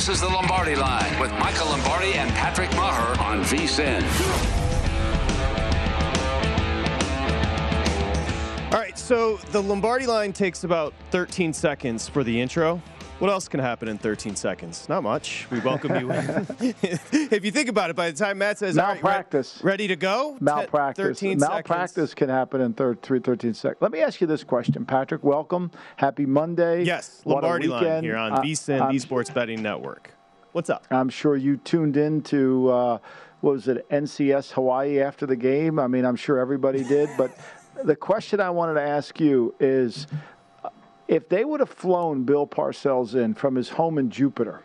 This 0.00 0.08
is 0.08 0.20
the 0.22 0.28
Lombardi 0.30 0.76
Line 0.76 1.20
with 1.20 1.30
Michael 1.32 1.66
Lombardi 1.66 2.14
and 2.14 2.30
Patrick 2.30 2.70
Meagher 2.70 3.20
on 3.20 3.42
VSIN. 3.42 4.02
All 8.72 8.80
right, 8.80 8.98
so 8.98 9.36
the 9.52 9.62
Lombardi 9.62 10.06
line 10.06 10.32
takes 10.32 10.64
about 10.64 10.94
13 11.10 11.52
seconds 11.52 12.08
for 12.08 12.24
the 12.24 12.40
intro. 12.40 12.80
What 13.20 13.30
else 13.30 13.48
can 13.48 13.60
happen 13.60 13.86
in 13.88 13.98
13 13.98 14.34
seconds? 14.34 14.88
Not 14.88 15.02
much. 15.02 15.46
We 15.50 15.60
welcome 15.60 15.94
you. 15.94 16.10
if 16.80 17.44
you 17.44 17.50
think 17.50 17.68
about 17.68 17.90
it, 17.90 17.96
by 17.96 18.10
the 18.10 18.16
time 18.16 18.38
Matt 18.38 18.56
says, 18.56 18.74
malpractice, 18.74 19.56
right, 19.56 19.64
re- 19.64 19.70
ready 19.72 19.88
to 19.88 19.96
go, 19.96 20.38
malpractice, 20.40 21.20
13 21.20 21.38
malpractice 21.38 21.92
seconds. 21.92 22.14
can 22.14 22.28
happen 22.30 22.62
in 22.62 22.72
thir- 22.72 22.94
13 22.94 23.52
seconds. 23.52 23.76
Let 23.82 23.92
me 23.92 24.00
ask 24.00 24.22
you 24.22 24.26
this 24.26 24.42
question, 24.42 24.86
Patrick. 24.86 25.22
Welcome. 25.22 25.70
Happy 25.96 26.24
Monday. 26.24 26.82
Yes, 26.84 27.20
What 27.24 27.42
Lombardi 27.42 27.68
line 27.68 28.02
here 28.02 28.16
on 28.16 28.32
I- 28.32 28.42
VSIN, 28.42 28.80
I'm 28.80 28.92
the 28.94 28.98
Sports 28.98 29.28
Betting 29.28 29.60
Network. 29.60 30.14
What's 30.52 30.70
up? 30.70 30.86
I'm 30.90 31.10
sure 31.10 31.36
you 31.36 31.58
tuned 31.58 31.98
in 31.98 32.22
to 32.22 32.70
uh, 32.70 32.98
what 33.42 33.52
was 33.52 33.68
it 33.68 33.86
NCS 33.90 34.52
Hawaii 34.52 34.98
after 34.98 35.26
the 35.26 35.36
game. 35.36 35.78
I 35.78 35.88
mean, 35.88 36.06
I'm 36.06 36.16
sure 36.16 36.38
everybody 36.38 36.84
did. 36.84 37.10
But 37.18 37.36
the 37.84 37.96
question 37.96 38.40
I 38.40 38.48
wanted 38.48 38.74
to 38.74 38.82
ask 38.82 39.20
you 39.20 39.54
is, 39.60 40.06
uh, 40.10 40.16
if 41.10 41.28
they 41.28 41.44
would 41.44 41.58
have 41.58 41.68
flown 41.68 42.22
Bill 42.22 42.46
Parcells 42.46 43.16
in 43.16 43.34
from 43.34 43.56
his 43.56 43.70
home 43.70 43.98
in 43.98 44.10
Jupiter 44.10 44.62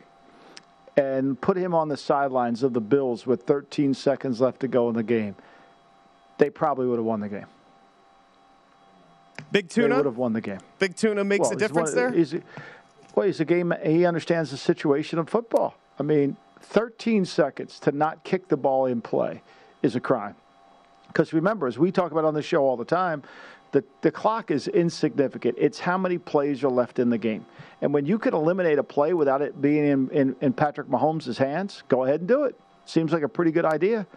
and 0.96 1.42
put 1.42 1.58
him 1.58 1.74
on 1.74 1.90
the 1.90 1.98
sidelines 1.98 2.62
of 2.62 2.72
the 2.74 2.80
Bills 2.80 3.26
with 3.26 3.42
13 3.44 3.96
seconds 3.96 4.40
left 4.40 4.60
to 4.60 4.68
go 4.68 4.88
in 4.88 4.96
the 4.96 5.02
game, 5.04 5.36
they 6.38 6.52
probably 6.52 6.86
would 6.86 6.98
have 7.00 7.06
won 7.06 7.20
the 7.20 7.30
game. 7.30 7.48
Big 9.52 9.70
They 9.70 9.82
tuna. 9.82 9.96
would 9.98 10.06
have 10.06 10.18
won 10.18 10.34
the 10.34 10.42
game. 10.42 10.60
Big 10.78 10.96
tuna 10.96 11.24
makes 11.24 11.42
Well, 11.48 11.54
a 11.54 11.56
difference 11.56 11.90
one- 11.90 11.96
there. 11.96 12.12
he's- 12.12 12.36
well, 13.16 13.26
he's 13.26 13.40
a 13.40 13.46
game. 13.46 13.74
He 13.84 14.06
understands 14.06 14.52
the 14.52 14.58
situation 14.58 15.18
of 15.18 15.28
football. 15.28 15.74
I 16.00 16.04
mean, 16.04 16.38
13 16.62 17.26
seconds 17.26 17.80
to 17.82 17.92
not 17.92 18.24
kick 18.24 18.50
the 18.50 18.58
ball 18.58 18.86
in 18.86 19.02
play 19.02 19.42
is 19.82 19.96
a 19.96 20.00
crime. 20.00 20.36
Because 21.08 21.34
remember, 21.34 21.66
as 21.66 21.80
we 21.80 21.92
talk 21.92 22.12
about 22.12 22.26
on 22.26 22.34
the 22.36 22.42
show 22.42 22.64
all 22.64 22.78
the 22.78 22.86
time, 22.86 23.24
the, 23.76 23.84
the 24.00 24.10
clock 24.10 24.52
is 24.52 24.70
insignificant. 24.70 25.58
It's 25.60 25.80
how 25.80 25.98
many 25.98 26.18
plays 26.18 26.64
are 26.64 26.70
left 26.70 26.98
in 26.98 27.10
the 27.10 27.18
game. 27.18 27.46
And 27.82 27.94
when 27.94 28.06
you 28.06 28.18
can 28.18 28.34
eliminate 28.34 28.80
a 28.80 28.84
play 28.84 29.14
without 29.14 29.42
it 29.42 29.62
being 29.62 29.86
in, 29.86 30.10
in, 30.12 30.36
in 30.40 30.54
Patrick 30.54 30.88
Mahomes' 30.88 31.36
hands, 31.36 31.84
go 31.90 32.06
ahead 32.06 32.22
and 32.22 32.28
do 32.28 32.46
it. 32.46 32.58
Seems 32.86 33.12
like 33.12 33.24
a 33.24 33.28
pretty 33.28 33.52
good 33.52 33.66
idea. 33.66 34.08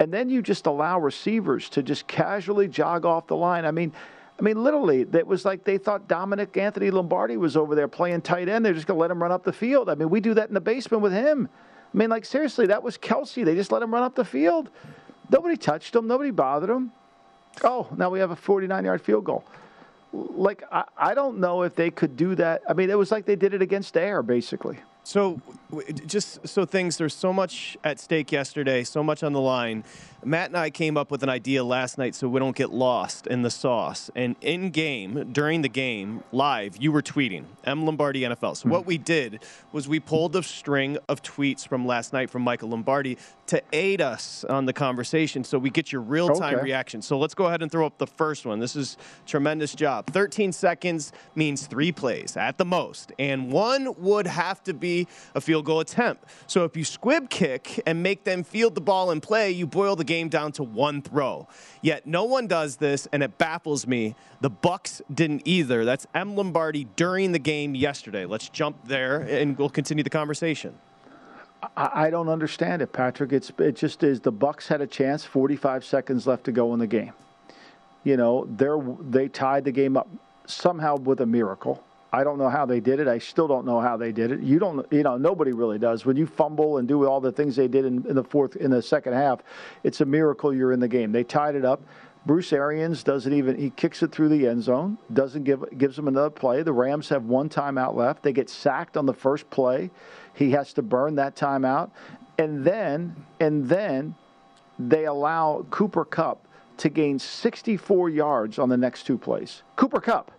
And 0.00 0.10
then 0.10 0.30
you 0.30 0.40
just 0.40 0.64
allow 0.64 0.98
receivers 0.98 1.68
to 1.70 1.82
just 1.82 2.06
casually 2.06 2.66
jog 2.66 3.04
off 3.04 3.26
the 3.26 3.36
line. 3.36 3.66
I 3.66 3.72
mean, 3.72 3.92
I 4.38 4.42
mean, 4.42 4.64
literally, 4.64 5.04
that 5.04 5.26
was 5.26 5.44
like 5.44 5.64
they 5.64 5.76
thought 5.76 6.08
Dominic 6.08 6.56
Anthony 6.56 6.90
Lombardi 6.90 7.36
was 7.36 7.58
over 7.58 7.74
there 7.74 7.88
playing 7.88 8.22
tight 8.22 8.48
end. 8.48 8.64
They're 8.64 8.72
just 8.72 8.86
going 8.86 8.96
to 8.96 9.02
let 9.02 9.10
him 9.10 9.22
run 9.22 9.32
up 9.32 9.44
the 9.44 9.52
field. 9.52 9.90
I 9.90 9.96
mean, 9.96 10.08
we 10.08 10.20
do 10.20 10.32
that 10.32 10.48
in 10.48 10.54
the 10.54 10.62
basement 10.62 11.02
with 11.02 11.12
him. 11.12 11.46
I 11.92 11.96
mean, 11.96 12.08
like, 12.08 12.24
seriously, 12.24 12.68
that 12.68 12.82
was 12.82 12.96
Kelce. 12.96 13.44
They 13.44 13.54
just 13.54 13.70
let 13.70 13.82
him 13.82 13.92
run 13.92 14.02
up 14.02 14.14
the 14.14 14.24
field. 14.24 14.70
Nobody 15.28 15.58
touched 15.58 15.94
him, 15.94 16.06
nobody 16.06 16.30
bothered 16.30 16.70
him. 16.70 16.90
Oh, 17.62 17.88
now 17.96 18.10
we 18.10 18.18
have 18.18 18.30
a 18.30 18.36
49 18.36 18.84
yard 18.84 19.00
field 19.00 19.24
goal. 19.24 19.44
Like, 20.12 20.62
I, 20.70 20.84
I 20.96 21.14
don't 21.14 21.38
know 21.38 21.62
if 21.62 21.74
they 21.74 21.90
could 21.90 22.16
do 22.16 22.34
that. 22.36 22.62
I 22.68 22.72
mean, 22.72 22.90
it 22.90 22.98
was 22.98 23.10
like 23.10 23.24
they 23.24 23.36
did 23.36 23.52
it 23.54 23.62
against 23.62 23.96
air, 23.96 24.22
basically. 24.22 24.78
So, 25.02 25.40
just 26.06 26.46
so 26.48 26.64
things, 26.64 26.96
there's 26.96 27.14
so 27.14 27.32
much 27.32 27.76
at 27.84 28.00
stake 28.00 28.32
yesterday, 28.32 28.84
so 28.84 29.02
much 29.02 29.22
on 29.22 29.32
the 29.32 29.40
line. 29.40 29.84
Matt 30.24 30.48
and 30.50 30.56
I 30.56 30.70
came 30.70 30.96
up 30.96 31.10
with 31.10 31.22
an 31.22 31.28
idea 31.28 31.62
last 31.64 31.98
night 31.98 32.14
so 32.14 32.28
we 32.28 32.40
don't 32.40 32.56
get 32.56 32.70
lost 32.70 33.26
in 33.26 33.42
the 33.42 33.50
sauce. 33.50 34.10
And 34.14 34.36
in 34.40 34.70
game, 34.70 35.32
during 35.32 35.62
the 35.62 35.68
game, 35.68 36.22
live, 36.32 36.76
you 36.78 36.92
were 36.92 37.02
tweeting 37.02 37.44
M 37.64 37.84
Lombardi 37.84 38.22
NFL. 38.22 38.56
So, 38.56 38.64
hmm. 38.64 38.70
what 38.70 38.86
we 38.86 38.98
did 38.98 39.42
was 39.72 39.88
we 39.88 40.00
pulled 40.00 40.34
a 40.36 40.42
string 40.42 40.98
of 41.08 41.22
tweets 41.22 41.66
from 41.66 41.86
last 41.86 42.12
night 42.12 42.30
from 42.30 42.42
Michael 42.42 42.70
Lombardi 42.70 43.18
to 43.46 43.62
aid 43.72 44.00
us 44.00 44.44
on 44.44 44.64
the 44.64 44.72
conversation 44.72 45.44
so 45.44 45.58
we 45.58 45.68
get 45.68 45.92
your 45.92 46.00
real 46.00 46.28
time 46.30 46.54
Okay. 46.54 46.64
reaction. 46.64 47.02
So, 47.02 47.18
let's 47.18 47.34
go 47.34 47.46
ahead 47.46 47.62
and 47.62 47.70
throw 47.70 47.86
up 47.86 47.98
the 47.98 48.06
first 48.06 48.46
one. 48.46 48.60
This 48.60 48.76
is 48.76 48.96
tremendous 49.26 49.74
job. 49.74 50.06
13 50.06 50.52
seconds 50.52 51.12
means 51.34 51.66
three 51.66 51.92
plays 51.92 52.36
at 52.36 52.56
the 52.58 52.64
most, 52.64 53.12
and 53.18 53.52
one 53.52 53.94
would 53.98 54.26
have 54.26 54.62
to 54.64 54.72
be 54.72 55.06
a 55.34 55.40
field 55.40 55.64
goal 55.64 55.80
attempt. 55.80 56.24
So 56.46 56.64
if 56.64 56.76
you 56.76 56.84
squib 56.84 57.28
kick 57.28 57.82
and 57.86 58.02
make 58.02 58.24
them 58.24 58.42
field 58.44 58.74
the 58.74 58.80
ball 58.80 59.10
and 59.10 59.22
play, 59.22 59.50
you 59.50 59.66
boil 59.66 59.96
the 59.96 60.04
game 60.04 60.13
down 60.22 60.52
to 60.52 60.62
one 60.62 61.02
throw. 61.02 61.48
Yet 61.82 62.06
no 62.06 62.24
one 62.24 62.46
does 62.46 62.76
this, 62.76 63.06
and 63.12 63.22
it 63.22 63.38
baffles 63.38 63.86
me. 63.86 64.14
The 64.40 64.50
Bucks 64.50 65.02
didn't 65.12 65.42
either. 65.44 65.84
That's 65.84 66.06
M. 66.14 66.36
Lombardi 66.36 66.84
during 66.96 67.32
the 67.32 67.38
game 67.38 67.74
yesterday. 67.74 68.24
Let's 68.24 68.48
jump 68.48 68.76
there, 68.86 69.20
and 69.20 69.58
we'll 69.58 69.70
continue 69.70 70.04
the 70.04 70.10
conversation. 70.10 70.74
I, 71.76 72.10
don't 72.10 72.28
understand 72.28 72.82
it, 72.82 72.92
Patrick. 72.92 73.32
It's 73.32 73.50
it 73.58 73.76
just 73.76 74.02
is 74.02 74.20
the 74.20 74.32
Bucks 74.32 74.68
had 74.68 74.80
a 74.80 74.86
chance, 74.86 75.24
45 75.24 75.84
seconds 75.84 76.26
left 76.26 76.44
to 76.44 76.52
go 76.52 76.74
in 76.74 76.78
the 76.78 76.86
game. 76.86 77.12
You 78.02 78.16
know, 78.18 78.46
they're 78.50 78.78
they 79.00 79.28
tied 79.28 79.64
the 79.64 79.72
game 79.72 79.96
up 79.96 80.08
somehow 80.46 80.96
with 80.96 81.20
a 81.20 81.26
miracle. 81.26 81.82
I 82.14 82.22
don't 82.22 82.38
know 82.38 82.48
how 82.48 82.64
they 82.64 82.78
did 82.78 83.00
it. 83.00 83.08
I 83.08 83.18
still 83.18 83.48
don't 83.48 83.66
know 83.66 83.80
how 83.80 83.96
they 83.96 84.12
did 84.12 84.30
it. 84.30 84.40
You 84.40 84.60
don't, 84.60 84.86
you 84.92 85.02
know, 85.02 85.16
nobody 85.16 85.50
really 85.50 85.80
does. 85.80 86.06
When 86.06 86.16
you 86.16 86.26
fumble 86.26 86.78
and 86.78 86.86
do 86.86 87.08
all 87.08 87.20
the 87.20 87.32
things 87.32 87.56
they 87.56 87.66
did 87.66 87.84
in, 87.84 88.06
in 88.06 88.14
the 88.14 88.22
fourth, 88.22 88.54
in 88.54 88.70
the 88.70 88.80
second 88.80 89.14
half, 89.14 89.40
it's 89.82 90.00
a 90.00 90.04
miracle 90.04 90.54
you're 90.54 90.70
in 90.70 90.78
the 90.78 90.86
game. 90.86 91.10
They 91.10 91.24
tied 91.24 91.56
it 91.56 91.64
up. 91.64 91.82
Bruce 92.24 92.52
Arians 92.52 93.02
doesn't 93.02 93.32
even 93.32 93.58
he 93.58 93.70
kicks 93.70 94.02
it 94.02 94.12
through 94.12 94.28
the 94.28 94.46
end 94.46 94.62
zone, 94.62 94.96
doesn't 95.12 95.42
give 95.42 95.64
gives 95.76 95.96
them 95.96 96.06
another 96.06 96.30
play. 96.30 96.62
The 96.62 96.72
Rams 96.72 97.08
have 97.08 97.24
one 97.24 97.48
timeout 97.48 97.94
left. 97.94 98.22
They 98.22 98.32
get 98.32 98.48
sacked 98.48 98.96
on 98.96 99.06
the 99.06 99.12
first 99.12 99.50
play. 99.50 99.90
He 100.34 100.52
has 100.52 100.72
to 100.74 100.82
burn 100.82 101.16
that 101.16 101.34
timeout. 101.34 101.90
And 102.38 102.64
then 102.64 103.16
and 103.40 103.68
then 103.68 104.14
they 104.78 105.04
allow 105.04 105.66
Cooper 105.70 106.04
Kupp 106.04 106.46
to 106.78 106.88
gain 106.88 107.18
64 107.18 108.08
yards 108.08 108.58
on 108.58 108.68
the 108.68 108.76
next 108.76 109.02
two 109.02 109.18
plays. 109.18 109.62
Cooper 109.76 110.00
Kupp. 110.00 110.30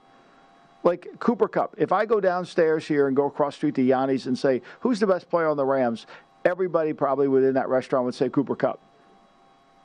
Like 0.86 1.08
Cooper 1.20 1.48
Kupp. 1.48 1.76
If 1.80 1.92
I 1.92 2.06
go 2.06 2.22
downstairs 2.22 2.88
here 2.88 3.08
and 3.08 3.16
go 3.16 3.26
across 3.26 3.56
street 3.56 3.74
to 3.76 3.82
Yanni's 3.82 4.28
and 4.28 4.38
say, 4.38 4.62
who's 4.82 5.00
the 5.00 5.08
best 5.08 5.30
player 5.30 5.50
on 5.50 5.58
the 5.58 5.66
Rams? 5.66 6.06
Everybody 6.46 6.94
probably 6.94 7.28
within 7.28 7.56
that 7.56 7.68
restaurant 7.68 8.06
would 8.06 8.14
say 8.14 8.30
Cooper 8.30 8.56
Kupp. 8.56 8.80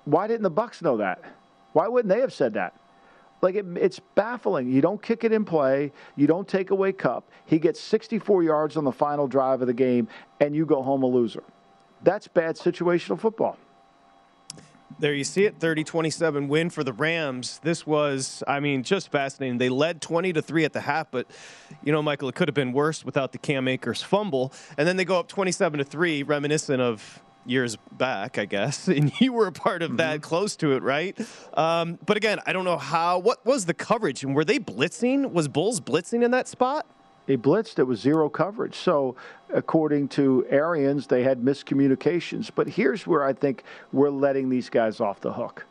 Why 0.05 0.27
didn't 0.27 0.43
the 0.43 0.50
Bucks 0.50 0.83
know 0.83 0.99
that? 0.99 1.25
Why 1.72 1.88
wouldn't 1.88 2.12
they 2.12 2.21
have 2.21 2.34
said 2.34 2.53
that? 2.55 2.75
Like 3.41 3.55
it, 3.55 3.65
it's 3.77 3.99
baffling. 4.15 4.71
You 4.71 4.83
don't 4.83 5.03
kick 5.03 5.25
it 5.25 5.33
in 5.33 5.47
play. 5.47 5.93
You 6.16 6.27
don't 6.27 6.47
take 6.47 6.71
away 6.71 6.93
Kupp. 6.93 7.31
He 7.47 7.59
gets 7.59 7.81
64 7.81 8.43
yards 8.43 8.77
on 8.77 8.84
the 8.84 8.93
final 8.93 9.27
drive 9.27 9.62
of 9.62 9.69
the 9.69 9.73
game, 9.73 10.06
and 10.41 10.55
you 10.55 10.67
go 10.67 10.82
home 10.82 11.02
a 11.02 11.06
loser. 11.06 11.43
That's 12.02 12.29
bad 12.29 12.56
situational 12.56 13.19
football. 13.19 13.56
There 15.00 15.14
you 15.14 15.25
see 15.25 15.47
it 15.47 15.58
30 15.58 15.82
27 15.82 16.47
win 16.47 16.69
for 16.69 16.85
the 16.85 16.93
Rams. 16.93 17.58
This 17.62 17.87
was, 17.87 18.43
I 18.47 18.61
mean, 18.61 18.82
just 18.82 19.11
fascinating. 19.11 19.56
They 19.56 19.70
led 19.70 20.02
20 20.02 20.35
to 20.35 20.43
3 20.43 20.67
at 20.67 20.75
the 20.75 20.82
half, 20.82 21.11
but, 21.11 21.26
you 21.82 21.91
know, 21.91 22.02
Michael, 22.02 22.29
it 22.29 22.35
could 22.35 22.49
have 22.49 22.55
been 22.55 22.73
worse 22.73 23.02
without 23.02 23.32
the 23.32 23.38
Cam 23.38 23.67
Akers 23.67 24.02
fumble. 24.02 24.52
And 24.76 24.87
then 24.87 24.99
they 24.99 25.06
go 25.06 25.19
up 25.19 25.26
27 25.26 25.79
to 25.79 25.85
3, 25.85 26.23
reminiscent 26.25 26.82
of 26.82 27.23
years 27.47 27.79
back, 27.93 28.37
I 28.37 28.44
guess. 28.44 28.88
And 29.00 29.11
you 29.20 29.32
were 29.32 29.47
a 29.47 29.52
part 29.52 29.81
of 29.82 29.97
that, 29.97 30.20
close 30.20 30.55
to 30.56 30.73
it, 30.73 30.82
right? 30.82 31.19
Um, 31.55 31.99
but 32.05 32.19
again, 32.19 32.38
I 32.44 32.52
don't 32.52 32.67
know 32.67 32.76
how, 32.76 33.20
what 33.20 33.44
was 33.47 33.64
the 33.64 33.73
coverage? 33.73 34.23
And 34.23 34.35
were 34.35 34.44
they 34.44 34.58
blitzing? 34.58 35.32
Was 35.32 35.49
Bowles 35.49 35.81
blitzing 35.81 36.23
in 36.23 36.32
that 36.32 36.47
spot? 36.47 36.87
They 37.26 37.37
blitz 37.37 37.75
that 37.75 37.87
was 37.87 38.00
zero 38.00 38.28
coverage. 38.28 38.75
So, 38.75 39.14
according 39.52 40.08
to 40.08 40.44
Arians, 40.49 41.06
they 41.06 41.22
had 41.22 41.40
miscommunications. 41.40 42.50
But 42.55 42.69
here's 42.69 43.06
where 43.06 43.25
I 43.25 43.32
think 43.32 43.62
we're 43.93 44.11
letting 44.11 44.49
these 44.49 44.69
guys 44.69 45.00
off 45.00 45.20
the 45.20 45.32
hook. 45.32 45.67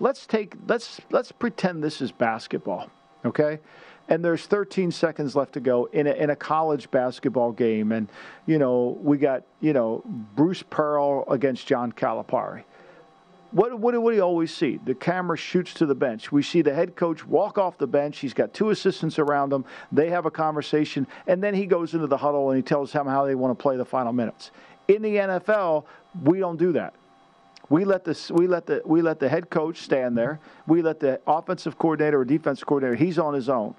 Let's 0.00 0.26
take 0.26 0.54
let's 0.66 1.00
let's 1.10 1.30
pretend 1.30 1.84
this 1.84 2.00
is 2.00 2.10
basketball, 2.10 2.90
okay? 3.24 3.60
and 4.08 4.24
there's 4.24 4.46
13 4.46 4.90
seconds 4.90 5.34
left 5.34 5.54
to 5.54 5.60
go 5.60 5.86
in 5.86 6.06
a, 6.06 6.12
in 6.12 6.30
a 6.30 6.36
college 6.36 6.90
basketball 6.90 7.52
game, 7.52 7.92
and 7.92 8.08
you 8.46 8.58
know 8.58 8.98
we 9.00 9.16
got 9.16 9.44
you 9.60 9.72
know 9.72 10.02
Bruce 10.34 10.62
Pearl 10.62 11.24
against 11.30 11.66
John 11.66 11.92
Calipari. 11.92 12.64
What, 13.54 13.70
what, 13.78 13.78
what 13.80 13.92
do 13.92 14.00
we 14.00 14.18
always 14.18 14.52
see? 14.52 14.80
The 14.84 14.96
camera 14.96 15.36
shoots 15.36 15.74
to 15.74 15.86
the 15.86 15.94
bench. 15.94 16.32
We 16.32 16.42
see 16.42 16.60
the 16.60 16.74
head 16.74 16.96
coach 16.96 17.24
walk 17.24 17.56
off 17.56 17.78
the 17.78 17.86
bench. 17.86 18.18
He's 18.18 18.34
got 18.34 18.52
two 18.52 18.70
assistants 18.70 19.20
around 19.20 19.52
him. 19.52 19.64
They 19.92 20.10
have 20.10 20.26
a 20.26 20.30
conversation, 20.30 21.06
and 21.28 21.40
then 21.40 21.54
he 21.54 21.64
goes 21.64 21.94
into 21.94 22.08
the 22.08 22.16
huddle 22.16 22.50
and 22.50 22.56
he 22.56 22.62
tells 22.62 22.90
them 22.90 23.06
how 23.06 23.24
they 23.24 23.36
want 23.36 23.56
to 23.56 23.62
play 23.62 23.76
the 23.76 23.84
final 23.84 24.12
minutes. 24.12 24.50
In 24.88 25.02
the 25.02 25.14
NFL, 25.14 25.84
we 26.24 26.40
don't 26.40 26.56
do 26.56 26.72
that. 26.72 26.94
We 27.70 27.84
let 27.84 28.04
the 28.04 28.20
we 28.34 28.46
let 28.46 28.66
the 28.66 28.82
we 28.84 29.00
let 29.00 29.20
the 29.20 29.28
head 29.28 29.48
coach 29.48 29.78
stand 29.78 30.18
there. 30.18 30.40
We 30.66 30.82
let 30.82 31.00
the 31.00 31.20
offensive 31.26 31.78
coordinator 31.78 32.20
or 32.20 32.24
defensive 32.24 32.66
coordinator. 32.66 32.96
He's 32.96 33.18
on 33.18 33.34
his 33.34 33.48
own. 33.48 33.74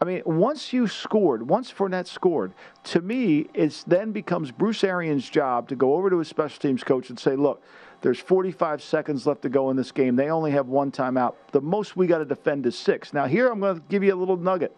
I 0.00 0.04
mean, 0.04 0.22
once 0.24 0.72
you 0.72 0.86
scored, 0.86 1.46
once 1.46 1.72
Fournette 1.72 2.06
scored, 2.06 2.52
to 2.84 3.00
me, 3.00 3.48
it 3.52 3.82
then 3.86 4.12
becomes 4.12 4.52
Bruce 4.52 4.84
Arians' 4.84 5.28
job 5.28 5.68
to 5.68 5.76
go 5.76 5.94
over 5.94 6.08
to 6.08 6.18
his 6.18 6.28
special 6.28 6.60
teams 6.60 6.84
coach 6.84 7.10
and 7.10 7.18
say, 7.18 7.34
"Look, 7.34 7.60
there's 8.00 8.18
45 8.18 8.82
seconds 8.82 9.26
left 9.26 9.42
to 9.42 9.48
go 9.48 9.70
in 9.70 9.76
this 9.76 9.90
game. 9.90 10.14
They 10.16 10.30
only 10.30 10.52
have 10.52 10.68
one 10.68 10.92
timeout. 10.92 11.34
The 11.52 11.60
most 11.60 11.96
we 11.96 12.06
got 12.06 12.18
to 12.18 12.24
defend 12.24 12.66
is 12.66 12.78
six. 12.78 13.12
Now, 13.12 13.26
here 13.26 13.48
I'm 13.48 13.60
going 13.60 13.76
to 13.76 13.82
give 13.88 14.04
you 14.04 14.14
a 14.14 14.16
little 14.16 14.36
nugget. 14.36 14.76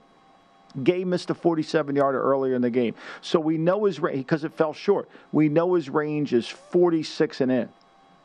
Gay 0.82 1.04
missed 1.04 1.30
a 1.30 1.34
47 1.34 1.96
yarder 1.96 2.22
earlier 2.22 2.54
in 2.54 2.62
the 2.62 2.70
game. 2.70 2.94
So 3.20 3.40
we 3.40 3.58
know 3.58 3.84
his 3.84 4.00
range, 4.00 4.18
because 4.18 4.44
it 4.44 4.52
fell 4.52 4.72
short, 4.72 5.08
we 5.32 5.48
know 5.48 5.74
his 5.74 5.90
range 5.90 6.32
is 6.32 6.46
46 6.46 7.40
and 7.40 7.52
in. 7.52 7.68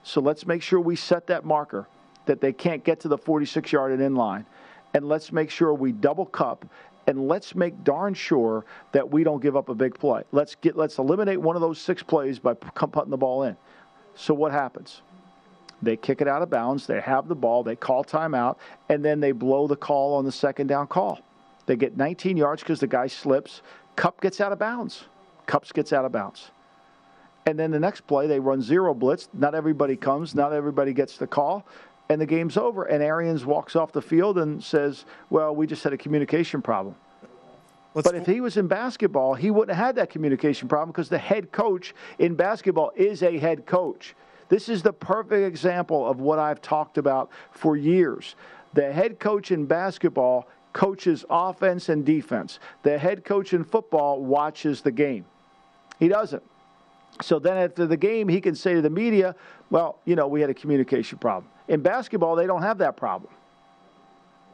So 0.04 0.22
let's 0.22 0.46
make 0.46 0.62
sure 0.62 0.80
we 0.80 0.96
set 0.96 1.28
that 1.28 1.44
marker 1.44 1.88
that 2.28 2.40
they 2.40 2.54
can't 2.54 2.84
get 2.84 3.00
to 3.02 3.08
the 3.08 3.18
46 3.18 3.72
yard 3.72 3.92
and 3.92 4.02
in 4.02 4.16
line. 4.16 4.46
And 4.94 5.10
let's 5.10 5.32
make 5.32 5.50
sure 5.50 5.74
we 5.74 5.92
double 5.92 6.26
cup 6.26 6.66
and 7.08 7.28
let's 7.28 7.56
make 7.56 7.84
darn 7.84 8.14
sure 8.14 8.66
that 8.92 9.10
we 9.10 9.24
don't 9.24 9.42
give 9.42 9.56
up 9.56 9.70
a 9.70 9.76
big 9.76 9.98
play. 10.00 10.24
Let's 10.32 10.56
get 10.56 10.76
let's 10.76 10.98
eliminate 10.98 11.40
one 11.40 11.56
of 11.56 11.62
those 11.62 11.80
six 11.80 12.02
plays 12.02 12.40
by 12.40 12.54
putting 12.54 13.12
the 13.12 13.18
ball 13.18 13.44
in. 13.44 13.58
So 14.16 14.34
what 14.34 14.52
happens? 14.52 15.02
They 15.82 15.98
kick 15.98 16.22
it 16.22 16.28
out 16.28 16.42
of 16.42 16.50
bounds. 16.50 16.88
They 16.88 17.02
have 17.02 17.28
the 17.28 17.36
ball. 17.36 17.64
They 17.64 17.76
call 17.76 18.04
timeout, 18.04 18.58
and 18.90 19.04
then 19.04 19.20
they 19.20 19.32
blow 19.32 19.68
the 19.68 19.76
call 19.76 20.16
on 20.16 20.26
the 20.26 20.32
second 20.32 20.68
down 20.68 20.88
call. 20.88 21.20
They 21.66 21.76
get 21.76 21.98
19 21.98 22.38
yards 22.38 22.62
because 22.62 22.80
the 22.80 22.88
guy 22.88 23.08
slips. 23.08 23.62
Kupp 23.96 24.22
gets 24.22 24.40
out 24.40 24.52
of 24.52 24.60
bounds. 24.60 25.06
Kupps 25.48 25.74
gets 25.74 25.94
out 25.94 26.06
of 26.06 26.12
bounds. 26.12 26.52
And 27.46 27.60
then 27.60 27.72
the 27.72 27.80
next 27.80 28.08
play, 28.08 28.28
they 28.28 28.40
run 28.40 28.62
zero 28.62 28.94
blitz. 28.94 29.30
Not 29.34 29.54
everybody 29.54 29.96
comes. 29.96 30.34
Not 30.34 30.54
everybody 30.54 30.94
gets 30.94 31.18
the 31.18 31.28
call. 31.28 31.66
And 32.10 32.20
the 32.20 32.26
game's 32.26 32.58
over. 32.58 32.86
And 32.86 33.04
Arians 33.04 33.46
walks 33.46 33.76
off 33.76 33.92
the 33.92 34.02
field 34.02 34.38
and 34.38 34.64
says, 34.64 35.06
Well, 35.30 35.56
we 35.56 35.68
just 35.68 35.84
had 35.84 35.94
a 35.94 35.98
communication 35.98 36.62
problem. 36.62 36.96
Let's 37.96 38.12
but 38.12 38.16
if 38.16 38.26
he 38.28 38.42
was 38.42 38.58
in 38.58 38.68
basketball, 38.68 39.36
he 39.36 39.50
wouldn't 39.50 39.76
have 39.76 39.86
had 39.86 39.96
that 39.96 40.10
communication 40.10 40.68
problem 40.68 40.92
because 40.92 41.08
the 41.08 41.18
head 41.18 41.54
coach 41.54 41.96
in 42.20 42.36
basketball 42.36 42.92
is 42.94 43.24
a 43.24 43.38
head 43.38 43.66
coach. 43.66 44.16
This 44.50 44.68
is 44.68 44.84
the 44.84 44.92
perfect 44.92 45.46
example 45.46 46.06
of 46.06 46.20
what 46.20 46.38
I've 46.38 46.62
talked 46.62 46.98
about 46.98 47.32
for 47.52 47.78
years. 47.78 48.36
The 48.74 48.92
head 48.92 49.18
coach 49.18 49.52
in 49.52 49.66
basketball 49.66 50.50
coaches 50.74 51.24
offense 51.30 51.88
and 51.88 52.06
defense. 52.06 52.60
The 52.84 52.98
head 52.98 53.24
coach 53.24 53.54
in 53.54 53.64
football 53.64 54.22
watches 54.22 54.82
the 54.82 54.92
game. 54.92 55.24
He 55.98 56.10
doesn't. 56.10 56.44
So 57.22 57.40
then 57.40 57.56
after 57.56 57.88
the 57.88 57.96
game, 57.96 58.28
he 58.28 58.42
can 58.42 58.56
say 58.56 58.74
to 58.74 58.82
the 58.82 58.90
media, 58.90 59.36
well, 59.70 60.00
you 60.04 60.18
know, 60.18 60.28
we 60.28 60.42
had 60.42 60.50
a 60.50 60.54
communication 60.54 61.18
problem. 61.18 61.50
In 61.70 61.82
basketball, 61.82 62.36
they 62.36 62.46
don't 62.46 62.62
have 62.62 62.78
that 62.80 62.98
problem 62.98 63.32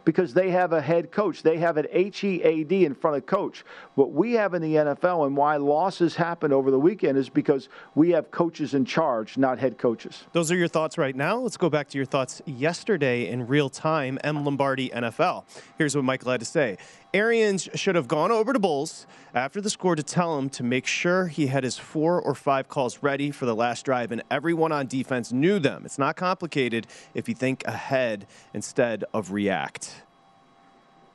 because 0.06 0.34
they 0.34 0.52
have 0.52 0.74
a 0.74 0.82
head 0.82 1.12
coach. 1.12 1.44
They 1.44 1.58
have 1.58 1.78
an 1.78 1.88
H 1.92 2.24
E 2.24 2.42
A 2.44 2.64
D 2.64 2.86
in 2.86 2.94
front 2.94 3.18
of 3.18 3.26
coach. 3.26 3.64
What 3.96 4.12
we 4.12 4.34
have 4.34 4.54
in 4.54 4.62
the 4.62 4.76
NFL 4.76 5.26
and 5.28 5.36
why 5.38 5.58
losses 5.58 6.16
happen 6.16 6.52
over 6.52 6.72
the 6.72 6.80
weekend 6.80 7.18
is 7.18 7.30
because 7.30 7.70
we 7.96 8.10
have 8.12 8.32
coaches 8.32 8.74
in 8.74 8.86
charge, 8.86 9.38
not 9.38 9.60
head 9.60 9.78
coaches. 9.78 10.26
Those 10.34 10.52
are 10.52 10.56
your 10.56 10.68
thoughts 10.68 10.98
right 10.98 11.16
now. 11.16 11.38
Let's 11.38 11.58
go 11.58 11.70
back 11.70 11.88
to 11.90 11.98
your 11.98 12.06
thoughts 12.06 12.42
yesterday 12.46 13.28
in 13.28 13.48
real 13.48 13.70
time, 13.70 14.20
M. 14.24 14.44
Lombardi 14.44 14.90
NFL. 14.90 15.44
Here's 15.78 15.96
what 15.96 16.06
Michael 16.06 16.32
had 16.32 16.40
to 16.40 16.46
say. 16.46 16.78
Arians 17.14 17.68
should 17.76 17.96
have 17.96 18.08
gone 18.08 18.32
over 18.32 18.54
to 18.54 18.60
Bowles 18.60 19.06
after 19.34 19.60
the 19.60 19.70
score 19.70 19.96
to 19.96 20.04
tell 20.04 20.38
him 20.38 20.50
to 20.52 20.64
make 20.64 20.86
sure 20.86 21.28
he 21.28 21.48
had 21.48 21.64
his 21.64 21.78
four 21.78 22.22
or 22.22 22.34
five 22.34 22.70
calls 22.70 23.04
ready 23.04 23.32
for 23.32 23.46
the 23.46 23.56
last 23.56 23.84
drive, 23.84 24.14
and 24.14 24.24
everyone 24.32 24.72
on 24.72 24.88
defense 24.88 25.32
knew 25.34 25.60
them. 25.60 25.84
It's 25.86 25.98
not 26.00 26.16
complicated 26.16 26.88
if 27.14 27.28
you 27.28 27.36
think 27.36 27.66
ahead 27.66 28.28
instead 28.54 29.04
of 29.14 29.32
react. 29.32 30.04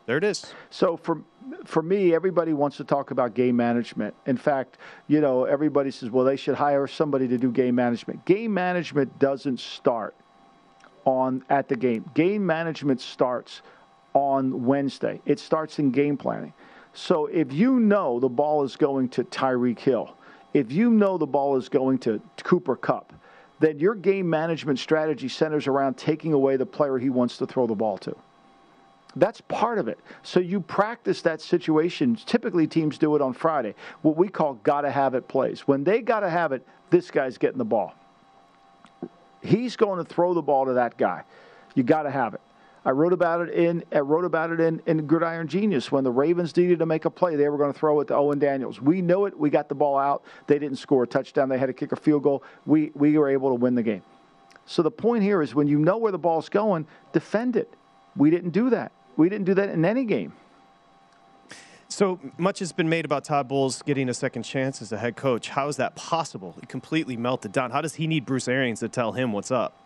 There 0.05 0.19
it 0.19 0.25
is. 0.25 0.53
So 0.71 0.97
for 0.99 1.23
for 1.65 1.83
me, 1.83 2.15
everybody 2.15 2.53
wants 2.53 2.77
to 2.77 2.85
talk 2.85 3.11
about 3.11 3.35
game 3.35 3.57
management. 3.57 4.15
In 4.27 4.37
fact, 4.37 4.79
you 5.09 5.21
know, 5.21 5.45
everybody 5.45 5.91
says, 5.91 6.11
well, 6.11 6.25
they 6.25 6.37
should 6.37 6.57
hire 6.57 6.87
somebody 6.87 7.27
to 7.29 7.39
do 7.39 7.51
game 7.51 7.75
management. 7.75 8.25
Game 8.25 8.53
management 8.53 9.19
doesn't 9.19 9.61
start 9.61 10.15
on 11.05 11.45
at 11.49 11.69
the 11.69 11.77
game. 11.77 12.05
Game 12.15 12.45
management 12.45 13.01
starts 13.01 13.63
on 14.17 14.65
Wednesday. 14.65 15.21
It 15.27 15.39
starts 15.39 15.79
in 15.79 15.91
game 15.91 16.17
planning. 16.17 16.55
So 16.95 17.27
if 17.27 17.53
you 17.53 17.79
know 17.79 18.19
the 18.19 18.31
ball 18.31 18.65
is 18.65 18.75
going 18.75 19.11
to 19.11 19.25
Tyreek 19.25 19.79
Hill, 19.79 20.17
if 20.55 20.73
you 20.73 20.89
know 20.89 21.19
the 21.19 21.27
ball 21.27 21.59
is 21.59 21.69
going 21.69 21.99
to 21.99 22.23
Cooper 22.43 22.77
Kupp, 22.77 23.13
then 23.61 23.79
your 23.79 23.95
game 23.95 24.29
management 24.29 24.79
strategy 24.79 25.29
centers 25.29 25.67
around 25.67 25.99
taking 25.99 26.33
away 26.33 26.57
the 26.57 26.65
player 26.65 26.97
he 26.97 27.11
wants 27.11 27.37
to 27.37 27.47
throw 27.47 27.67
the 27.67 27.75
ball 27.75 27.99
to. 27.99 28.17
That's 29.17 29.43
part 29.43 29.79
of 29.79 29.87
it. 29.87 29.99
So 30.23 30.41
you 30.41 30.61
practice 30.61 31.21
that 31.23 31.43
situation. 31.43 32.17
Typically, 32.17 32.67
teams 32.67 32.97
do 32.97 33.17
it 33.17 33.23
on 33.23 33.35
Friday, 33.35 33.75
what 34.01 34.17
we 34.17 34.29
call 34.29 34.55
gotta 34.63 34.91
have 34.91 35.15
it 35.15 35.29
plays. 35.29 35.69
When 35.69 35.85
they 35.85 36.01
gotta 36.01 36.31
have 36.31 36.53
it, 36.53 36.67
this 36.89 37.11
guy's 37.11 37.37
getting 37.37 37.59
the 37.59 37.67
ball. 37.67 37.95
He's 39.43 39.77
going 39.77 40.03
to 40.03 40.11
throw 40.11 40.33
the 40.33 40.43
ball 40.43 40.65
to 40.65 40.73
that 40.73 40.97
guy. 40.97 41.25
You 41.75 41.83
gotta 41.83 42.11
have 42.11 42.33
it. 42.33 42.41
I 42.87 42.91
wrote 42.91 43.13
about 43.13 43.41
it 43.41 43.53
in 43.53 43.85
I 43.91 43.99
wrote 43.99 44.25
about 44.25 44.53
it 44.53 44.61
in, 44.61 44.81
in 44.87 45.09
Gridiron 45.09 45.49
Genius 45.49 45.91
when 45.91 46.05
the 46.05 46.11
Ravens 46.13 46.57
needed 46.57 46.79
to 46.79 46.87
make 46.87 47.05
a 47.05 47.11
play. 47.11 47.35
They 47.35 47.49
were 47.49 47.59
going 47.59 47.73
to 47.73 47.79
throw 47.79 47.99
it 48.01 48.07
to 48.07 48.15
Owen 48.15 48.39
Daniels. 48.39 48.81
We 48.81 49.03
know 49.03 49.27
it. 49.27 49.37
We 49.37 49.51
got 49.51 49.69
the 49.69 49.75
ball 49.75 49.99
out. 49.99 50.23
They 50.47 50.61
didn't 50.61 50.77
score 50.77 51.03
a 51.03 51.07
touchdown. 51.07 51.49
They 51.49 51.59
had 51.59 51.67
to 51.67 51.73
kick 51.73 51.91
a 51.91 51.97
field 51.97 52.23
goal. 52.23 52.45
We 52.65 52.93
we 52.95 53.19
were 53.19 53.29
able 53.29 53.49
to 53.49 53.57
win 53.57 53.75
the 53.75 53.83
game. 53.83 54.03
So 54.67 54.83
the 54.83 54.91
point 54.93 55.25
here 55.25 55.43
is 55.43 55.53
when 55.53 55.67
you 55.67 55.81
know 55.81 55.99
where 55.99 56.13
the 56.13 56.19
ball's 56.19 56.49
going, 56.49 56.87
defend 57.13 57.57
it. 57.57 57.75
We 58.15 58.31
didn't 58.31 58.51
do 58.51 58.71
that. 58.71 58.93
We 59.17 59.29
didn't 59.29 59.47
do 59.47 59.55
that 59.55 59.69
in 59.71 59.85
any 59.85 60.05
game. 60.05 60.33
So 61.89 62.21
much 62.39 62.61
has 62.61 62.73
been 62.73 62.89
made 62.89 63.05
about 63.05 63.25
Todd 63.25 63.49
Bowles 63.49 63.83
getting 63.83 64.09
a 64.09 64.15
second 64.15 64.45
chance 64.45 64.81
as 64.81 64.93
a 64.93 64.99
head 64.99 65.17
coach. 65.17 65.49
How 65.49 65.67
is 65.67 65.77
that 65.77 65.97
possible? 65.97 66.55
He 66.61 66.67
completely 66.67 67.17
melted 67.17 67.51
down. 67.51 67.73
How 67.73 67.81
does 67.81 67.97
he 67.97 68.07
need 68.07 68.27
Bruce 68.27 68.47
Arians 68.47 68.81
to 68.81 68.89
tell 68.89 69.13
him 69.13 69.33
what's 69.33 69.51
up? 69.51 69.86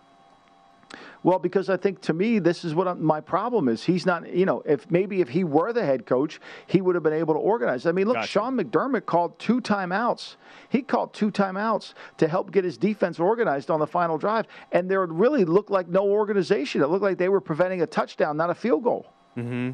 Well, 1.23 1.39
because 1.39 1.69
I 1.69 1.77
think 1.77 2.01
to 2.03 2.13
me, 2.13 2.39
this 2.39 2.65
is 2.65 2.75
what 2.75 2.89
I'm, 2.89 3.05
my 3.05 3.21
problem 3.21 3.69
is. 3.69 3.85
He's 3.85 4.07
not, 4.07 4.33
you 4.33 4.47
know, 4.47 4.63
if 4.65 4.91
maybe 4.91 5.21
if 5.21 5.29
he 5.29 5.45
were 5.45 5.73
the 5.73 5.85
head 5.85 6.07
coach, 6.07 6.41
he 6.67 6.81
would 6.81 6.95
have 6.95 7.05
been 7.05 7.13
able 7.13 7.35
to 7.35 7.41
organize. 7.41 7.87
I 7.87 7.93
mean, 7.93 8.07
look, 8.07 8.17
gotcha. 8.17 8.29
Sean 8.29 8.57
McDermott 8.57 9.07
called 9.07 9.39
two 9.39 9.61
timeouts. 9.61 10.37
He 10.71 10.83
called 10.83 11.13
two 11.13 11.31
timeouts 11.31 11.95
to 12.19 12.29
help 12.29 12.53
get 12.53 12.65
his 12.65 12.79
defense 12.79 13.21
organized 13.21 13.71
on 13.71 13.81
the 13.81 13.87
final 13.87 14.19
drive, 14.19 14.47
and 14.73 14.91
there 14.91 15.05
really 15.07 15.45
looked 15.45 15.71
like 15.71 15.89
no 15.89 16.09
organization. 16.09 16.83
It 16.83 16.89
looked 16.89 17.03
like 17.03 17.19
they 17.19 17.29
were 17.29 17.41
preventing 17.41 17.83
a 17.83 17.87
touchdown, 17.87 18.37
not 18.37 18.51
a 18.51 18.55
field 18.55 18.85
goal. 18.85 19.07
Mm-hmm. 19.37 19.73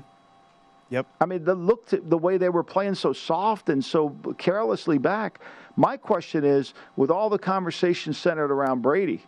Yep. 0.90 1.06
I 1.20 1.26
mean, 1.26 1.44
the 1.44 1.54
look 1.54 1.87
to, 1.88 1.96
the 2.00 2.18
way 2.18 2.38
they 2.38 2.49
were 2.49 2.62
playing 2.62 2.94
so 2.94 3.12
soft 3.12 3.68
and 3.68 3.85
so 3.85 4.11
carelessly 4.38 4.99
back. 4.99 5.40
My 5.76 5.96
question 5.96 6.44
is, 6.44 6.75
with 6.94 7.11
all 7.11 7.28
the 7.28 7.38
conversation 7.38 8.12
centered 8.12 8.52
around 8.52 8.82
Brady 8.82 9.23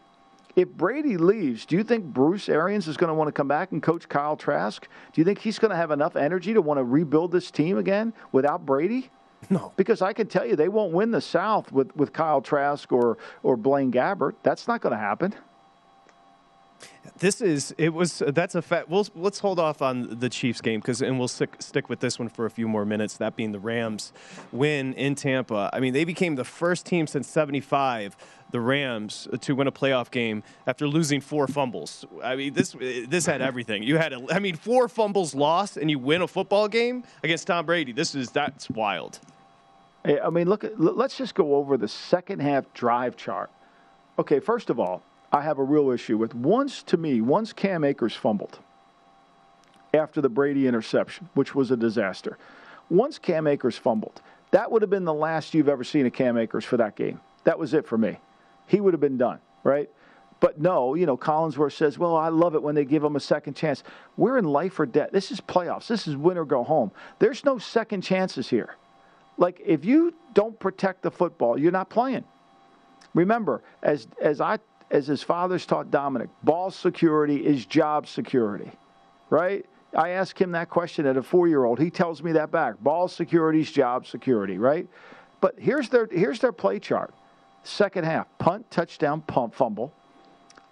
if 0.59 0.69
Brady 0.69 1.17
leaves, 1.17 1.65
do 1.65 1.77
you 1.77 1.85
think 1.85 2.05
Bruce 2.05 2.49
Arians 2.49 2.89
is 2.89 2.97
going 2.97 3.09
to 3.09 3.15
want 3.15 3.29
to 3.29 3.33
come 3.33 3.47
back 3.47 3.71
and 3.71 3.81
coach 3.81 4.09
Kyle 4.09 4.37
Trask? 4.37 4.89
Do 5.13 5.21
you 5.21 5.25
think 5.25 5.39
he's 5.39 5.57
going 5.57 5.71
to 5.71 5.77
have 5.77 5.93
enough 5.93 6.17
energy 6.17 6.53
to 6.53 6.61
want 6.61 6.79
to 6.79 6.85
rebuild 6.85 7.31
this 7.31 7.53
team 7.53 7.79
again 7.79 8.13
without 8.33 8.67
Brady? 8.67 9.09
No. 9.51 9.73
Because 9.77 10.03
I 10.03 10.13
can 10.13 10.27
tell 10.27 10.45
you 10.45 10.57
they 10.57 10.69
won't 10.69 10.93
win 10.93 11.13
the 11.13 11.21
South 11.21 11.71
with, 11.71 11.95
with 11.95 12.13
Kyle 12.13 12.41
Trask 12.41 12.91
or, 12.91 13.19
or 13.45 13.57
Blaine 13.57 13.93
Gabbert. 13.93 14.35
That's 14.43 14.67
not 14.67 14.81
going 14.81 14.95
to 14.95 14.99
happen. 14.99 15.33
This 17.19 17.41
is 17.41 17.75
it 17.79 17.93
was 17.93 18.23
that's 18.29 18.55
a 18.55 18.63
fact. 18.63 18.89
We'll 18.89 19.07
let's 19.15 19.41
hold 19.41 19.59
off 19.59 19.83
on 19.83 20.19
the 20.21 20.29
Chiefs 20.29 20.61
game 20.61 20.81
because 20.81 21.03
and 21.03 21.19
we'll 21.19 21.29
stick 21.29 21.57
stick 21.61 21.89
with 21.89 22.01
this 22.01 22.19
one 22.19 22.29
for 22.29 22.47
a 22.47 22.51
few 22.51 22.69
more 22.69 22.85
minutes. 22.85 23.17
That 23.17 23.35
being 23.35 23.53
the 23.53 23.59
Rams 23.59 24.13
win 24.53 24.95
in 24.95 25.15
Tampa. 25.15 25.71
I 25.73 25.81
mean, 25.81 25.95
they 25.95 26.05
became 26.05 26.37
the 26.37 26.45
first 26.45 26.87
team 26.87 27.07
since 27.07 27.27
'75 27.29 28.17
the 28.51 28.61
Rams 28.61 29.29
to 29.41 29.55
win 29.55 29.67
a 29.67 29.73
playoff 29.73 30.11
game 30.11 30.43
after 30.67 30.89
losing 30.89 31.21
four 31.21 31.47
fumbles. 31.47 32.05
I 32.23 32.37
mean, 32.37 32.55
this 32.55 32.75
this 32.79 33.27
had 33.27 33.43
everything. 33.43 33.83
You 33.83 33.97
had, 33.97 34.13
a, 34.13 34.25
I 34.31 34.39
mean, 34.39 34.57
four 34.57 34.89
fumbles 34.89 35.35
lost, 35.35 35.77
and 35.77 35.91
you 35.91 35.99
win 35.99 36.23
a 36.23 36.29
football 36.29 36.69
game 36.69 37.05
against 37.23 37.47
Tom 37.47 37.67
Brady. 37.67 37.93
This 37.93 38.15
is 38.15 38.31
that's 38.31 38.71
wild. 38.71 39.19
I 40.05 40.31
mean, 40.31 40.49
look. 40.49 40.65
Let's 40.77 41.17
just 41.17 41.35
go 41.35 41.57
over 41.57 41.77
the 41.77 41.89
second 41.89 42.41
half 42.41 42.73
drive 42.73 43.17
chart. 43.17 43.51
Okay, 44.19 44.41
first 44.41 44.71
of 44.71 44.81
all, 44.81 45.03
I 45.33 45.43
have 45.43 45.59
a 45.59 45.63
real 45.63 45.91
issue 45.91 46.17
with 46.17 46.35
once 46.35 46.83
to 46.85 46.97
me 46.97 47.21
once 47.21 47.53
Cam 47.53 47.85
Akers 47.85 48.15
fumbled. 48.15 48.59
after 49.95 50.21
the 50.21 50.29
Brady 50.29 50.67
interception, 50.67 51.29
which 51.35 51.55
was 51.55 51.71
a 51.71 51.77
disaster. 51.77 52.39
Once 52.91 53.19
Cam 53.19 53.47
Akers 53.47 53.77
fumbled, 53.77 54.21
that 54.51 54.71
would 54.71 54.83
have 54.83 54.91
been 54.91 55.05
the 55.05 55.15
last 55.15 55.55
you've 55.55 55.69
ever 55.69 55.85
seen 55.85 56.07
of 56.07 56.13
Cam 56.13 56.37
Akers 56.37 56.65
for 56.65 56.77
that 56.79 56.97
game. 56.97 57.21
That 57.45 57.59
was 57.59 57.75
it 57.75 57.87
for 57.87 57.99
me. 57.99 58.19
He 58.67 58.81
would 58.81 58.95
have 58.95 59.01
been 59.01 59.19
done, 59.19 59.39
right? 59.63 59.91
But 60.41 60.61
no, 60.61 60.95
you 60.95 61.05
know, 61.05 61.17
Collinsworth 61.17 61.73
says, 61.73 61.99
well, 61.99 62.17
I 62.17 62.29
love 62.29 62.55
it 62.55 62.63
when 62.63 62.75
they 62.75 62.85
give 62.85 63.03
him 63.03 63.17
a 63.17 63.21
second 63.21 63.55
chance. 63.55 63.83
We're 64.17 64.39
in 64.39 64.45
life 64.45 64.79
or 64.79 64.87
death. 64.87 65.11
This 65.13 65.31
is 65.33 65.41
playoffs. 65.41 65.89
This 65.89 66.07
is 66.07 66.17
win 66.17 66.39
or 66.39 66.45
go 66.45 66.63
home. 66.63 66.93
There's 67.19 67.45
no 67.45 67.59
second 67.59 68.03
chances 68.03 68.49
here. 68.49 68.77
Like, 69.37 69.61
if 69.65 69.85
you 69.85 70.15
don't 70.35 70.59
protect 70.59 71.03
the 71.03 71.11
football, 71.11 71.59
you're 71.59 71.73
not 71.73 71.91
playing. 71.91 72.25
Remember, 73.15 73.63
as, 73.83 74.07
as, 74.21 74.41
I, 74.41 74.59
as 74.91 75.07
his 75.07 75.23
father's 75.23 75.67
taught 75.67 75.91
Dominic, 75.91 76.31
ball 76.43 76.71
security 76.71 77.45
is 77.45 77.67
job 77.67 78.07
security, 78.07 78.71
right? 79.31 79.67
I 79.97 80.11
ask 80.11 80.39
him 80.39 80.53
that 80.53 80.69
question 80.69 81.07
at 81.07 81.17
a 81.17 81.23
four 81.23 81.49
year 81.49 81.65
old. 81.65 81.79
He 81.79 81.91
tells 81.91 82.23
me 82.23 82.33
that 82.33 82.51
back. 82.51 82.79
Ball 82.81 83.09
security 83.09 83.61
is 83.61 83.71
job 83.71 84.07
security, 84.07 84.59
right? 84.59 84.87
But 85.41 85.55
here's 85.59 85.89
their, 85.89 86.09
here's 86.11 86.41
their 86.41 86.53
play 86.53 86.79
chart. 86.79 87.15
Second 87.63 88.05
half 88.05 88.27
punt, 88.39 88.71
touchdown, 88.71 89.23
pump, 89.23 89.55
fumble. 89.55 89.93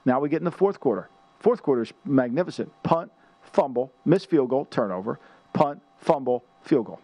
Now 0.04 0.20
we 0.20 0.28
get 0.28 0.40
in 0.40 0.44
the 0.44 0.50
fourth 0.50 0.80
quarter. 0.80 1.08
Fourth 1.40 1.62
quarter 1.62 1.82
is 1.82 1.92
magnificent. 2.04 2.70
Punt, 2.82 3.10
fumble, 3.42 3.92
miss 4.04 4.24
field 4.24 4.50
goal, 4.50 4.66
turnover, 4.66 5.18
punt, 5.52 5.80
fumble, 5.98 6.44
field 6.62 6.86
goal. 6.86 7.00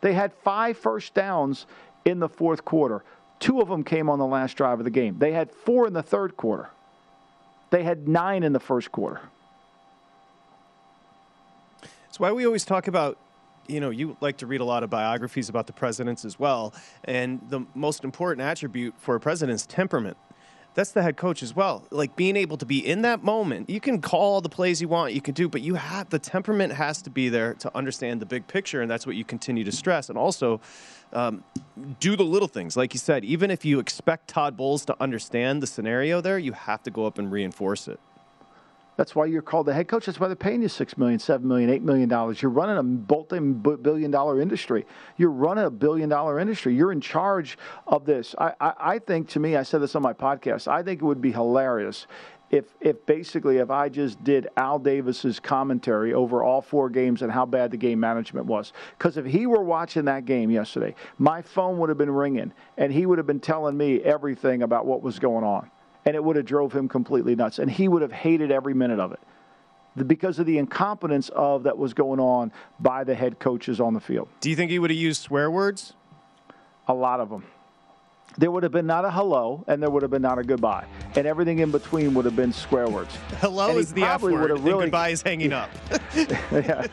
They 0.00 0.12
had 0.12 0.32
five 0.32 0.76
first 0.76 1.14
downs 1.14 1.66
in 2.04 2.18
the 2.18 2.28
fourth 2.28 2.64
quarter. 2.64 3.04
Two 3.44 3.60
of 3.60 3.68
them 3.68 3.84
came 3.84 4.08
on 4.08 4.18
the 4.18 4.24
last 4.24 4.56
drive 4.56 4.80
of 4.80 4.84
the 4.84 4.90
game. 4.90 5.18
They 5.18 5.32
had 5.32 5.52
four 5.52 5.86
in 5.86 5.92
the 5.92 6.02
third 6.02 6.34
quarter. 6.34 6.70
They 7.68 7.82
had 7.82 8.08
nine 8.08 8.42
in 8.42 8.54
the 8.54 8.58
first 8.58 8.90
quarter. 8.90 9.20
That's 11.82 12.18
why 12.18 12.32
we 12.32 12.46
always 12.46 12.64
talk 12.64 12.88
about 12.88 13.18
you 13.66 13.80
know, 13.80 13.90
you 13.90 14.16
like 14.22 14.38
to 14.38 14.46
read 14.46 14.62
a 14.62 14.64
lot 14.64 14.82
of 14.82 14.88
biographies 14.88 15.50
about 15.50 15.66
the 15.66 15.74
presidents 15.74 16.24
as 16.24 16.38
well. 16.38 16.72
And 17.04 17.38
the 17.50 17.66
most 17.74 18.02
important 18.02 18.40
attribute 18.40 18.94
for 18.96 19.14
a 19.14 19.20
president 19.20 19.56
is 19.56 19.66
temperament 19.66 20.16
that's 20.74 20.90
the 20.90 21.02
head 21.02 21.16
coach 21.16 21.42
as 21.42 21.54
well. 21.54 21.86
Like 21.90 22.16
being 22.16 22.36
able 22.36 22.56
to 22.56 22.66
be 22.66 22.84
in 22.84 23.02
that 23.02 23.22
moment. 23.22 23.70
You 23.70 23.80
can 23.80 24.00
call 24.00 24.40
the 24.40 24.48
plays 24.48 24.82
you 24.82 24.88
want, 24.88 25.14
you 25.14 25.20
can 25.20 25.34
do, 25.34 25.48
but 25.48 25.62
you 25.62 25.74
have 25.74 26.10
the 26.10 26.18
temperament 26.18 26.72
has 26.72 27.00
to 27.02 27.10
be 27.10 27.28
there 27.28 27.54
to 27.54 27.70
understand 27.76 28.20
the 28.20 28.26
big 28.26 28.46
picture, 28.46 28.82
and 28.82 28.90
that's 28.90 29.06
what 29.06 29.16
you 29.16 29.24
continue 29.24 29.64
to 29.64 29.72
stress. 29.72 30.08
And 30.08 30.18
also, 30.18 30.60
um, 31.12 31.44
do 32.00 32.16
the 32.16 32.24
little 32.24 32.48
things, 32.48 32.76
like 32.76 32.92
you 32.92 32.98
said. 32.98 33.24
Even 33.24 33.50
if 33.50 33.64
you 33.64 33.78
expect 33.78 34.28
Todd 34.28 34.56
Bowles 34.56 34.84
to 34.86 34.96
understand 35.00 35.62
the 35.62 35.66
scenario 35.66 36.20
there, 36.20 36.38
you 36.38 36.52
have 36.52 36.82
to 36.82 36.90
go 36.90 37.06
up 37.06 37.18
and 37.18 37.30
reinforce 37.30 37.88
it. 37.88 38.00
That's 38.96 39.14
why 39.14 39.26
you're 39.26 39.42
called 39.42 39.66
the 39.66 39.74
head 39.74 39.88
coach. 39.88 40.06
That's 40.06 40.20
why 40.20 40.28
they're 40.28 40.36
paying 40.36 40.62
you 40.62 40.68
six 40.68 40.96
million, 40.96 41.18
seven 41.18 41.48
million, 41.48 41.70
eight 41.70 41.82
million 41.82 42.08
dollars. 42.08 42.40
You're 42.40 42.50
running 42.50 42.76
a 42.76 42.82
multi-billion 42.82 44.10
dollar 44.10 44.40
industry. 44.40 44.86
You're 45.16 45.30
running 45.30 45.64
a 45.64 45.70
billion 45.70 46.08
dollar 46.08 46.38
industry. 46.38 46.74
You're 46.74 46.92
in 46.92 47.00
charge 47.00 47.58
of 47.86 48.04
this. 48.04 48.34
I, 48.38 48.52
I, 48.60 48.72
I 48.78 48.98
think, 48.98 49.28
to 49.30 49.40
me, 49.40 49.56
I 49.56 49.64
said 49.64 49.80
this 49.80 49.94
on 49.96 50.02
my 50.02 50.12
podcast. 50.12 50.68
I 50.68 50.82
think 50.82 51.02
it 51.02 51.04
would 51.04 51.20
be 51.20 51.32
hilarious 51.32 52.06
if, 52.50 52.66
if 52.80 53.04
basically 53.04 53.58
if 53.58 53.70
I 53.70 53.88
just 53.88 54.22
did 54.22 54.46
Al 54.56 54.78
Davis's 54.78 55.40
commentary 55.40 56.14
over 56.14 56.44
all 56.44 56.62
four 56.62 56.88
games 56.88 57.22
and 57.22 57.32
how 57.32 57.46
bad 57.46 57.72
the 57.72 57.76
game 57.76 57.98
management 57.98 58.46
was. 58.46 58.72
Because 58.96 59.16
if 59.16 59.26
he 59.26 59.46
were 59.46 59.62
watching 59.62 60.04
that 60.04 60.24
game 60.24 60.50
yesterday, 60.50 60.94
my 61.18 61.42
phone 61.42 61.78
would 61.78 61.88
have 61.88 61.98
been 61.98 62.10
ringing 62.10 62.52
and 62.76 62.92
he 62.92 63.06
would 63.06 63.18
have 63.18 63.26
been 63.26 63.40
telling 63.40 63.76
me 63.76 64.00
everything 64.02 64.62
about 64.62 64.86
what 64.86 65.02
was 65.02 65.18
going 65.18 65.44
on 65.44 65.68
and 66.06 66.14
it 66.14 66.22
would 66.22 66.36
have 66.36 66.44
drove 66.44 66.72
him 66.72 66.88
completely 66.88 67.34
nuts. 67.34 67.58
And 67.58 67.70
he 67.70 67.88
would 67.88 68.02
have 68.02 68.12
hated 68.12 68.50
every 68.50 68.74
minute 68.74 69.00
of 69.00 69.12
it 69.12 69.20
because 70.06 70.38
of 70.38 70.46
the 70.46 70.58
incompetence 70.58 71.28
of 71.30 71.62
that 71.64 71.78
was 71.78 71.94
going 71.94 72.20
on 72.20 72.52
by 72.80 73.04
the 73.04 73.14
head 73.14 73.38
coaches 73.38 73.80
on 73.80 73.94
the 73.94 74.00
field. 74.00 74.28
Do 74.40 74.50
you 74.50 74.56
think 74.56 74.70
he 74.70 74.78
would 74.78 74.90
have 74.90 74.98
used 74.98 75.22
swear 75.22 75.50
words? 75.50 75.94
A 76.88 76.94
lot 76.94 77.20
of 77.20 77.30
them 77.30 77.44
there 78.36 78.50
would 78.50 78.62
have 78.62 78.72
been 78.72 78.86
not 78.86 79.04
a 79.04 79.10
hello 79.10 79.64
and 79.68 79.82
there 79.82 79.90
would 79.90 80.02
have 80.02 80.10
been 80.10 80.22
not 80.22 80.38
a 80.38 80.42
goodbye. 80.42 80.86
And 81.14 81.26
everything 81.26 81.60
in 81.60 81.70
between 81.70 82.14
would 82.14 82.24
have 82.24 82.34
been 82.34 82.52
square 82.52 82.88
words. 82.88 83.14
Hello 83.38 83.78
is 83.78 83.92
the 83.92 84.02
F 84.02 84.22
word, 84.22 84.50
really, 84.50 84.72
and 84.72 84.82
goodbye 84.82 85.10
is 85.10 85.22
hanging 85.22 85.52
up. 85.52 85.70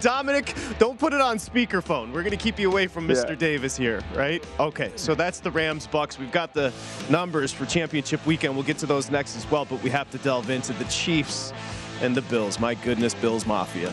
Dominic, 0.00 0.54
don't 0.78 0.98
put 0.98 1.12
it 1.12 1.20
on 1.20 1.36
speakerphone. 1.36 2.12
We're 2.12 2.22
going 2.22 2.32
to 2.32 2.36
keep 2.36 2.58
you 2.58 2.70
away 2.70 2.86
from 2.86 3.06
Mr. 3.06 3.30
Yeah. 3.30 3.34
Davis 3.36 3.76
here, 3.76 4.02
right? 4.14 4.44
Okay, 4.58 4.92
so 4.96 5.14
that's 5.14 5.40
the 5.40 5.50
Rams 5.50 5.86
Bucks. 5.86 6.18
We've 6.18 6.32
got 6.32 6.54
the 6.54 6.72
numbers 7.08 7.52
for 7.52 7.66
championship 7.66 8.24
weekend. 8.26 8.54
We'll 8.54 8.64
get 8.64 8.78
to 8.78 8.86
those 8.86 9.10
next 9.10 9.36
as 9.36 9.48
well, 9.50 9.64
but 9.64 9.82
we 9.82 9.90
have 9.90 10.10
to 10.10 10.18
delve 10.18 10.50
into 10.50 10.72
the 10.72 10.84
Chiefs 10.84 11.52
and 12.00 12.16
the 12.16 12.22
Bills. 12.22 12.58
My 12.58 12.74
goodness, 12.74 13.14
Bills 13.14 13.46
Mafia. 13.46 13.92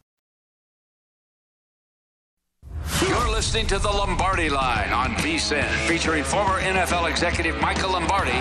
Listening 3.41 3.65
to 3.67 3.79
the 3.79 3.89
Lombardi 3.89 4.51
Line 4.51 4.93
on 4.93 5.15
VSIN, 5.15 5.67
featuring 5.87 6.23
former 6.23 6.61
NFL 6.61 7.09
executive 7.09 7.59
Michael 7.59 7.93
Lombardi. 7.93 8.37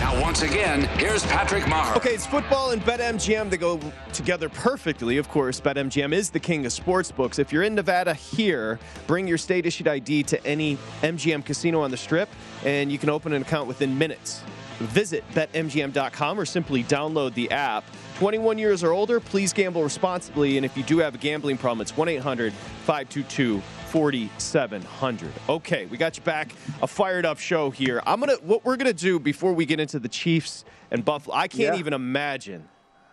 Now, 0.00 0.18
once 0.22 0.40
again, 0.40 0.84
here's 0.98 1.22
Patrick 1.26 1.64
Meagher. 1.64 1.94
Okay, 1.98 2.14
it's 2.14 2.24
football 2.24 2.70
and 2.70 2.80
BetMGM. 2.80 3.50
They 3.50 3.58
go 3.58 3.78
together 4.14 4.48
perfectly, 4.48 5.18
of 5.18 5.28
course. 5.28 5.60
BetMGM 5.60 6.14
is 6.14 6.30
the 6.30 6.40
king 6.40 6.64
of 6.64 6.72
sports 6.72 7.12
books. 7.12 7.38
If 7.38 7.52
you're 7.52 7.62
in 7.62 7.74
Nevada 7.74 8.14
here, 8.14 8.78
bring 9.06 9.28
your 9.28 9.36
state 9.36 9.66
issued 9.66 9.86
ID 9.86 10.22
to 10.22 10.46
any 10.46 10.78
MGM 11.02 11.44
casino 11.44 11.82
on 11.82 11.90
the 11.90 11.98
strip, 11.98 12.30
and 12.64 12.90
you 12.90 12.96
can 12.96 13.10
open 13.10 13.34
an 13.34 13.42
account 13.42 13.68
within 13.68 13.98
minutes. 13.98 14.42
Visit 14.78 15.28
betmgm.com 15.32 16.40
or 16.40 16.46
simply 16.46 16.84
download 16.84 17.34
the 17.34 17.50
app. 17.50 17.84
21 18.18 18.56
years 18.56 18.82
or 18.82 18.92
older, 18.92 19.20
please 19.20 19.52
gamble 19.52 19.82
responsibly. 19.82 20.56
And 20.56 20.64
if 20.64 20.74
you 20.74 20.84
do 20.84 20.98
have 21.00 21.16
a 21.16 21.18
gambling 21.18 21.58
problem, 21.58 21.82
it's 21.82 21.94
1 21.94 22.08
800 22.08 22.54
522 22.54 23.60
4700. 23.92 25.30
Okay, 25.50 25.84
we 25.84 25.98
got 25.98 26.16
you 26.16 26.22
back. 26.22 26.54
A 26.80 26.86
fired 26.86 27.26
up 27.26 27.38
show 27.38 27.68
here. 27.68 28.02
I'm 28.06 28.20
going 28.20 28.34
to, 28.34 28.42
what 28.42 28.64
we're 28.64 28.78
going 28.78 28.86
to 28.86 28.94
do 28.94 29.20
before 29.20 29.52
we 29.52 29.66
get 29.66 29.80
into 29.80 29.98
the 29.98 30.08
Chiefs 30.08 30.64
and 30.90 31.04
Buffalo, 31.04 31.36
I 31.36 31.46
can't 31.46 31.74
yeah. 31.74 31.78
even 31.78 31.92
imagine 31.92 32.66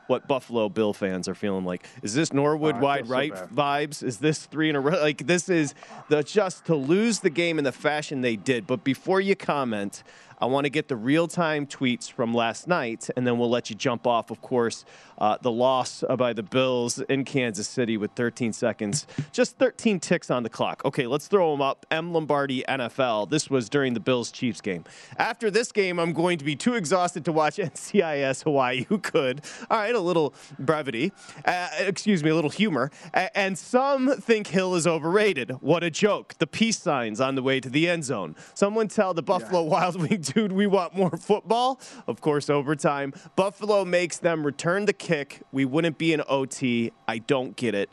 what 0.07 0.25
Buffalo 0.25 0.69
Bill 0.69 0.93
fans 0.93 1.27
are 1.27 1.35
feeling 1.35 1.65
like. 1.65 1.85
Is 2.01 2.13
this 2.13 2.31
Norwood 2.31 2.77
oh, 2.77 2.79
wide 2.79 3.09
right 3.09 3.33
vibes? 3.33 4.01
Is 4.01 4.19
this 4.19 4.45
three 4.45 4.69
in 4.69 4.77
a 4.77 4.79
row? 4.79 5.01
Like 5.01 5.27
this 5.27 5.49
is 5.49 5.75
the 6.07 6.23
just 6.23 6.63
to 6.67 6.75
lose 6.75 7.19
the 7.19 7.29
game 7.29 7.57
in 7.57 7.65
the 7.65 7.73
fashion 7.73 8.21
they 8.21 8.37
did. 8.37 8.65
But 8.65 8.85
before 8.85 9.19
you 9.19 9.35
comment, 9.35 10.03
I 10.41 10.45
want 10.45 10.65
to 10.65 10.69
get 10.69 10.87
the 10.87 10.95
real 10.95 11.27
time 11.27 11.65
tweets 11.65 12.09
from 12.11 12.33
last 12.33 12.67
night, 12.67 13.09
and 13.15 13.27
then 13.27 13.37
we'll 13.37 13.49
let 13.49 13.69
you 13.69 13.75
jump 13.75 14.07
off, 14.07 14.31
of 14.31 14.41
course, 14.41 14.85
uh, 15.17 15.37
the 15.41 15.51
loss 15.51 16.03
by 16.17 16.31
the 16.31 16.43
Bills 16.43 16.99
in 17.09 17.25
Kansas 17.25 17.67
City 17.67 17.97
with 17.97 18.11
13 18.11 18.53
seconds, 18.53 19.05
just 19.33 19.57
13 19.57 19.99
ticks 19.99 20.31
on 20.31 20.43
the 20.43 20.49
clock. 20.49 20.81
Okay, 20.85 21.07
let's 21.07 21.27
throw 21.27 21.51
them 21.51 21.61
up. 21.61 21.85
M. 21.91 22.13
Lombardi 22.13 22.63
NFL. 22.69 23.29
This 23.29 23.49
was 23.49 23.69
during 23.69 23.93
the 23.93 23.99
Bills 23.99 24.31
Chiefs 24.31 24.61
game. 24.61 24.85
After 25.17 25.51
this 25.51 25.71
game, 25.73 25.99
I'm 25.99 26.13
going 26.13 26.37
to 26.37 26.45
be 26.45 26.55
too 26.55 26.75
exhausted 26.75 27.25
to 27.25 27.33
watch 27.33 27.55
NCIS 27.57 28.43
Hawaii. 28.43 28.85
Who 28.87 28.97
could? 28.97 29.41
All 29.69 29.77
right, 29.77 29.93
a 29.93 29.99
little 29.99 30.33
brevity. 30.57 31.11
Uh, 31.43 31.67
excuse 31.79 32.23
me, 32.23 32.29
a 32.29 32.35
little 32.35 32.49
humor. 32.49 32.91
and 33.13 33.57
some 33.57 34.15
think 34.21 34.47
Hill 34.47 34.75
is 34.75 34.87
overrated. 34.87 35.51
What 35.59 35.83
a 35.83 35.89
joke. 35.89 36.35
The 36.37 36.47
peace 36.47 36.79
signs 36.79 37.19
on 37.19 37.35
the 37.35 37.43
way 37.43 37.59
to 37.59 37.69
the 37.69 37.89
end 37.89 38.05
zone. 38.05 38.35
Someone 38.53 38.87
tell 38.87 39.13
the 39.13 39.23
Buffalo 39.23 39.63
yeah. 39.63 39.69
Wild 39.69 40.01
Wing 40.01 40.21
dude 40.33 40.51
we 40.51 40.67
want 40.67 40.95
more 40.95 41.15
football. 41.17 41.79
Of 42.07 42.21
course, 42.21 42.49
overtime. 42.49 43.13
Buffalo 43.35 43.85
makes 43.85 44.17
them 44.17 44.45
return 44.45 44.85
the 44.85 44.93
kick. 44.93 45.41
We 45.51 45.65
wouldn't 45.65 45.97
be 45.97 46.13
in 46.13 46.21
OT. 46.27 46.91
I 47.07 47.19
don't 47.19 47.55
get 47.55 47.75
it. 47.75 47.89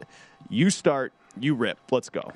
You 0.48 0.70
start, 0.70 1.12
you 1.38 1.54
rip. 1.54 1.78
Let's 1.90 2.08
go. 2.08 2.32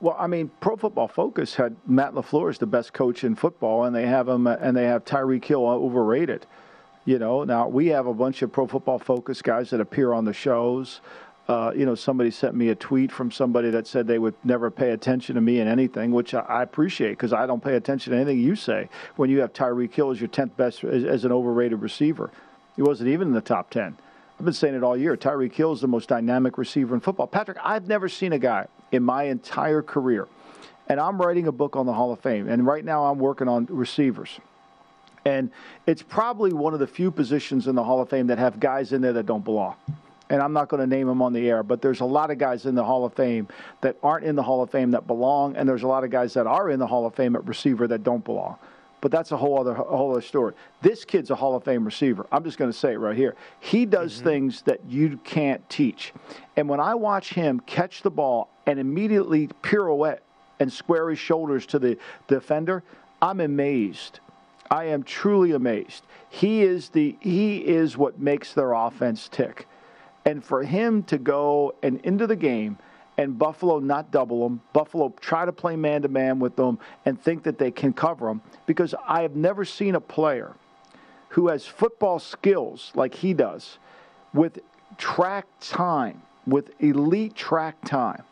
Well, 0.00 0.16
I 0.18 0.28
mean, 0.28 0.50
Pro 0.60 0.76
Football 0.76 1.08
Focus 1.08 1.56
had 1.56 1.76
Matt 1.86 2.14
LaFleur 2.14 2.48
as 2.48 2.58
the 2.58 2.66
best 2.66 2.94
coach 2.94 3.22
in 3.22 3.34
football, 3.34 3.84
and 3.84 3.94
they 3.94 4.06
have 4.06 4.28
him, 4.28 4.46
and 4.46 4.74
they 4.74 4.84
have 4.84 5.04
Tyreek 5.04 5.44
Hill 5.44 5.66
overrated. 5.66 6.46
You 7.04 7.18
know, 7.18 7.44
now 7.44 7.68
we 7.68 7.88
have 7.88 8.06
a 8.06 8.14
bunch 8.14 8.40
of 8.40 8.52
Pro 8.52 8.66
Football 8.66 8.98
Focus 8.98 9.42
guys 9.42 9.70
that 9.70 9.80
appear 9.80 10.12
on 10.12 10.24
the 10.24 10.32
shows. 10.32 11.00
Uh, 11.50 11.72
you 11.74 11.84
know, 11.84 11.96
somebody 11.96 12.30
sent 12.30 12.54
me 12.54 12.68
a 12.68 12.76
tweet 12.76 13.10
from 13.10 13.28
somebody 13.28 13.70
that 13.70 13.84
said 13.84 14.06
they 14.06 14.20
would 14.20 14.36
never 14.44 14.70
pay 14.70 14.90
attention 14.90 15.34
to 15.34 15.40
me 15.40 15.58
in 15.58 15.66
anything, 15.66 16.12
which 16.12 16.32
I, 16.32 16.62
appreciate 16.62 17.10
because 17.10 17.32
I 17.32 17.44
don't 17.44 17.60
pay 17.60 17.74
attention 17.74 18.12
to 18.12 18.16
anything 18.16 18.38
you 18.38 18.54
say. 18.54 18.88
When 19.16 19.30
you 19.30 19.40
have 19.40 19.52
Tyreek 19.52 19.92
Hill 19.92 20.12
as 20.12 20.20
your 20.20 20.28
10th 20.28 20.54
best 20.56 20.84
as, 20.84 21.02
as 21.02 21.24
an 21.24 21.32
overrated 21.32 21.82
receiver, 21.82 22.30
he 22.76 22.82
wasn't 22.82 23.08
even 23.08 23.26
in 23.26 23.34
the 23.34 23.40
top 23.40 23.68
10. 23.70 23.96
I've 24.38 24.44
been 24.44 24.54
saying 24.54 24.76
it 24.76 24.84
all 24.84 24.96
year. 24.96 25.16
Tyreek 25.16 25.52
Hill 25.52 25.72
is 25.72 25.80
the 25.80 25.88
most 25.88 26.08
dynamic 26.08 26.56
receiver 26.56 26.94
in 26.94 27.00
football. 27.00 27.26
Patrick, 27.26 27.58
I've 27.64 27.88
never 27.88 28.08
seen 28.08 28.32
a 28.32 28.38
guy 28.38 28.68
in 28.92 29.02
my 29.02 29.24
entire 29.24 29.82
career, 29.82 30.28
and 30.86 31.00
I'm 31.00 31.20
writing 31.20 31.48
a 31.48 31.52
book 31.52 31.74
on 31.74 31.84
the 31.84 31.94
Hall 31.94 32.12
of 32.12 32.20
Fame, 32.20 32.48
and 32.48 32.64
right 32.64 32.84
now 32.84 33.06
I'm 33.06 33.18
working 33.18 33.48
on 33.48 33.66
receivers. 33.68 34.38
And 35.24 35.50
it's 35.84 36.02
probably 36.02 36.52
one 36.52 36.74
of 36.74 36.78
the 36.78 36.86
few 36.86 37.10
positions 37.10 37.66
in 37.66 37.74
the 37.74 37.82
Hall 37.82 38.00
of 38.00 38.08
Fame 38.08 38.28
that 38.28 38.38
have 38.38 38.60
guys 38.60 38.92
in 38.92 39.02
there 39.02 39.14
that 39.14 39.26
don't 39.26 39.44
belong. 39.44 39.74
And 40.30 40.40
I'm 40.40 40.52
not 40.52 40.68
going 40.68 40.80
to 40.80 40.86
name 40.86 41.06
them 41.06 41.20
on 41.20 41.32
the 41.32 41.48
air, 41.50 41.62
but 41.62 41.82
there's 41.82 42.00
a 42.00 42.04
lot 42.06 42.30
of 42.30 42.38
guys 42.38 42.64
in 42.64 42.74
the 42.74 42.84
Hall 42.84 43.04
of 43.04 43.12
Fame 43.12 43.48
that 43.82 43.96
aren't 44.02 44.24
in 44.24 44.36
the 44.36 44.42
Hall 44.42 44.62
of 44.62 44.70
Fame 44.70 44.92
that 44.92 45.06
belong, 45.06 45.56
and 45.56 45.68
there's 45.68 45.82
a 45.82 45.88
lot 45.88 46.04
of 46.04 46.10
guys 46.10 46.32
that 46.34 46.46
are 46.46 46.70
in 46.70 46.78
the 46.78 46.86
Hall 46.86 47.04
of 47.04 47.14
Fame 47.14 47.36
at 47.36 47.46
receiver 47.46 47.86
that 47.88 48.02
don't 48.02 48.24
belong 48.24 48.56
but 49.00 49.10
that's 49.10 49.32
a 49.32 49.36
whole 49.36 49.58
other 49.58 49.72
a 49.72 49.96
whole 49.96 50.12
other 50.12 50.20
story. 50.20 50.54
This 50.82 51.04
kid's 51.04 51.30
a 51.30 51.34
Hall 51.34 51.56
of 51.56 51.64
Fame 51.64 51.84
receiver. 51.84 52.26
I'm 52.30 52.44
just 52.44 52.58
going 52.58 52.70
to 52.70 52.76
say 52.76 52.92
it 52.92 52.98
right 52.98 53.16
here. 53.16 53.34
He 53.60 53.86
does 53.86 54.14
mm-hmm. 54.16 54.24
things 54.24 54.62
that 54.62 54.80
you 54.88 55.18
can't 55.24 55.66
teach. 55.68 56.12
And 56.56 56.68
when 56.68 56.80
I 56.80 56.94
watch 56.94 57.32
him 57.34 57.60
catch 57.60 58.02
the 58.02 58.10
ball 58.10 58.50
and 58.66 58.78
immediately 58.78 59.48
pirouette 59.62 60.22
and 60.58 60.72
square 60.72 61.08
his 61.10 61.18
shoulders 61.18 61.66
to 61.66 61.78
the 61.78 61.98
defender, 62.28 62.82
I'm 63.22 63.40
amazed. 63.40 64.20
I 64.70 64.84
am 64.84 65.02
truly 65.02 65.52
amazed. 65.52 66.04
He 66.28 66.62
is 66.62 66.90
the 66.90 67.16
he 67.20 67.58
is 67.58 67.96
what 67.96 68.20
makes 68.20 68.52
their 68.52 68.72
offense 68.72 69.28
tick. 69.28 69.66
And 70.30 70.44
for 70.44 70.62
him 70.62 71.02
to 71.04 71.18
go 71.18 71.74
and 71.82 72.00
into 72.02 72.28
the 72.28 72.36
game 72.36 72.78
and 73.18 73.36
Buffalo 73.36 73.80
not 73.80 74.12
double 74.12 74.44
them. 74.44 74.60
Buffalo 74.72 75.12
try 75.20 75.44
to 75.44 75.50
play 75.50 75.74
man 75.74 76.02
to 76.02 76.08
man 76.08 76.38
with 76.38 76.54
them 76.54 76.78
and 77.04 77.20
think 77.20 77.42
that 77.42 77.58
they 77.58 77.72
can 77.72 77.92
cover 77.92 78.26
them 78.26 78.40
because 78.64 78.94
I 79.06 79.22
have 79.22 79.34
never 79.34 79.64
seen 79.64 79.96
a 79.96 80.00
player 80.00 80.54
who 81.30 81.48
has 81.48 81.66
football 81.66 82.20
skills 82.20 82.92
like 82.94 83.12
he 83.12 83.34
does 83.34 83.78
with 84.32 84.60
track 84.98 85.46
time, 85.60 86.22
with 86.46 86.70
elite 86.80 87.34
track 87.34 87.74
time, 87.84 88.22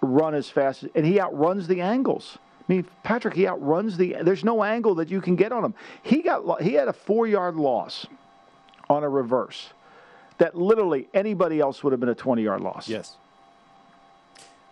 run 0.00 0.34
as 0.34 0.50
fast 0.50 0.82
as, 0.82 0.90
and 0.96 1.06
he 1.06 1.20
outruns 1.20 1.68
the 1.68 1.80
angles. 1.80 2.38
I 2.68 2.72
mean, 2.72 2.86
Patrick, 3.04 3.34
he 3.34 3.46
outruns 3.46 3.96
the. 3.96 4.16
There's 4.22 4.44
no 4.44 4.64
angle 4.64 4.96
that 4.96 5.10
you 5.10 5.20
can 5.20 5.36
get 5.36 5.52
on 5.52 5.64
him. 5.64 5.74
He 6.02 6.22
got 6.22 6.60
he 6.60 6.72
had 6.74 6.88
a 6.88 6.92
four 6.92 7.28
yard 7.28 7.54
loss 7.54 8.04
on 8.90 9.04
a 9.04 9.08
reverse 9.08 9.72
that 10.42 10.56
literally 10.56 11.06
anybody 11.14 11.60
else 11.60 11.84
would 11.84 11.92
have 11.92 12.00
been 12.00 12.08
a 12.08 12.16
20 12.16 12.42
yard 12.42 12.62
loss. 12.62 12.88
Yes. 12.88 13.16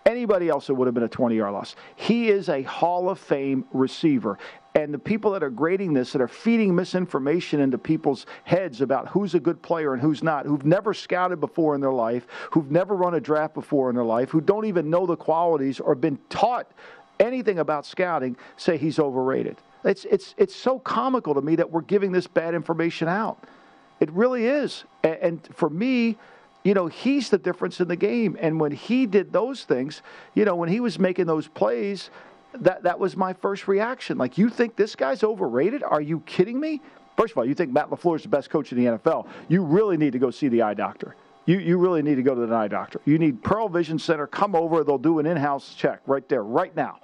Anybody 0.05 0.49
else, 0.49 0.69
it 0.69 0.73
would 0.73 0.87
have 0.87 0.95
been 0.95 1.05
a 1.05 1.09
20 1.09 1.37
yard 1.37 1.53
loss. 1.53 1.77
He 1.95 2.29
is 2.29 2.49
a 2.49 2.63
Hall 2.63 3.09
of 3.09 3.21
Fame 3.21 3.65
receiver. 3.73 4.37
And 4.75 4.93
the 4.93 4.99
people 4.99 5.31
that 5.31 5.45
are 5.45 5.51
grading 5.51 5.93
this, 5.93 6.11
that 6.11 6.21
are 6.21 6.27
feeding 6.27 6.75
misinformation 6.75 7.61
into 7.61 7.79
people's 7.79 8.27
heads 8.43 8.81
about 8.81 9.07
who's 9.07 9.37
a 9.37 9.41
good 9.41 9.63
player 9.63 9.93
and 9.93 10.03
who's 10.03 10.25
not, 10.25 10.45
who've 10.45 10.65
never 10.65 10.93
scouted 10.93 11.39
before 11.39 11.77
in 11.77 11.81
their 11.81 11.93
life, 11.93 12.27
who've 12.51 12.73
never 12.73 12.97
run 12.97 13.15
a 13.15 13.21
draft 13.21 13.55
before 13.55 13.91
in 13.91 13.95
their 13.95 14.05
life, 14.05 14.29
who 14.31 14.41
don't 14.41 14.65
even 14.65 14.91
know 14.91 15.07
the 15.07 15.17
qualities 15.17 15.79
or 15.79 15.95
been 15.95 16.19
taught 16.31 16.69
anything 17.21 17.61
about 17.61 17.87
scouting, 17.87 18.37
say 18.57 18.77
he's 18.77 18.99
overrated. 18.99 19.57
It's, 19.85 20.05
it's, 20.07 20.35
it's 20.37 20.57
so 20.57 20.81
comical 20.81 21.33
to 21.35 21.41
me 21.41 21.55
that 21.55 21.71
we're 21.71 21.83
giving 21.83 22.11
this 22.11 22.27
bad 22.27 22.57
information 22.57 23.07
out. 23.07 23.47
It 24.01 24.11
really 24.13 24.47
is. 24.47 24.85
And, 25.05 25.47
for 25.55 25.71
me, 25.71 26.17
you 26.65 26.75
know, 26.75 26.87
he's 26.87 27.31
the 27.31 27.39
difference 27.39 27.81
in 27.81 27.89
the 27.89 27.97
game. 27.97 28.37
And 28.41 28.59
when 28.59 28.73
he 28.73 29.07
did 29.07 29.33
those 29.33 29.65
things, 29.65 30.03
you 30.35 30.45
know, 30.45 30.57
when 30.57 30.69
he 30.69 30.81
was 30.81 30.99
making 30.99 31.27
those 31.27 31.49
plays, 31.49 32.11
that 32.55 32.83
that 32.83 32.99
was 32.99 33.17
my 33.17 33.33
first 33.35 33.69
reaction. 33.69 34.19
Like, 34.19 34.37
you 34.37 34.49
think 34.49 34.77
this 34.77 34.97
guy's 34.97 35.23
overrated? 35.23 35.83
Are 35.83 36.01
you 36.01 36.21
kidding 36.21 36.59
me? 36.59 36.81
First 37.17 37.33
of 37.33 37.39
all, 37.39 37.45
you 37.45 37.55
think 37.55 37.73
Matt 37.73 37.91
LaFleur 37.91 38.17
is 38.17 38.23
the 38.23 38.29
best 38.29 38.51
coach 38.51 38.73
in 38.73 38.83
the 38.83 38.99
NFL. 38.99 39.27
You 39.49 39.63
really 39.63 39.97
need 39.97 40.13
to 40.13 40.19
go 40.19 40.31
see 40.31 40.49
the 40.49 40.63
eye 40.63 40.75
doctor. 40.75 41.15
You, 41.47 41.59
you 41.59 41.79
really 41.79 42.03
need 42.03 42.17
to 42.17 42.23
go 42.23 42.35
to 42.35 42.47
the 42.47 42.55
eye 42.55 42.69
doctor. 42.69 43.01
You 43.05 43.19
need 43.19 43.43
Pearl 43.43 43.69
Vision 43.69 43.99
Center. 43.99 44.27
Come 44.27 44.55
over. 44.55 44.85
They'll 44.85 44.99
do 44.99 45.19
an 45.19 45.27
in 45.27 45.37
house 45.37 45.75
check 45.75 46.01
right 46.07 46.27
there, 46.29 46.43
right 46.43 46.75
now. 46.75 47.01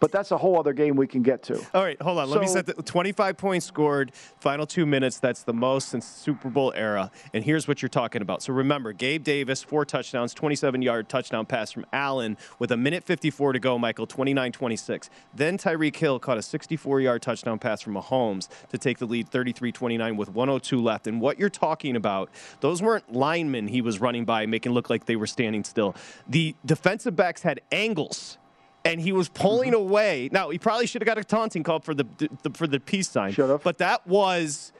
But 0.00 0.12
that's 0.12 0.30
a 0.30 0.38
whole 0.38 0.58
other 0.58 0.72
game 0.72 0.96
we 0.96 1.06
can 1.06 1.22
get 1.22 1.42
to. 1.44 1.58
All 1.74 1.82
right, 1.82 2.00
hold 2.00 2.18
on. 2.18 2.30
Let 2.30 2.40
me 2.40 2.46
set 2.46 2.66
the 2.66 2.74
25 2.74 3.36
points 3.36 3.66
scored, 3.66 4.12
final 4.38 4.66
two 4.66 4.86
minutes. 4.86 5.18
That's 5.18 5.42
the 5.42 5.52
most 5.52 5.88
since 5.88 6.06
Super 6.06 6.48
Bowl 6.48 6.72
era. 6.76 7.10
And 7.34 7.42
here's 7.42 7.66
what 7.66 7.82
you're 7.82 7.88
talking 7.88 8.22
about. 8.22 8.42
So 8.42 8.52
remember, 8.52 8.92
Gabe 8.92 9.24
Davis, 9.24 9.62
four 9.62 9.84
touchdowns, 9.84 10.34
27 10.34 10.82
yard 10.82 11.08
touchdown 11.08 11.46
pass 11.46 11.72
from 11.72 11.86
Allen 11.92 12.36
with 12.58 12.72
a 12.72 12.76
minute 12.76 13.04
54 13.04 13.54
to 13.54 13.58
go, 13.58 13.78
Michael, 13.78 14.06
29 14.06 14.52
26. 14.52 15.10
Then 15.34 15.58
Tyreek 15.58 15.96
Hill 15.96 16.18
caught 16.18 16.38
a 16.38 16.42
64 16.42 17.00
yard 17.00 17.22
touchdown 17.22 17.58
pass 17.58 17.80
from 17.80 17.94
Mahomes 17.94 18.48
to 18.68 18.78
take 18.78 18.98
the 18.98 19.06
lead 19.06 19.28
33 19.28 19.72
29 19.72 20.16
with 20.16 20.28
102 20.28 20.80
left. 20.80 21.06
And 21.06 21.20
what 21.20 21.38
you're 21.38 21.48
talking 21.48 21.96
about, 21.96 22.30
those 22.60 22.82
weren't 22.82 23.12
linemen 23.12 23.68
he 23.68 23.80
was 23.80 24.00
running 24.00 24.24
by, 24.24 24.46
making 24.46 24.72
look 24.72 24.90
like 24.90 25.06
they 25.06 25.16
were 25.16 25.26
standing 25.26 25.64
still. 25.64 25.94
The 26.28 26.54
defensive 26.64 27.16
backs 27.16 27.42
had 27.42 27.60
angles 27.72 28.38
and 28.84 29.00
he 29.00 29.12
was 29.12 29.28
pulling 29.28 29.72
mm-hmm. 29.72 29.80
away. 29.80 30.28
Now 30.32 30.50
he 30.50 30.58
probably 30.58 30.86
should 30.86 31.02
have 31.02 31.06
got 31.06 31.18
a 31.18 31.24
taunting 31.24 31.62
call 31.62 31.80
for 31.80 31.94
the, 31.94 32.06
the 32.42 32.50
for 32.50 32.66
the 32.66 32.80
peace 32.80 33.08
sign. 33.08 33.34
But 33.62 33.78
that 33.78 34.06
was 34.06 34.72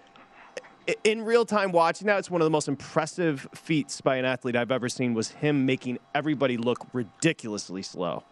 in 1.05 1.23
real 1.23 1.45
time 1.45 1.73
watching 1.73 2.07
that. 2.07 2.19
It's 2.19 2.31
one 2.31 2.41
of 2.41 2.47
the 2.47 2.51
most 2.51 2.69
impressive 2.69 3.47
feats 3.55 4.01
by 4.01 4.17
an 4.17 4.25
athlete 4.25 4.57
I've 4.57 4.71
ever 4.71 4.89
seen. 4.89 5.15
Was 5.15 5.31
him 5.31 5.67
making 5.67 5.99
everybody 6.15 6.57
look 6.57 6.87
ridiculously 6.93 7.83
slow. 7.83 8.25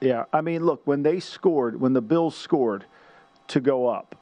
Yeah, 0.00 0.24
I 0.32 0.40
mean, 0.40 0.64
look 0.64 0.82
when 0.86 1.02
they 1.02 1.20
scored, 1.20 1.80
when 1.80 1.92
the 1.92 2.00
Bills 2.00 2.36
scored 2.36 2.84
to 3.48 3.60
go 3.60 3.86
up, 3.86 4.16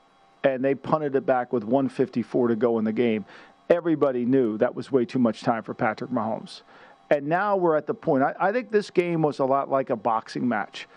and 0.44 0.64
they 0.64 0.74
punted 0.74 1.16
it 1.16 1.26
back 1.26 1.52
with 1.52 1.64
154 1.64 2.48
to 2.48 2.56
go 2.56 2.78
in 2.78 2.84
the 2.84 2.92
game. 2.92 3.24
Everybody 3.68 4.24
knew 4.24 4.58
that 4.58 4.74
was 4.74 4.92
way 4.92 5.04
too 5.04 5.18
much 5.18 5.42
time 5.42 5.62
for 5.62 5.74
Patrick 5.74 6.10
Mahomes. 6.10 6.62
And 7.10 7.26
now 7.26 7.56
we're 7.56 7.76
at 7.76 7.86
the 7.86 7.94
point. 7.94 8.22
I, 8.22 8.34
I 8.38 8.52
think 8.52 8.70
this 8.70 8.90
game 8.90 9.22
was 9.22 9.38
a 9.38 9.44
lot 9.44 9.70
like 9.70 9.90
a 9.90 9.96
boxing 9.96 10.46
match. 10.46 10.88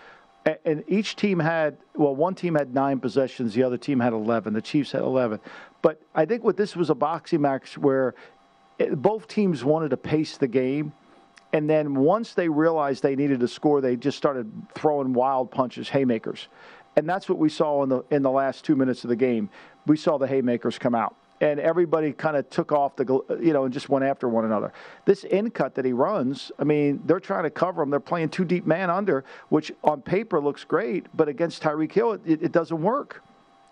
And, 0.46 0.58
and 0.66 0.84
each 0.88 1.16
team 1.16 1.40
had, 1.40 1.78
well, 1.96 2.16
one 2.16 2.36
team 2.36 2.56
had 2.56 2.74
nine 2.74 3.00
possessions, 3.00 3.54
the 3.54 3.64
other 3.64 3.78
team 3.78 4.00
had 4.00 4.14
11. 4.14 4.54
The 4.54 4.62
Chiefs 4.62 4.92
had 4.92 5.02
11. 5.02 5.40
But 5.82 6.02
I 6.16 6.26
think 6.26 6.44
what 6.44 6.58
this 6.58 6.76
was 6.76 6.90
a 6.90 6.96
boxing 6.96 7.42
match 7.42 7.78
where 7.78 8.16
it, 8.80 9.00
both 9.02 9.28
teams 9.28 9.64
wanted 9.64 9.90
to 9.90 9.98
pace 9.98 10.38
the 10.38 10.48
game. 10.48 10.94
And 11.52 11.70
then 11.70 11.96
once 11.96 12.34
they 12.34 12.48
realized 12.48 13.02
they 13.02 13.16
needed 13.16 13.40
to 13.40 13.48
score, 13.48 13.82
they 13.82 13.96
just 13.96 14.18
started 14.18 14.52
throwing 14.76 15.14
wild 15.14 15.52
punches, 15.52 15.90
haymakers. 15.90 16.48
And 16.96 17.08
that's 17.08 17.30
what 17.30 17.38
we 17.38 17.50
saw 17.50 17.84
in 17.84 17.90
the 17.90 18.04
in 18.12 18.24
the 18.24 18.32
last 18.32 18.66
two 18.66 18.76
minutes 18.76 19.04
of 19.04 19.10
the 19.10 19.16
game. 19.16 19.50
We 19.88 19.96
saw 19.96 20.18
the 20.18 20.28
haymakers 20.28 20.78
come 20.78 20.94
out 20.94 21.16
and 21.42 21.60
everybody 21.60 22.12
kind 22.12 22.36
of 22.36 22.50
took 22.50 22.72
off 22.72 22.96
the, 22.96 23.06
you 23.42 23.54
know, 23.54 23.64
and 23.64 23.74
just 23.74 23.90
went 23.90 24.04
after 24.06 24.28
one 24.28 24.46
another. 24.46 24.74
This 25.06 25.24
in 25.24 25.52
cut 25.52 25.76
that 25.76 25.86
he 25.86 25.94
runs, 25.94 26.52
I 26.60 26.64
mean, 26.66 27.02
they're 27.06 27.20
trying 27.20 27.44
to 27.44 27.50
cover 27.50 27.82
him. 27.82 27.90
They're 27.90 28.00
playing 28.00 28.30
two 28.30 28.46
deep 28.46 28.66
man 28.66 28.90
under, 28.90 29.24
which 29.50 29.72
on 29.84 30.02
paper 30.02 30.42
looks 30.42 30.64
great, 30.64 31.06
but 31.16 31.28
against 31.30 31.64
Tyreek 31.64 31.92
Hill, 31.92 32.14
it, 32.14 32.22
it 32.26 32.52
doesn't 32.52 32.82
work. 32.82 33.24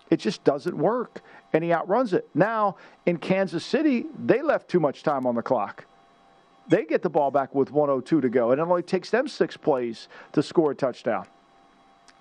It 0.10 0.18
just 0.18 0.44
doesn't 0.46 0.78
work, 0.78 1.22
and 1.52 1.64
he 1.64 1.74
outruns 1.74 2.14
it. 2.14 2.30
Now 2.34 2.78
in 3.06 3.18
Kansas 3.18 3.66
City, 3.66 4.06
they 4.26 4.42
left 4.42 4.70
too 4.70 4.80
much 4.80 5.04
time 5.04 5.26
on 5.26 5.36
the 5.36 5.42
clock. 5.42 5.86
They 6.70 6.86
get 6.86 7.02
the 7.02 7.10
ball 7.10 7.32
back 7.32 7.54
with 7.54 7.72
102 7.72 8.22
to 8.22 8.30
go, 8.30 8.52
and 8.52 8.60
it 8.62 8.64
only 8.64 8.84
takes 8.84 9.10
them 9.10 9.28
six 9.28 9.58
plays 9.58 10.08
to 10.34 10.42
score 10.44 10.72
a 10.72 10.76
touchdown. 10.76 11.26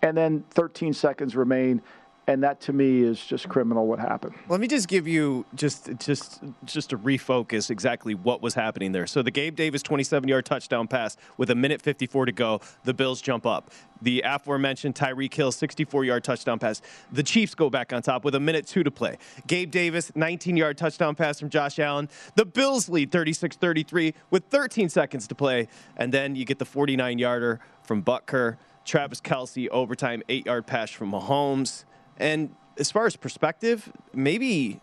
and 0.02 0.16
then 0.16 0.44
13 0.50 0.92
seconds 0.92 1.35
remain 1.37 1.80
and 2.28 2.42
that 2.42 2.60
to 2.62 2.72
me 2.72 3.02
is 3.02 3.24
just 3.24 3.48
criminal 3.48 3.86
what 3.86 3.98
happened. 3.98 4.34
Let 4.48 4.60
me 4.60 4.66
just 4.66 4.88
give 4.88 5.06
you 5.06 5.44
just 5.54 5.90
just 5.98 6.42
just 6.64 6.90
to 6.90 6.98
refocus 6.98 7.70
exactly 7.70 8.14
what 8.14 8.42
was 8.42 8.54
happening 8.54 8.92
there. 8.92 9.06
So 9.06 9.22
the 9.22 9.30
gabe 9.30 9.54
davis 9.54 9.82
27 9.82 10.28
yard 10.28 10.44
touchdown 10.44 10.88
pass 10.88 11.16
with 11.36 11.50
a 11.50 11.54
minute 11.54 11.80
54 11.80 12.26
to 12.26 12.32
go 12.32 12.60
the 12.84 12.94
bills 12.94 13.20
jump 13.20 13.46
up. 13.46 13.70
The 14.02 14.22
aforementioned 14.24 14.94
tyreek 14.94 15.32
hill 15.32 15.52
64 15.52 16.04
yard 16.04 16.24
touchdown 16.24 16.58
pass. 16.58 16.82
The 17.12 17.22
chiefs 17.22 17.54
go 17.54 17.70
back 17.70 17.92
on 17.92 18.02
top 18.02 18.24
with 18.24 18.34
a 18.34 18.40
minute 18.40 18.66
two 18.66 18.82
to 18.82 18.90
play. 18.90 19.18
Gabe 19.46 19.70
davis 19.70 20.10
19 20.14 20.56
yard 20.56 20.76
touchdown 20.76 21.14
pass 21.14 21.38
from 21.38 21.48
josh 21.48 21.78
allen. 21.78 22.08
The 22.34 22.44
bills 22.44 22.88
lead 22.88 23.12
36-33 23.12 24.14
with 24.30 24.44
13 24.50 24.88
seconds 24.88 25.26
to 25.28 25.34
play. 25.34 25.68
And 25.96 26.12
then 26.12 26.34
you 26.34 26.44
get 26.44 26.58
the 26.58 26.64
49 26.64 27.18
yarder 27.18 27.60
from 27.82 28.02
butker. 28.02 28.56
Travis 28.84 29.20
Kelce, 29.20 29.68
overtime 29.68 30.22
eight 30.28 30.46
yard 30.46 30.66
pass 30.66 30.90
from 30.90 31.10
mahomes 31.10 31.84
and 32.18 32.55
as 32.79 32.90
far 32.90 33.07
as 33.07 33.16
perspective, 33.16 33.92
maybe 34.12 34.81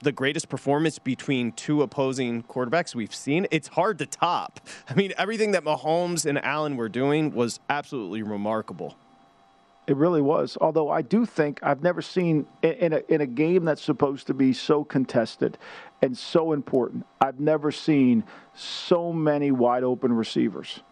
the 0.00 0.12
greatest 0.12 0.48
performance 0.48 0.98
between 0.98 1.52
two 1.52 1.82
opposing 1.82 2.42
quarterbacks 2.42 2.94
we've 2.94 3.14
seen. 3.14 3.46
It's 3.50 3.68
hard 3.68 3.98
to 3.98 4.06
top. 4.06 4.60
I 4.88 4.94
mean, 4.94 5.12
everything 5.16 5.52
that 5.52 5.64
Mahomes 5.64 6.26
and 6.26 6.42
Allen 6.44 6.76
were 6.76 6.88
doing 6.88 7.32
was 7.32 7.60
absolutely 7.70 8.22
remarkable. 8.22 8.96
It 9.86 9.96
really 9.96 10.20
was. 10.20 10.58
Although 10.60 10.90
I 10.90 11.02
do 11.02 11.24
think 11.24 11.60
I've 11.62 11.82
never 11.82 12.02
seen 12.02 12.46
in 12.62 12.92
a, 12.92 13.02
in 13.08 13.20
a 13.20 13.26
game 13.26 13.64
that's 13.64 13.82
supposed 13.82 14.26
to 14.26 14.34
be 14.34 14.52
so 14.52 14.82
contested 14.82 15.58
and 16.02 16.18
so 16.18 16.52
important, 16.52 17.06
I've 17.20 17.38
never 17.38 17.70
seen 17.70 18.24
so 18.54 19.12
many 19.12 19.52
wide 19.52 19.84
open 19.84 20.12
receivers. 20.12 20.82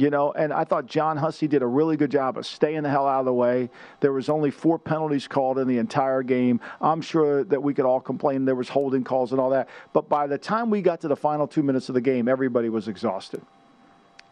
You 0.00 0.08
know, 0.08 0.32
and 0.32 0.50
I 0.50 0.64
thought 0.64 0.86
John 0.86 1.18
Hussey 1.18 1.46
did 1.46 1.60
a 1.60 1.66
really 1.66 1.94
good 1.98 2.10
job 2.10 2.38
of 2.38 2.46
staying 2.46 2.84
the 2.84 2.88
hell 2.88 3.06
out 3.06 3.20
of 3.20 3.26
the 3.26 3.34
way. 3.34 3.68
There 4.00 4.14
was 4.14 4.30
only 4.30 4.50
four 4.50 4.78
penalties 4.78 5.28
called 5.28 5.58
in 5.58 5.68
the 5.68 5.76
entire 5.76 6.22
game. 6.22 6.58
I'm 6.80 7.02
sure 7.02 7.44
that 7.44 7.62
we 7.62 7.74
could 7.74 7.84
all 7.84 8.00
complain 8.00 8.46
there 8.46 8.54
was 8.54 8.70
holding 8.70 9.04
calls 9.04 9.32
and 9.32 9.38
all 9.38 9.50
that. 9.50 9.68
But 9.92 10.08
by 10.08 10.26
the 10.26 10.38
time 10.38 10.70
we 10.70 10.80
got 10.80 11.02
to 11.02 11.08
the 11.08 11.16
final 11.16 11.46
two 11.46 11.62
minutes 11.62 11.90
of 11.90 11.94
the 11.94 12.00
game, 12.00 12.28
everybody 12.28 12.70
was 12.70 12.88
exhausted 12.88 13.42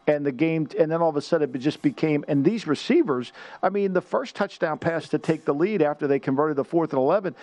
and 0.06 0.24
the 0.24 0.32
game 0.32 0.66
and 0.78 0.90
then 0.90 1.02
all 1.02 1.10
of 1.10 1.16
a 1.16 1.20
sudden 1.20 1.54
it 1.54 1.58
just 1.58 1.82
became 1.82 2.24
and 2.28 2.42
these 2.42 2.66
receivers 2.66 3.34
i 3.62 3.68
mean 3.68 3.92
the 3.92 4.00
first 4.00 4.34
touchdown 4.34 4.78
pass 4.78 5.06
to 5.06 5.18
take 5.18 5.44
the 5.44 5.52
lead 5.52 5.82
after 5.82 6.06
they 6.06 6.18
converted 6.18 6.56
the 6.56 6.64
fourth 6.64 6.94
and 6.94 6.98
11 6.98 7.34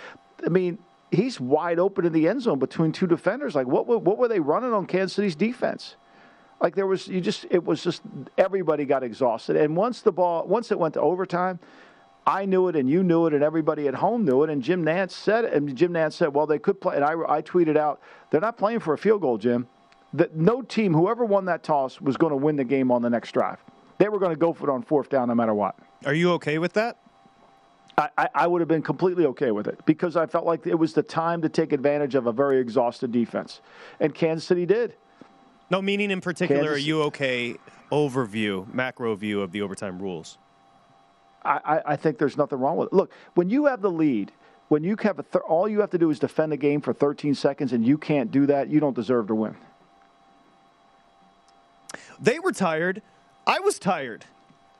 i 0.44 0.48
mean 0.48 0.76
he's 1.12 1.38
wide 1.38 1.78
open 1.78 2.04
in 2.04 2.12
the 2.12 2.26
end 2.26 2.42
zone 2.42 2.58
between 2.58 2.90
two 2.90 3.06
defenders 3.06 3.54
like 3.54 3.68
what, 3.68 3.86
what 3.86 4.18
were 4.18 4.26
they 4.26 4.40
running 4.40 4.72
on 4.72 4.84
kansas 4.84 5.12
city's 5.12 5.36
defense 5.36 5.94
like 6.60 6.74
there 6.74 6.86
was, 6.86 7.06
you 7.08 7.20
just, 7.20 7.46
it 7.50 7.64
was 7.64 7.82
just 7.82 8.02
everybody 8.38 8.84
got 8.84 9.02
exhausted. 9.02 9.56
And 9.56 9.76
once 9.76 10.00
the 10.00 10.12
ball, 10.12 10.46
once 10.46 10.70
it 10.70 10.78
went 10.78 10.94
to 10.94 11.00
overtime, 11.00 11.58
I 12.26 12.44
knew 12.44 12.68
it 12.68 12.76
and 12.76 12.88
you 12.90 13.02
knew 13.02 13.26
it 13.26 13.34
and 13.34 13.42
everybody 13.42 13.86
at 13.86 13.94
home 13.94 14.24
knew 14.24 14.42
it. 14.42 14.50
And 14.50 14.62
Jim 14.62 14.84
Nantz 14.84 15.12
said, 15.12 15.44
and 15.44 15.76
Jim 15.76 15.92
Nantz 15.92 16.14
said, 16.14 16.34
well, 16.34 16.46
they 16.46 16.58
could 16.58 16.80
play. 16.80 16.96
And 16.96 17.04
I, 17.04 17.12
I 17.28 17.42
tweeted 17.42 17.76
out, 17.76 18.00
they're 18.30 18.40
not 18.40 18.56
playing 18.56 18.80
for 18.80 18.94
a 18.94 18.98
field 18.98 19.20
goal, 19.20 19.38
Jim. 19.38 19.68
That 20.12 20.34
no 20.34 20.62
team, 20.62 20.94
whoever 20.94 21.24
won 21.24 21.44
that 21.44 21.62
toss, 21.62 22.00
was 22.00 22.16
going 22.16 22.30
to 22.30 22.36
win 22.36 22.56
the 22.56 22.64
game 22.64 22.90
on 22.90 23.02
the 23.02 23.10
next 23.10 23.32
drive. 23.32 23.62
They 23.98 24.08
were 24.08 24.18
going 24.18 24.32
to 24.32 24.38
go 24.38 24.52
for 24.52 24.68
it 24.68 24.72
on 24.72 24.82
fourth 24.82 25.08
down 25.08 25.28
no 25.28 25.34
matter 25.34 25.54
what. 25.54 25.78
Are 26.04 26.14
you 26.14 26.32
okay 26.32 26.58
with 26.58 26.72
that? 26.74 26.98
I, 27.98 28.28
I, 28.34 28.46
would 28.46 28.60
have 28.60 28.68
been 28.68 28.82
completely 28.82 29.24
okay 29.26 29.52
with 29.52 29.66
it 29.66 29.80
because 29.86 30.16
I 30.16 30.26
felt 30.26 30.44
like 30.44 30.66
it 30.66 30.74
was 30.74 30.92
the 30.92 31.02
time 31.02 31.40
to 31.40 31.48
take 31.48 31.72
advantage 31.72 32.14
of 32.14 32.26
a 32.26 32.32
very 32.32 32.58
exhausted 32.58 33.10
defense. 33.10 33.62
And 34.00 34.14
Kansas 34.14 34.46
City 34.46 34.66
did. 34.66 34.94
No, 35.70 35.82
meaning 35.82 36.10
in 36.10 36.20
particular, 36.20 36.62
Kansas, 36.62 36.76
are 36.76 36.86
you 36.86 37.02
okay? 37.04 37.56
Overview, 37.90 38.72
macro 38.72 39.14
view 39.14 39.40
of 39.42 39.52
the 39.52 39.62
overtime 39.62 39.98
rules. 40.00 40.38
I, 41.44 41.80
I 41.86 41.96
think 41.96 42.18
there's 42.18 42.36
nothing 42.36 42.58
wrong 42.58 42.76
with 42.76 42.88
it. 42.88 42.92
Look, 42.92 43.12
when 43.34 43.48
you 43.50 43.66
have 43.66 43.80
the 43.80 43.90
lead, 43.90 44.32
when 44.68 44.82
you 44.82 44.96
have 45.02 45.20
a 45.20 45.22
th- 45.22 45.44
all 45.46 45.68
you 45.68 45.80
have 45.80 45.90
to 45.90 45.98
do 45.98 46.10
is 46.10 46.18
defend 46.18 46.50
the 46.50 46.56
game 46.56 46.80
for 46.80 46.92
13 46.92 47.34
seconds, 47.34 47.72
and 47.72 47.86
you 47.86 47.96
can't 47.96 48.32
do 48.32 48.46
that, 48.46 48.68
you 48.68 48.80
don't 48.80 48.94
deserve 48.96 49.28
to 49.28 49.34
win. 49.34 49.56
They 52.20 52.40
were 52.40 52.52
tired. 52.52 53.02
I 53.46 53.60
was 53.60 53.78
tired. 53.78 54.24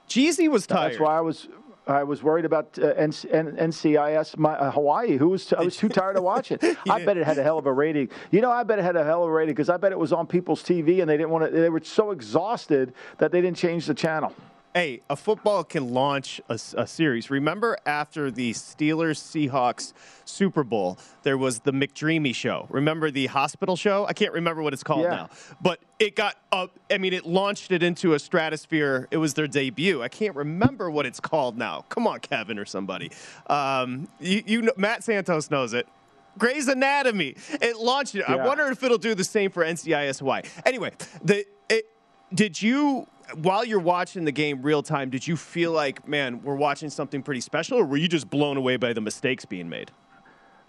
Jeezy 0.09 0.49
was 0.49 0.66
tired. 0.66 0.92
That's 0.92 1.01
why 1.01 1.16
I 1.18 1.20
was. 1.20 1.49
I 1.87 2.03
was 2.03 2.22
worried 2.22 2.44
about 2.44 2.79
uh, 2.79 2.94
NCIS 2.94 4.37
my, 4.38 4.55
uh, 4.55 4.70
Hawaii. 4.72 5.16
Who 5.16 5.29
was 5.29 5.46
t- 5.46 5.57
I 5.57 5.62
was 5.62 5.77
too 5.77 5.88
tired 5.88 6.16
to 6.16 6.22
watch 6.22 6.51
it. 6.51 6.62
I 6.90 7.05
bet 7.05 7.16
it 7.16 7.25
had 7.25 7.38
a 7.38 7.42
hell 7.44 7.59
of 7.59 7.66
a 7.66 7.72
rating. 7.72 8.11
You 8.33 8.40
know, 8.40 8.51
I 8.51 8.64
bet 8.64 8.81
it 8.81 8.85
had 8.85 8.96
a 8.96 9.05
hell 9.05 9.22
of 9.22 9.29
a 9.29 9.33
rating 9.33 9.55
because 9.55 9.68
I 9.68 9.77
bet 9.77 9.92
it 9.92 9.99
was 9.99 10.12
on 10.12 10.27
people's 10.27 10.62
TV 10.62 11.01
and 11.01 11.09
they 11.09 11.16
didn't 11.16 11.31
want 11.31 11.44
to. 11.44 11.51
They 11.61 11.70
were 11.70 11.81
so 11.83 12.11
exhausted 12.11 12.92
that 13.18 13.31
they 13.31 13.40
didn't 13.40 13.57
change 13.57 13.87
the 13.87 13.94
channel 13.94 14.33
hey, 14.77 15.01
a 15.09 15.17
football 15.17 15.65
can 15.65 15.95
launch 15.95 16.39
a, 16.51 16.61
a, 16.77 16.87
series. 16.87 17.31
Remember 17.31 17.79
after 17.87 18.31
the 18.31 18.53
Steelers 18.53 19.17
Seahawks 19.17 19.95
Super 20.27 20.65
Bowl, 20.65 20.99
there 21.23 21.39
was 21.39 21.61
the 21.61 21.73
McDreamy 21.73 22.35
show. 22.35 22.67
Remember 22.69 23.11
the 23.11 23.25
hospital 23.25 23.75
show? 23.75 24.05
I 24.07 24.12
can't 24.12 24.35
remember 24.35 24.62
what 24.62 24.75
it's 24.75 24.83
called 24.83 25.05
yeah. 25.05 25.11
now, 25.11 25.31
but 25.62 25.81
it 25.99 26.15
got 26.15 26.37
up. 26.53 26.79
I 26.91 26.99
mean, 26.99 27.15
it 27.15 27.25
launched 27.25 27.73
it 27.73 27.83
into 27.83 28.12
a 28.12 28.19
stratosphere. 28.19 29.09
It 29.11 29.17
was 29.17 29.33
their 29.33 29.47
debut. 29.47 30.03
I 30.03 30.09
can't 30.09 30.37
remember 30.37 30.91
what 30.91 31.07
it's 31.07 31.21
called 31.21 31.57
now. 31.57 31.87
Come 31.89 32.07
on, 32.07 32.21
Kevin 32.21 32.59
or 32.59 32.67
somebody. 32.67 33.11
Um, 33.47 34.09
you, 34.21 34.43
you 34.45 34.61
know, 34.61 34.73
Matt 34.77 35.05
Santos 35.05 35.51
knows 35.51 35.73
it. 35.73 35.89
Grey's 36.37 36.69
Anatomy. 36.69 37.35
It 37.62 37.79
launched 37.79 38.15
it. 38.15 38.27
Yeah. 38.29 38.35
I 38.35 38.47
wonder 38.47 38.67
if 38.67 38.83
it'll 38.83 38.99
do 38.99 39.15
the 39.15 39.25
same 39.25 39.51
for 39.51 39.65
NCIS 39.65 40.21
Anyway, 40.67 40.93
the 41.25 41.47
it, 41.71 41.87
did 42.33 42.61
you 42.61 43.07
while 43.35 43.65
you're 43.65 43.81
watching 43.81 44.25
the 44.25 44.33
game 44.33 44.62
real 44.62 44.83
time, 44.83 45.11
did 45.11 45.27
you 45.27 45.37
feel 45.37 45.73
like, 45.73 46.07
man, 46.07 46.43
we're 46.43 46.55
watching 46.55 46.91
something 46.91 47.23
pretty 47.23 47.41
special, 47.41 47.79
or 47.79 47.85
were 47.85 47.97
you 47.97 48.09
just 48.09 48.31
blown 48.31 48.57
away 48.57 48.77
by 48.77 48.93
the 48.93 49.01
mistakes 49.01 49.45
being 49.45 49.69
made? 49.69 49.91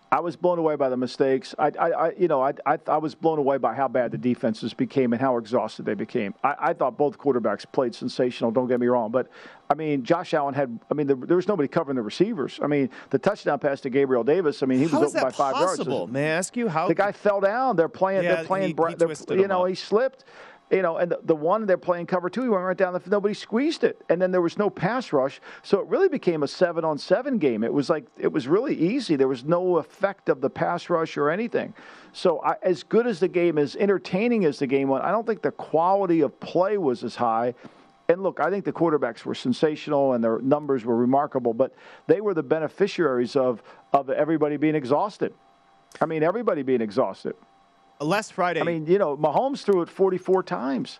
I 0.10 0.22
was 0.22 0.38
blown 0.38 0.58
away 0.58 0.78
by 0.78 0.88
the 0.88 0.96
mistakes. 0.96 1.54
I, 1.60 1.67
I, 1.78 1.89
I 1.89 2.12
you 2.17 2.30
know, 2.30 2.41
I, 2.41 2.54
I, 2.65 2.80
I, 2.88 2.98
was 2.98 3.13
blown 3.13 3.39
away 3.39 3.58
by 3.58 3.74
how 3.74 3.89
bad 3.89 4.12
the 4.12 4.17
defenses 4.17 4.74
became 4.74 5.12
and 5.12 5.22
how 5.22 5.36
exhausted 5.36 5.86
they 5.86 5.96
became. 5.96 6.34
I, 6.46 6.56
I, 6.60 6.74
thought 6.74 6.98
both 6.98 7.17
quarterbacks 7.17 7.65
played 7.70 7.93
sensational. 7.93 8.52
Don't 8.52 8.70
get 8.70 8.80
me 8.80 8.88
wrong, 8.88 9.12
but 9.12 9.28
I 9.70 9.74
mean, 9.74 10.04
Josh 10.04 10.34
Allen 10.34 10.54
had. 10.54 10.80
I 10.89 10.93
mean, 10.93 11.08
the, 11.08 11.15
there 11.15 11.36
was 11.36 11.50
nobody 11.50 11.67
covering 11.67 11.98
the 11.98 12.02
receivers. 12.02 12.58
I 12.63 12.67
mean, 12.67 12.89
the 13.10 13.20
touchdown 13.20 13.60
pass 13.60 13.82
to 13.82 13.89
Gabriel 13.89 14.24
Davis. 14.24 14.63
I 14.63 14.65
mean, 14.65 14.80
he 14.80 14.86
was 14.86 14.93
open 14.93 15.22
by 15.22 15.30
five 15.30 15.56
possible? 15.56 15.98
yards. 15.98 16.13
May 16.13 16.24
I 16.24 16.38
ask 16.38 16.56
you 16.56 16.70
how 16.70 16.88
the 16.88 16.96
guy 16.96 17.12
fell 17.12 17.41
down? 17.41 17.76
They're 17.76 17.89
playing. 17.89 18.24
Yeah, 18.24 18.36
they're 18.36 18.46
playing. 18.46 18.78
He, 18.78 19.34
he 19.34 19.41
you 19.41 19.48
know, 19.50 19.63
up. 19.63 19.70
he 19.70 19.76
slipped 19.76 20.24
you 20.69 20.82
know, 20.82 20.97
and 20.97 21.12
the, 21.12 21.19
the 21.23 21.36
one 21.36 21.65
they're 21.65 21.77
playing 21.77 22.08
cover 22.08 22.30
two, 22.30 22.43
he 22.43 22.49
went 22.49 22.63
right 22.63 22.75
down 22.75 22.93
the 22.93 23.01
nobody 23.08 23.34
squeezed 23.34 23.84
it, 23.84 24.01
and 24.10 24.21
then 24.21 24.32
there 24.32 24.41
was 24.41 24.58
no 24.58 24.69
pass 24.69 25.13
rush, 25.13 25.39
so 25.63 25.80
it 25.80 25.88
really 25.88 26.10
became 26.10 26.43
a 26.43 26.47
seven 26.47 26.84
on 26.84 26.97
seven 26.97 27.38
game. 27.38 27.63
It 27.63 27.71
was 27.71 27.89
like 27.89 28.06
it 28.17 28.32
was 28.32 28.47
really 28.47 28.75
easy. 28.75 29.15
There 29.15 29.30
was 29.30 29.45
no 29.45 29.77
effect 29.77 30.27
of 30.27 30.41
the 30.41 30.49
pass 30.49 30.89
rush 30.89 31.15
or 31.15 31.30
anything. 31.30 31.73
So 32.12 32.41
I, 32.43 32.56
as 32.63 32.84
good 32.84 33.08
as 33.08 33.19
the 33.19 33.27
game, 33.30 33.58
as 33.58 33.75
entertaining 33.77 34.43
as 34.43 34.60
the 34.60 34.67
game 34.67 34.89
was, 34.89 35.01
I 35.03 35.12
don't 35.12 35.25
think 35.25 35.41
the 35.41 35.51
quality 35.51 36.21
of 36.21 36.38
play 36.39 36.77
was 36.77 37.03
as 37.03 37.15
high. 37.15 37.53
And 38.10 38.23
look, 38.23 38.39
I 38.39 38.49
think 38.49 38.63
the 38.63 38.71
quarterbacks 38.73 39.25
were 39.25 39.36
sensational 39.36 40.13
and 40.13 40.23
their 40.23 40.39
numbers 40.39 40.86
were 40.86 40.95
remarkable, 40.95 41.53
but 41.53 41.73
they 42.08 42.21
were 42.21 42.34
the 42.34 42.43
beneficiaries 42.43 43.36
of 43.36 43.62
of 43.93 44.10
everybody 44.10 44.58
being 44.58 44.75
exhausted. 44.75 45.34
I 46.01 46.06
mean, 46.06 46.23
everybody 46.23 46.62
being 46.62 46.82
exhausted. 46.82 47.36
Last 47.99 48.33
Friday. 48.33 48.62
I 48.62 48.63
mean, 48.63 48.86
you 48.86 48.97
know, 48.97 49.17
Mahomes 49.17 49.63
threw 49.63 49.81
it 49.81 49.89
44 49.89 50.43
times. 50.43 50.99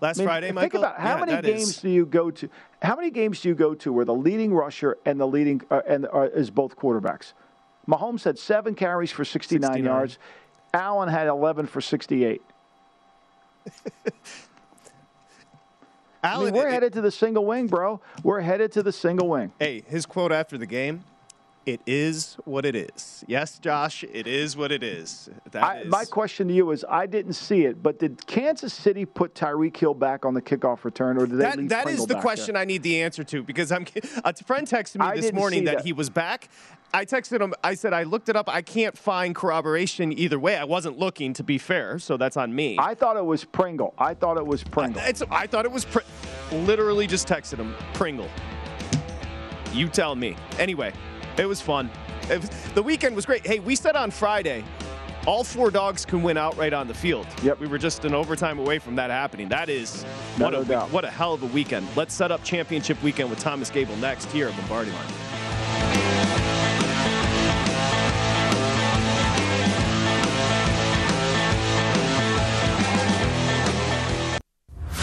Last 0.00 0.18
I 0.18 0.20
mean, 0.20 0.26
Friday, 0.26 0.46
think 0.48 0.54
Michael. 0.56 0.80
Think 0.80 0.92
about 0.92 1.00
how 1.00 1.18
yeah, 1.18 1.24
many 1.24 1.42
games 1.42 1.68
is... 1.68 1.76
do 1.78 1.88
you 1.88 2.06
go 2.06 2.30
to? 2.30 2.48
How 2.80 2.96
many 2.96 3.10
games 3.10 3.40
do 3.40 3.48
you 3.48 3.54
go 3.54 3.74
to 3.74 3.92
where 3.92 4.04
the 4.04 4.14
leading 4.14 4.52
rusher 4.52 4.98
and 5.04 5.20
the 5.20 5.26
leading 5.26 5.62
uh, 5.70 5.82
and 5.86 6.06
uh, 6.12 6.22
is 6.34 6.50
both 6.50 6.76
quarterbacks? 6.76 7.32
Mahomes 7.88 8.24
had 8.24 8.38
seven 8.38 8.74
carries 8.74 9.10
for 9.10 9.24
69, 9.24 9.62
69. 9.62 9.84
yards. 9.84 10.18
Allen 10.74 11.08
had 11.08 11.26
11 11.26 11.66
for 11.66 11.80
68. 11.80 12.42
Allen, 13.84 14.12
I 16.22 16.44
mean, 16.44 16.54
we're 16.54 16.68
it, 16.68 16.72
headed 16.72 16.92
to 16.94 17.00
the 17.00 17.10
single 17.10 17.44
wing, 17.44 17.66
bro. 17.66 18.00
We're 18.22 18.40
headed 18.40 18.72
to 18.72 18.82
the 18.82 18.92
single 18.92 19.28
wing. 19.28 19.52
Hey, 19.58 19.84
his 19.86 20.06
quote 20.06 20.32
after 20.32 20.56
the 20.56 20.66
game 20.66 21.04
it 21.64 21.80
is 21.86 22.36
what 22.44 22.64
it 22.64 22.74
is. 22.74 23.24
Yes, 23.28 23.58
Josh, 23.58 24.04
it 24.04 24.26
is 24.26 24.56
what 24.56 24.72
it 24.72 24.82
is. 24.82 25.30
I, 25.54 25.80
is. 25.80 25.90
My 25.90 26.04
question 26.04 26.48
to 26.48 26.54
you 26.54 26.70
is 26.72 26.84
I 26.88 27.06
didn't 27.06 27.34
see 27.34 27.64
it, 27.64 27.82
but 27.82 27.98
did 27.98 28.26
Kansas 28.26 28.72
City 28.72 29.04
put 29.04 29.34
Tyreek 29.34 29.76
Hill 29.76 29.94
back 29.94 30.24
on 30.24 30.34
the 30.34 30.42
kickoff 30.42 30.84
return, 30.84 31.16
or 31.16 31.26
did 31.26 31.38
they 31.38 31.44
that, 31.44 31.58
leave 31.58 31.68
That 31.68 31.88
is 31.88 32.06
the 32.06 32.20
question 32.20 32.54
there? 32.54 32.62
I 32.62 32.64
need 32.64 32.82
the 32.82 33.02
answer 33.02 33.22
to 33.24 33.42
because 33.42 33.70
I'm 33.70 33.86
a 34.24 34.34
friend 34.44 34.66
texted 34.66 35.00
me 35.00 35.06
I 35.06 35.16
this 35.16 35.32
morning 35.32 35.64
that, 35.64 35.78
that 35.78 35.84
he 35.84 35.92
was 35.92 36.10
back. 36.10 36.48
I 36.94 37.06
texted 37.06 37.40
him. 37.40 37.54
I 37.64 37.74
said 37.74 37.94
I 37.94 38.02
looked 38.02 38.28
it 38.28 38.36
up. 38.36 38.48
I 38.48 38.60
can't 38.60 38.98
find 38.98 39.34
corroboration 39.34 40.16
either 40.18 40.38
way. 40.38 40.56
I 40.56 40.64
wasn't 40.64 40.98
looking, 40.98 41.32
to 41.34 41.42
be 41.42 41.56
fair, 41.56 41.98
so 41.98 42.16
that's 42.16 42.36
on 42.36 42.54
me. 42.54 42.76
I 42.78 42.94
thought 42.94 43.16
it 43.16 43.24
was 43.24 43.44
Pringle. 43.44 43.94
I 43.98 44.12
thought 44.14 44.36
it 44.36 44.46
was 44.46 44.62
Pringle. 44.62 45.00
I, 45.00 45.14
I 45.30 45.46
thought 45.46 45.64
it 45.64 45.72
was 45.72 45.86
Pr- 45.86 46.00
literally 46.52 47.06
just 47.06 47.26
texted 47.26 47.56
him 47.56 47.74
Pringle. 47.94 48.28
You 49.72 49.88
tell 49.88 50.14
me. 50.14 50.36
Anyway, 50.58 50.92
it 51.38 51.46
was 51.46 51.60
fun. 51.60 51.90
Was, 52.28 52.48
the 52.74 52.82
weekend 52.82 53.16
was 53.16 53.26
great. 53.26 53.46
Hey, 53.46 53.58
we 53.58 53.74
said 53.74 53.96
on 53.96 54.10
Friday 54.10 54.64
all 55.26 55.44
four 55.44 55.70
dogs 55.70 56.04
can 56.04 56.22
win 56.22 56.36
outright 56.36 56.72
on 56.72 56.88
the 56.88 56.94
field. 56.94 57.26
Yep. 57.42 57.60
We 57.60 57.68
were 57.68 57.78
just 57.78 58.04
an 58.04 58.14
overtime 58.14 58.58
away 58.58 58.78
from 58.78 58.96
that 58.96 59.10
happening. 59.10 59.48
That 59.48 59.68
is 59.68 60.04
No 60.38 60.46
what 60.46 60.54
a 60.54 60.64
doubt. 60.64 60.90
what 60.90 61.04
a 61.04 61.10
hell 61.10 61.34
of 61.34 61.42
a 61.42 61.46
weekend. 61.46 61.86
Let's 61.96 62.12
set 62.14 62.32
up 62.32 62.42
championship 62.42 63.00
weekend 63.02 63.30
with 63.30 63.38
Thomas 63.38 63.70
Gable 63.70 63.96
next 63.96 64.30
here 64.32 64.48
at 64.48 64.58
Lombardi 64.58 64.90
Line. 64.90 66.12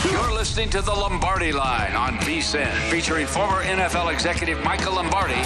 You're 0.06 0.34
listening 0.34 0.70
to 0.72 0.82
the 0.82 0.92
Lombardi 0.94 1.52
Line 1.52 1.96
on 1.96 2.18
VSIN, 2.20 2.72
featuring 2.90 3.26
former 3.26 3.64
NFL 3.64 4.12
executive 4.14 4.64
Michael 4.64 4.96
Lombardi. 4.96 5.42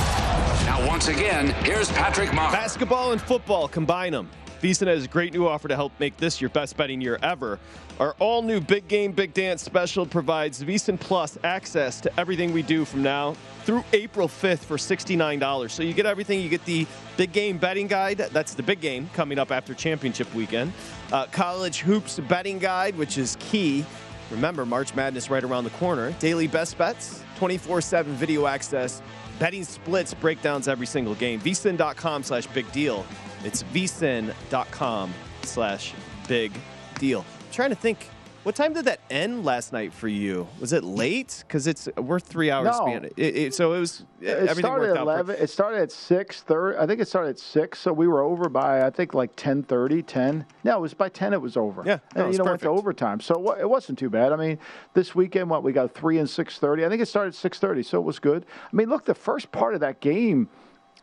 Once 0.85 1.07
again, 1.07 1.47
here's 1.63 1.89
Patrick 1.93 2.29
Meagher. 2.31 2.51
Basketball 2.51 3.13
and 3.13 3.21
football, 3.21 3.69
combine 3.69 4.11
them. 4.11 4.29
VSiN 4.61 4.87
has 4.87 5.05
a 5.05 5.07
great 5.07 5.31
new 5.31 5.47
offer 5.47 5.69
to 5.69 5.75
help 5.75 5.93
make 5.97 6.17
this 6.17 6.41
your 6.41 6.49
best 6.49 6.75
betting 6.75 6.99
year 6.99 7.17
ever. 7.23 7.57
Our 8.01 8.15
all 8.19 8.41
new 8.41 8.59
Big 8.59 8.89
Game 8.89 9.13
Big 9.13 9.33
Dance 9.33 9.61
special 9.61 10.05
provides 10.05 10.61
VSiN 10.61 10.99
Plus 10.99 11.37
access 11.45 12.01
to 12.01 12.19
everything 12.19 12.51
we 12.51 12.63
do 12.63 12.83
from 12.83 13.01
now 13.01 13.35
through 13.63 13.83
April 13.93 14.27
5th 14.27 14.59
for 14.59 14.75
$69. 14.75 15.71
So 15.71 15.83
you 15.83 15.93
get 15.93 16.05
everything. 16.05 16.41
You 16.41 16.49
get 16.49 16.65
the 16.65 16.85
Big 17.15 17.31
Game 17.31 17.57
Betting 17.57 17.87
Guide. 17.87 18.17
That's 18.17 18.53
the 18.53 18.63
big 18.63 18.81
game 18.81 19.09
coming 19.13 19.39
up 19.39 19.51
after 19.51 19.73
championship 19.73 20.33
weekend. 20.35 20.73
Uh, 21.13 21.27
college 21.27 21.79
Hoops 21.79 22.19
Betting 22.19 22.59
Guide, 22.59 22.97
which 22.97 23.17
is 23.17 23.37
key. 23.39 23.85
Remember, 24.31 24.65
March 24.65 24.95
Madness 24.95 25.29
right 25.29 25.43
around 25.43 25.63
the 25.63 25.69
corner. 25.71 26.11
Daily 26.19 26.47
best 26.47 26.77
bets, 26.77 27.23
24 27.37 27.81
7 27.81 28.13
video 28.13 28.47
access, 28.47 29.01
betting 29.43 29.65
splits, 29.65 30.13
breakdowns 30.13 30.69
every 30.69 30.85
single 30.85 31.15
game. 31.15 31.37
vsin.com 31.41 32.23
slash 32.23 32.47
big 32.47 32.71
deal. 32.71 33.05
It's 33.43 33.61
vsin.com 33.61 35.13
slash 35.41 35.93
big 36.29 36.53
deal. 36.97 37.25
Trying 37.51 37.71
to 37.71 37.75
think, 37.75 38.07
what 38.43 38.55
time 38.55 38.73
did 38.73 38.85
that 38.85 38.99
end 39.09 39.45
last 39.45 39.71
night 39.71 39.93
for 39.93 40.07
you? 40.07 40.47
Was 40.59 40.73
it 40.73 40.83
late? 40.83 41.43
Because 41.47 41.65
it's 41.67 41.87
we're 41.97 42.19
three 42.19 42.51
hours 42.51 42.77
No. 42.77 42.85
behind 42.85 43.05
it. 43.05 43.13
It- 43.17 43.53
So 43.53 43.73
it 43.73 43.79
was 43.79 44.03
It 44.21 44.27
everything 44.29 44.57
started 44.57 44.81
worked 44.87 44.91
at 44.91 44.97
out. 45.01 45.07
eleven. 45.07 45.35
It 45.39 45.49
started 45.49 45.81
at 45.81 45.91
six 45.91 46.41
thirty. 46.41 46.77
I 46.77 46.85
think 46.85 46.99
it 47.01 47.07
started 47.07 47.29
at 47.29 47.39
six, 47.39 47.79
so 47.79 47.93
we 47.93 48.07
were 48.07 48.21
over 48.21 48.49
by 48.49 48.85
I 48.85 48.89
think 48.89 49.13
like 49.13 49.35
10:30, 49.35 50.01
10. 50.05 50.45
No, 50.63 50.77
it 50.77 50.81
was 50.81 50.93
by 50.93 51.09
ten. 51.09 51.33
It 51.33 51.41
was 51.41 51.55
over. 51.55 51.83
Yeah, 51.85 51.99
no, 52.15 52.25
and 52.25 52.33
you 52.33 52.37
know 52.39 52.45
went 52.45 52.61
to 52.61 52.69
overtime, 52.69 53.19
so 53.21 53.53
it 53.53 53.61
it 53.61 53.69
wasn't 53.69 53.97
too 53.99 54.09
bad. 54.09 54.31
I 54.33 54.35
mean, 54.35 54.59
this 54.93 55.15
weekend 55.15 55.49
what 55.49 55.63
we 55.63 55.71
got 55.71 55.93
three 55.93 56.17
and 56.17 56.29
six 56.29 56.59
thirty. 56.59 56.85
I 56.85 56.89
think 56.89 57.01
it 57.01 57.07
started 57.07 57.29
at 57.29 57.35
six 57.35 57.59
thirty, 57.59 57.83
so 57.83 57.97
it 57.99 58.03
was 58.03 58.19
good. 58.19 58.45
I 58.71 58.75
mean, 58.75 58.89
look, 58.89 59.05
the 59.05 59.15
first 59.15 59.51
part 59.51 59.73
of 59.73 59.79
that 59.81 59.99
game. 59.99 60.49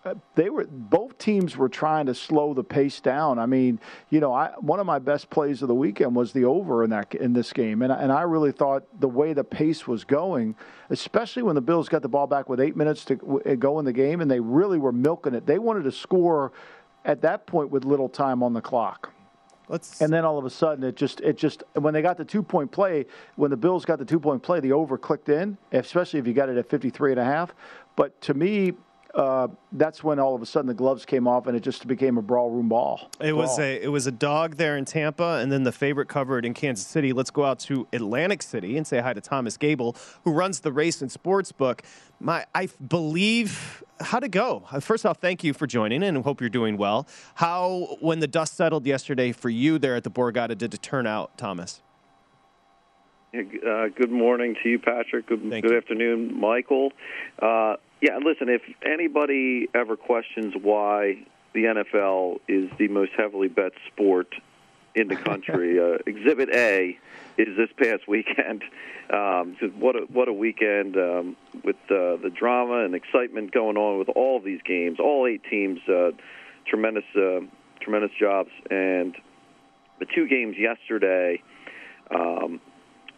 Uh, 0.04 0.14
They 0.34 0.48
were 0.48 0.64
both 0.66 1.18
teams 1.18 1.56
were 1.56 1.68
trying 1.68 2.06
to 2.06 2.14
slow 2.14 2.54
the 2.54 2.64
pace 2.64 3.00
down. 3.00 3.38
I 3.38 3.46
mean, 3.46 3.78
you 4.08 4.20
know, 4.20 4.32
I, 4.32 4.52
one 4.60 4.80
of 4.80 4.86
my 4.86 4.98
best 4.98 5.28
plays 5.30 5.60
of 5.62 5.68
the 5.68 5.74
weekend 5.74 6.14
was 6.16 6.32
the 6.32 6.44
over 6.44 6.84
in 6.84 6.90
that 6.90 7.14
in 7.14 7.32
this 7.32 7.52
game, 7.52 7.82
and 7.82 7.92
I- 7.92 8.00
and 8.00 8.10
I 8.10 8.22
really 8.22 8.52
thought 8.52 8.84
the 9.00 9.08
way 9.08 9.32
the 9.34 9.44
pace 9.44 9.86
was 9.86 10.04
going, 10.04 10.54
especially 10.88 11.42
when 11.42 11.54
the 11.54 11.60
Bills 11.60 11.88
got 11.88 12.02
the 12.02 12.08
ball 12.08 12.26
back 12.26 12.48
with 12.48 12.60
eight 12.60 12.76
minutes 12.76 13.04
to 13.06 13.16
go 13.58 13.78
in 13.78 13.84
the 13.84 13.92
game, 13.92 14.20
and 14.20 14.30
they 14.30 14.40
really 14.40 14.78
were 14.78 14.92
milking 14.92 15.34
it. 15.34 15.44
They 15.46 15.58
wanted 15.58 15.84
to 15.84 15.92
score 15.92 16.52
at 17.04 17.20
that 17.22 17.46
point 17.46 17.70
with 17.70 17.84
little 17.84 18.08
time 18.08 18.42
on 18.42 18.52
the 18.52 18.60
clock. 18.60 19.12
Let's, 19.68 20.00
And 20.00 20.12
then 20.12 20.24
all 20.24 20.36
of 20.36 20.44
a 20.44 20.50
sudden, 20.50 20.82
it 20.82 20.96
just 20.96 21.20
it 21.20 21.36
just 21.36 21.62
when 21.74 21.94
they 21.94 22.02
got 22.02 22.16
the 22.16 22.24
two 22.24 22.42
point 22.42 22.72
play, 22.72 23.06
when 23.36 23.52
the 23.52 23.56
Bills 23.56 23.84
got 23.84 23.98
the 24.00 24.04
two 24.04 24.18
point 24.18 24.42
play, 24.42 24.58
the 24.58 24.72
over 24.72 24.98
clicked 24.98 25.28
in, 25.28 25.56
especially 25.70 26.18
if 26.18 26.26
you 26.26 26.32
got 26.32 26.48
it 26.48 26.56
at 26.56 26.68
53 26.68 27.12
and 27.12 27.20
a 27.20 27.24
half. 27.24 27.54
But 27.94 28.20
to 28.22 28.34
me, 28.34 28.72
uh, 29.14 29.48
that's 29.72 30.04
when 30.04 30.18
all 30.18 30.34
of 30.34 30.42
a 30.42 30.46
sudden 30.46 30.68
the 30.68 30.74
gloves 30.74 31.04
came 31.04 31.26
off 31.26 31.46
and 31.46 31.56
it 31.56 31.60
just 31.60 31.86
became 31.86 32.16
a 32.18 32.22
brawl 32.22 32.50
room 32.50 32.68
ball. 32.68 33.10
It 33.20 33.32
was 33.32 33.58
a 33.58 33.82
it 33.82 33.88
was 33.88 34.06
a 34.06 34.12
dog 34.12 34.56
there 34.56 34.76
in 34.76 34.84
Tampa, 34.84 35.38
and 35.42 35.50
then 35.50 35.64
the 35.64 35.72
favorite 35.72 36.06
covered 36.08 36.44
in 36.44 36.54
Kansas 36.54 36.86
City. 36.86 37.12
Let's 37.12 37.30
go 37.30 37.44
out 37.44 37.58
to 37.60 37.88
Atlantic 37.92 38.42
City 38.42 38.76
and 38.76 38.86
say 38.86 39.00
hi 39.00 39.12
to 39.12 39.20
Thomas 39.20 39.56
Gable, 39.56 39.96
who 40.24 40.32
runs 40.32 40.60
the 40.60 40.72
race 40.72 41.02
and 41.02 41.10
sports 41.10 41.50
book. 41.50 41.82
My 42.20 42.46
I 42.54 42.68
believe 42.86 43.82
how'd 44.00 44.24
it 44.24 44.30
go? 44.30 44.64
Uh, 44.70 44.80
First 44.80 45.04
off, 45.04 45.18
thank 45.18 45.42
you 45.42 45.54
for 45.54 45.66
joining, 45.66 46.02
and 46.02 46.22
hope 46.22 46.40
you're 46.40 46.48
doing 46.48 46.76
well. 46.76 47.08
How 47.34 47.96
when 48.00 48.20
the 48.20 48.28
dust 48.28 48.56
settled 48.56 48.86
yesterday 48.86 49.32
for 49.32 49.50
you 49.50 49.78
there 49.78 49.96
at 49.96 50.04
the 50.04 50.10
Borgata 50.10 50.56
did 50.56 50.72
it 50.72 50.82
turn 50.82 51.06
out, 51.06 51.36
Thomas? 51.36 51.82
Uh, 53.32 53.86
good 53.94 54.10
morning 54.10 54.56
to 54.62 54.68
you, 54.68 54.78
Patrick. 54.78 55.28
Good, 55.28 55.48
good 55.48 55.64
you. 55.64 55.76
afternoon, 55.76 56.40
Michael. 56.40 56.92
Uh, 57.40 57.76
yeah, 58.00 58.18
listen, 58.24 58.48
if 58.48 58.62
anybody 58.84 59.68
ever 59.74 59.96
questions 59.96 60.54
why 60.60 61.24
the 61.52 61.64
NFL 61.64 62.40
is 62.48 62.70
the 62.78 62.88
most 62.88 63.12
heavily 63.16 63.48
bet 63.48 63.72
sport 63.88 64.34
in 64.94 65.08
the 65.08 65.16
country, 65.16 65.78
uh, 65.94 65.98
Exhibit 66.06 66.48
A 66.54 66.98
is 67.36 67.56
this 67.56 67.70
past 67.76 68.08
weekend. 68.08 68.64
Um, 69.10 69.56
what 69.80 69.96
a 69.96 70.06
what 70.12 70.28
a 70.28 70.32
weekend 70.32 70.96
um, 70.96 71.36
with 71.64 71.74
uh, 71.90 72.14
the 72.22 72.30
drama 72.32 72.84
and 72.84 72.94
excitement 72.94 73.50
going 73.50 73.76
on 73.76 73.98
with 73.98 74.08
all 74.10 74.38
these 74.38 74.60
games, 74.64 75.00
all 75.00 75.26
eight 75.26 75.42
teams. 75.50 75.80
Uh, 75.88 76.12
tremendous, 76.64 77.04
uh, 77.16 77.40
tremendous 77.80 78.12
jobs, 78.18 78.50
and 78.70 79.16
the 79.98 80.06
two 80.06 80.28
games 80.28 80.56
yesterday. 80.56 81.42
Um, 82.10 82.60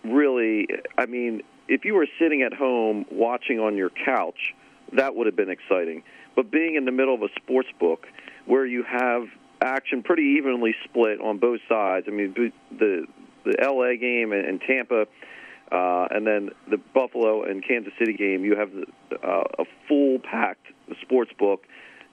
really, 0.04 0.66
I 0.98 1.06
mean, 1.06 1.42
if 1.68 1.84
you 1.84 1.94
were 1.94 2.08
sitting 2.18 2.42
at 2.42 2.52
home 2.52 3.04
watching 3.10 3.60
on 3.60 3.76
your 3.76 3.90
couch, 3.90 4.54
that 4.96 5.14
would 5.14 5.26
have 5.26 5.36
been 5.36 5.50
exciting. 5.50 6.02
But 6.34 6.50
being 6.50 6.76
in 6.76 6.84
the 6.84 6.92
middle 6.92 7.14
of 7.14 7.22
a 7.22 7.28
sports 7.36 7.68
book 7.78 8.06
where 8.46 8.66
you 8.66 8.82
have 8.84 9.24
action 9.60 10.02
pretty 10.02 10.36
evenly 10.38 10.74
split 10.84 11.20
on 11.20 11.38
both 11.38 11.60
sides, 11.68 12.06
I 12.08 12.12
mean, 12.12 12.34
the 12.70 13.06
the 13.44 13.56
LA 13.60 13.96
game 14.00 14.32
and, 14.32 14.60
Tampa, 14.60 15.06
uh, 15.72 16.06
and 16.10 16.26
then 16.26 16.50
the 16.70 16.76
Buffalo 16.76 17.42
and 17.42 17.66
Kansas 17.66 17.92
City 17.98 18.12
game, 18.12 18.44
you 18.44 18.56
have 18.56 18.70
uh, 19.24 19.42
a 19.58 19.64
full 19.88 20.18
packed 20.20 20.66
sports 21.00 21.32
book. 21.38 21.64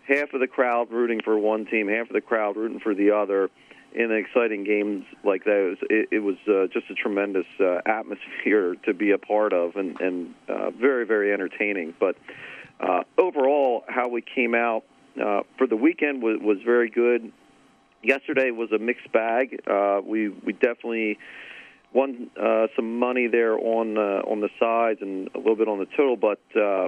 Half 0.08 0.34
of 0.34 0.40
the 0.40 0.48
crowd 0.48 0.92
rooting 0.92 1.22
for 1.24 1.38
one 1.38 1.66
team, 1.66 1.88
half 1.88 2.08
of 2.08 2.14
the 2.14 2.22
crowd 2.22 2.58
rooting 2.58 2.80
for 2.80 2.96
the 2.96 3.12
other 3.12 3.50
in 3.94 4.12
exciting 4.12 4.64
games 4.64 5.06
like 5.24 5.44
those. 5.46 5.78
It, 5.90 6.10
it 6.12 6.20
was 6.20 6.36
uh, 6.48 6.68
just 6.74 6.90
a 6.90 6.96
tremendous 6.96 7.46
uh, 7.60 7.80
atmosphere 7.86 8.76
to 8.86 8.94
be 8.94 9.12
a 9.12 9.18
part 9.18 9.54
of, 9.54 9.76
and, 9.76 10.00
and 10.02 10.34
uh, 10.48 10.72
very, 10.72 11.06
very 11.06 11.32
entertaining. 11.32 11.94
But 12.00 12.16
uh, 12.80 13.04
overall, 13.18 13.84
how 13.88 14.08
we 14.08 14.22
came 14.22 14.56
out 14.56 14.84
uh, 15.22 15.42
for 15.58 15.68
the 15.68 15.76
weekend 15.76 16.24
was, 16.24 16.38
was 16.42 16.58
very 16.64 16.90
good. 16.90 17.32
Yesterday 18.02 18.52
was 18.52 18.72
a 18.72 18.80
mixed 18.80 19.12
bag. 19.12 19.62
Uh, 19.70 20.00
we 20.06 20.30
we 20.30 20.54
definitely 20.54 21.20
won 21.94 22.30
uh, 22.42 22.68
some 22.76 22.98
money 22.98 23.28
there 23.28 23.58
on 23.58 23.98
uh, 23.98 24.22
on 24.26 24.40
the 24.40 24.50
sides 24.60 25.00
and 25.02 25.30
a 25.36 25.38
little 25.38 25.58
bit 25.58 25.68
on 25.68 25.80
the 25.80 25.88
total, 25.98 26.16
but 26.16 26.40
uh, 26.58 26.88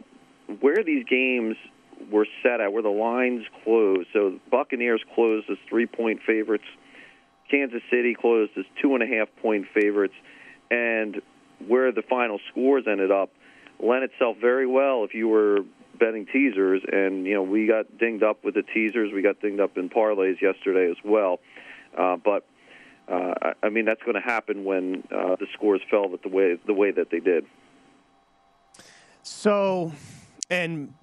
where 0.61 0.83
these 0.85 1.03
games 1.05 1.57
were 2.09 2.25
set 2.41 2.61
at, 2.61 2.71
where 2.71 2.81
the 2.81 2.89
lines 2.89 3.43
closed. 3.63 4.07
So 4.13 4.39
Buccaneers 4.49 5.01
closed 5.13 5.49
as 5.49 5.57
three 5.67 5.85
point 5.85 6.21
favorites. 6.25 6.63
Kansas 7.49 7.81
City 7.89 8.15
closed 8.15 8.51
as 8.57 8.63
two 8.81 8.93
and 8.95 9.03
a 9.03 9.07
half 9.07 9.27
point 9.41 9.65
favorites, 9.73 10.15
and 10.69 11.21
where 11.67 11.91
the 11.91 12.03
final 12.03 12.39
scores 12.49 12.85
ended 12.89 13.11
up 13.11 13.31
lent 13.81 14.03
itself 14.03 14.37
very 14.39 14.67
well 14.67 15.03
if 15.03 15.13
you 15.13 15.27
were 15.27 15.59
betting 16.01 16.25
teasers. 16.25 16.81
And 16.91 17.25
you 17.25 17.35
know 17.35 17.43
we 17.43 17.67
got 17.67 17.97
dinged 17.97 18.23
up 18.23 18.43
with 18.43 18.55
the 18.55 18.63
teasers, 18.63 19.13
we 19.13 19.21
got 19.21 19.39
dinged 19.39 19.61
up 19.61 19.77
in 19.77 19.89
parlays 19.89 20.41
yesterday 20.41 20.91
as 20.91 20.97
well. 21.05 21.39
Uh, 21.97 22.17
but 22.17 22.45
uh, 23.07 23.33
I- 23.41 23.53
I 23.63 23.69
mean 23.69 23.85
that's 23.85 24.01
going 24.03 24.15
to 24.15 24.21
happen 24.35 24.65
when 24.65 25.03
uh, 25.09 25.37
the 25.37 25.47
scores 25.53 25.81
fell 25.89 26.09
the 26.09 26.29
way 26.29 26.57
the 26.65 26.73
way 26.73 26.91
that 26.91 27.09
they 27.09 27.19
did. 27.21 27.45
So, 29.23 29.91
and 30.49 30.93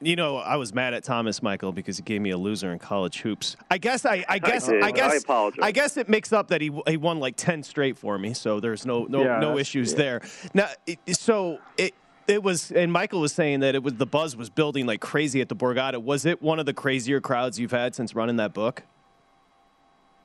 you 0.00 0.14
know, 0.14 0.36
I 0.36 0.56
was 0.56 0.74
mad 0.74 0.92
at 0.94 1.04
Thomas 1.04 1.42
Michael 1.42 1.72
because 1.72 1.96
he 1.96 2.02
gave 2.02 2.20
me 2.20 2.30
a 2.30 2.36
loser 2.38 2.70
in 2.72 2.78
college 2.78 3.20
hoops. 3.20 3.56
I 3.70 3.78
guess 3.78 4.04
I, 4.04 4.24
I 4.28 4.38
guess, 4.38 4.66
did. 4.68 4.82
I, 4.82 4.90
guess, 4.90 5.12
I 5.12 5.16
apologize. 5.16 5.60
I 5.62 5.72
guess 5.72 5.96
it 5.96 6.08
makes 6.08 6.32
up 6.34 6.48
that 6.48 6.60
he 6.60 6.70
he 6.86 6.96
won 6.96 7.18
like 7.18 7.36
ten 7.36 7.62
straight 7.62 7.96
for 7.98 8.18
me, 8.18 8.34
so 8.34 8.60
there's 8.60 8.84
no 8.84 9.04
no 9.04 9.22
Yeah, 9.24 9.38
no 9.40 9.58
issues 9.58 9.92
yeah. 9.92 9.98
there. 9.98 10.20
Now, 10.54 10.68
it, 10.86 10.98
so 11.16 11.58
it. 11.78 11.94
It 12.28 12.42
was, 12.42 12.72
and 12.72 12.92
Michael 12.92 13.20
was 13.20 13.32
saying 13.32 13.60
that 13.60 13.74
it 13.74 13.82
was 13.82 13.94
the 13.94 14.06
buzz 14.06 14.36
was 14.36 14.50
building 14.50 14.84
like 14.86 15.00
crazy 15.00 15.40
at 15.40 15.48
the 15.48 15.56
Borgata. 15.56 16.02
Was 16.02 16.26
it 16.26 16.42
one 16.42 16.58
of 16.58 16.66
the 16.66 16.74
crazier 16.74 17.20
crowds 17.20 17.58
you've 17.58 17.70
had 17.70 17.94
since 17.94 18.14
running 18.14 18.36
that 18.36 18.52
book? 18.52 18.82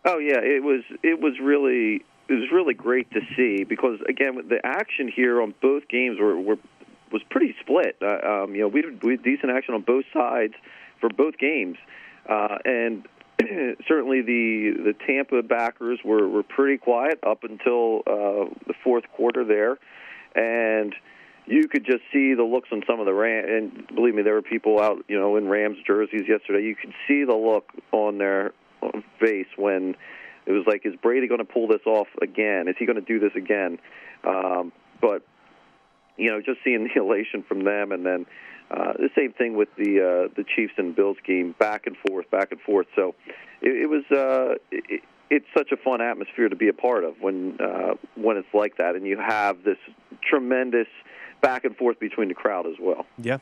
Oh 0.03 0.17
yeah, 0.17 0.39
it 0.39 0.63
was 0.63 0.81
it 1.03 1.19
was 1.21 1.33
really 1.39 2.03
it 2.27 2.33
was 2.33 2.51
really 2.51 2.73
great 2.73 3.11
to 3.11 3.21
see 3.35 3.63
because 3.63 3.99
again 4.09 4.35
the 4.47 4.59
action 4.63 5.11
here 5.13 5.41
on 5.41 5.53
both 5.61 5.87
games 5.89 6.19
were, 6.19 6.39
were 6.39 6.57
was 7.11 7.21
pretty 7.29 7.55
split. 7.59 7.97
Uh, 8.01 8.43
um, 8.43 8.55
you 8.55 8.61
know, 8.61 8.67
we 8.67 8.81
had, 8.81 9.03
we 9.03 9.11
had 9.11 9.23
decent 9.23 9.51
action 9.51 9.75
on 9.75 9.81
both 9.81 10.05
sides 10.13 10.53
for 10.99 11.09
both 11.09 11.37
games, 11.37 11.77
uh, 12.27 12.57
and 12.65 13.07
certainly 13.87 14.21
the 14.21 14.73
the 14.83 14.95
Tampa 15.05 15.43
backers 15.43 15.99
were 16.03 16.27
were 16.27 16.43
pretty 16.43 16.77
quiet 16.77 17.19
up 17.21 17.43
until 17.43 17.99
uh, 18.07 18.49
the 18.65 18.73
fourth 18.83 19.05
quarter 19.13 19.43
there, 19.43 19.77
and 20.35 20.95
you 21.45 21.67
could 21.67 21.85
just 21.85 22.03
see 22.13 22.33
the 22.33 22.43
looks 22.43 22.69
on 22.71 22.83
some 22.87 22.99
of 22.99 23.05
the 23.05 23.13
Ram. 23.13 23.45
And 23.47 23.87
believe 23.95 24.15
me, 24.15 24.21
there 24.21 24.33
were 24.33 24.41
people 24.41 24.79
out, 24.79 25.03
you 25.07 25.19
know, 25.19 25.37
in 25.37 25.47
Rams 25.47 25.77
jerseys 25.85 26.27
yesterday. 26.27 26.63
You 26.63 26.75
could 26.75 26.93
see 27.07 27.23
the 27.23 27.35
look 27.35 27.71
on 27.91 28.17
their 28.17 28.53
face 29.19 29.47
when 29.57 29.95
it 30.45 30.51
was 30.51 30.63
like, 30.67 30.85
is 30.85 30.93
Brady 31.01 31.27
going 31.27 31.39
to 31.39 31.45
pull 31.45 31.67
this 31.67 31.81
off 31.85 32.07
again? 32.21 32.67
Is 32.67 32.75
he 32.77 32.85
going 32.85 32.99
to 32.99 33.05
do 33.05 33.19
this 33.19 33.35
again? 33.35 33.79
Um, 34.23 34.71
but 35.01 35.23
you 36.17 36.29
know, 36.31 36.41
just 36.41 36.59
seeing 36.63 36.83
the 36.93 37.01
elation 37.01 37.43
from 37.43 37.63
them, 37.63 37.91
and 37.91 38.05
then 38.05 38.25
uh, 38.69 38.93
the 38.93 39.09
same 39.15 39.33
thing 39.33 39.55
with 39.55 39.69
the 39.77 39.99
uh, 39.99 40.33
the 40.35 40.45
Chiefs 40.55 40.73
and 40.77 40.95
Bills 40.95 41.17
game, 41.25 41.55
back 41.59 41.87
and 41.87 41.97
forth, 42.07 42.29
back 42.31 42.51
and 42.51 42.61
forth. 42.61 42.87
So 42.95 43.15
it, 43.61 43.83
it 43.83 43.89
was. 43.89 44.03
Uh, 44.11 44.55
it, 44.71 45.01
it's 45.31 45.47
such 45.57 45.71
a 45.71 45.77
fun 45.77 46.01
atmosphere 46.01 46.49
to 46.49 46.55
be 46.55 46.67
a 46.67 46.73
part 46.73 47.03
of 47.05 47.15
when 47.21 47.57
uh, 47.59 47.95
when 48.15 48.37
it's 48.37 48.53
like 48.53 48.77
that, 48.77 48.95
and 48.95 49.07
you 49.07 49.17
have 49.17 49.63
this 49.63 49.77
tremendous 50.21 50.87
back 51.41 51.63
and 51.63 51.75
forth 51.77 51.99
between 51.99 52.27
the 52.27 52.35
crowd 52.35 52.67
as 52.67 52.75
well. 52.79 53.05
Yeah. 53.17 53.37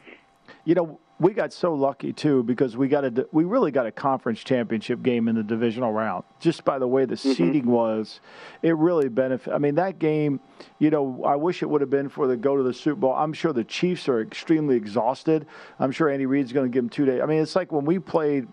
You 0.66 0.74
know, 0.76 1.00
we 1.20 1.34
got 1.34 1.52
so 1.54 1.74
lucky 1.74 2.14
too 2.14 2.44
because 2.44 2.78
we 2.78 2.88
got 2.88 3.04
a 3.06 3.28
we 3.32 3.44
really 3.44 3.72
got 3.72 3.86
a 3.88 3.92
conference 3.92 4.44
championship 4.44 5.02
game 5.04 5.28
in 5.28 5.36
the 5.36 5.44
divisional 5.44 5.92
round. 5.92 6.24
Just 6.40 6.64
by 6.64 6.78
the 6.80 6.88
way 6.88 7.06
the 7.06 7.16
Mm-hmm. 7.16 7.34
seeding 7.34 7.66
was, 7.66 8.20
it 8.62 8.76
really 8.78 9.10
benefit. 9.10 9.52
I 9.54 9.58
mean, 9.58 9.76
that 9.76 9.98
game, 10.00 10.40
you 10.78 10.90
know, 10.92 11.24
I 11.24 11.36
wish 11.36 11.62
it 11.64 11.70
would 11.70 11.82
have 11.82 11.90
been 11.90 12.08
for 12.10 12.28
the 12.28 12.38
go 12.38 12.56
to 12.56 12.64
the 12.64 12.74
Super 12.74 12.96
Bowl. 13.02 13.14
I'm 13.14 13.34
sure 13.34 13.52
the 13.52 13.64
Chiefs 13.64 14.08
are 14.08 14.22
extremely 14.22 14.76
exhausted. 14.76 15.46
I'm 15.80 15.92
sure 15.92 16.10
Andy 16.10 16.28
Reid's 16.28 16.52
going 16.54 16.70
to 16.70 16.74
give 16.74 16.84
them 16.84 16.90
two 16.90 17.06
days. 17.06 17.22
I 17.22 17.26
mean, 17.26 17.42
it's 17.42 17.56
like 17.56 17.72
when 17.72 17.86
we 17.86 17.98
played 18.00 18.48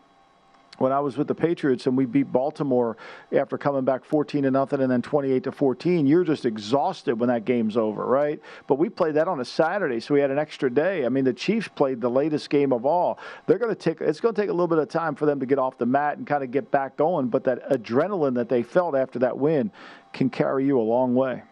when 0.79 0.93
I 0.93 1.01
was 1.01 1.17
with 1.17 1.29
the 1.29 1.35
Patriots 1.35 1.87
and 1.87 1.97
we 1.97 2.07
beat 2.07 2.31
Baltimore 2.33 2.97
after 3.33 3.57
coming 3.59 3.85
back 3.85 4.05
14 4.05 4.43
to 4.43 4.51
nothing 4.51 4.81
and 4.81 4.91
then 4.91 5.03
28 5.03 5.45
to 5.45 5.53
14, 5.53 6.07
you're 6.07 6.25
just 6.25 6.45
exhausted 6.45 7.19
when 7.19 7.29
that 7.29 7.45
game's 7.45 7.77
over, 7.77 8.05
right? 8.05 8.41
But 8.67 8.79
we 8.79 8.89
played 8.89 9.15
that 9.15 9.29
on 9.29 9.41
a 9.41 9.45
Saturday, 9.45 10.01
so 10.01 10.15
we 10.15 10.21
had 10.21 10.31
an 10.31 10.39
extra 10.39 10.71
day. 10.71 11.05
I 11.05 11.09
mean, 11.09 11.25
the 11.25 11.33
Chiefs 11.33 11.69
played 11.69 12.01
the 12.01 12.11
latest 12.11 12.51
game 12.51 12.73
of 12.73 12.85
all. 12.85 13.19
They're 13.47 13.59
going 13.59 13.75
to 13.75 13.81
take 13.81 14.01
it's 14.01 14.21
going 14.21 14.35
to 14.35 14.41
take 14.41 14.51
a 14.51 14.53
little 14.53 14.69
bit 14.69 14.79
of 14.79 14.89
time 14.89 15.15
for 15.15 15.27
them 15.27 15.41
to 15.41 15.47
get 15.47 15.59
off 15.59 15.79
the 15.79 15.87
mat 15.87 16.19
and 16.19 16.27
kind 16.27 16.43
of 16.43 16.51
get 16.51 16.71
back 16.71 16.97
going, 16.97 17.29
but 17.29 17.45
that 17.45 17.69
adrenaline 17.71 18.35
that 18.35 18.49
they 18.49 18.63
felt 18.63 18.95
after 18.95 19.19
that 19.21 19.39
win 19.39 19.71
can 20.13 20.31
carry 20.31 20.65
you 20.65 20.81
a 20.81 20.83
long 20.83 21.15
way. 21.15 21.43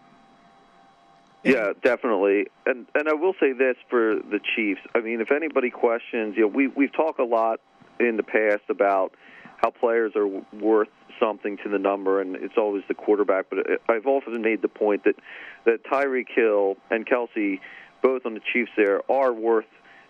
Yeah, 1.44 1.72
definitely. 1.82 2.46
And 2.64 2.86
and 2.94 3.08
I 3.08 3.12
will 3.12 3.34
say 3.38 3.52
this 3.52 3.76
for 3.90 4.14
the 4.14 4.40
Chiefs. 4.56 4.80
I 4.94 5.00
mean, 5.00 5.20
if 5.20 5.30
anybody 5.30 5.68
questions, 5.68 6.36
you 6.36 6.42
know, 6.42 6.48
we 6.48 6.68
we've 6.68 6.92
talked 6.92 7.20
a 7.20 7.24
lot 7.24 7.60
in 8.00 8.16
the 8.16 8.22
past 8.22 8.62
about 8.68 9.12
how 9.56 9.70
players 9.70 10.12
are 10.16 10.26
worth 10.52 10.88
something 11.20 11.56
to 11.62 11.68
the 11.68 11.78
number, 11.78 12.20
and 12.20 12.36
it's 12.36 12.58
always 12.58 12.82
the 12.88 12.94
quarterback. 12.94 13.46
But 13.50 13.58
I've 13.88 14.06
often 14.06 14.40
made 14.42 14.62
the 14.62 14.68
point 14.68 15.04
that 15.04 15.16
that 15.64 15.84
Tyreek 15.84 16.26
Hill 16.34 16.76
and 16.90 17.06
Kelce, 17.06 17.60
both 18.02 18.26
on 18.26 18.34
the 18.34 18.40
Chiefs, 18.52 18.72
there 18.76 19.00
are 19.10 19.32
worth 19.32 19.64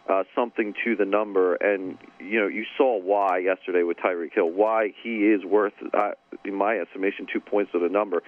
uh, 0.09 0.25
something 0.35 0.75
to 0.85 0.97
the 0.97 1.05
number. 1.05 1.55
And 1.55 1.99
you 2.19 2.41
know, 2.41 2.47
you 2.47 2.65
saw 2.77 2.99
why 2.99 3.39
yesterday 3.39 3.83
with 3.83 3.99
Tyreek 3.99 4.35
Hill, 4.35 4.51
why 4.51 4.93
he 5.03 5.27
is 5.27 5.45
worth, 5.45 5.75
uh, 5.93 6.13
in 6.45 6.55
my 6.55 6.79
estimation, 6.79 7.27
two 7.33 7.41
points 7.41 7.73
to 7.73 7.79
the 7.79 7.89
number. 7.89 8.23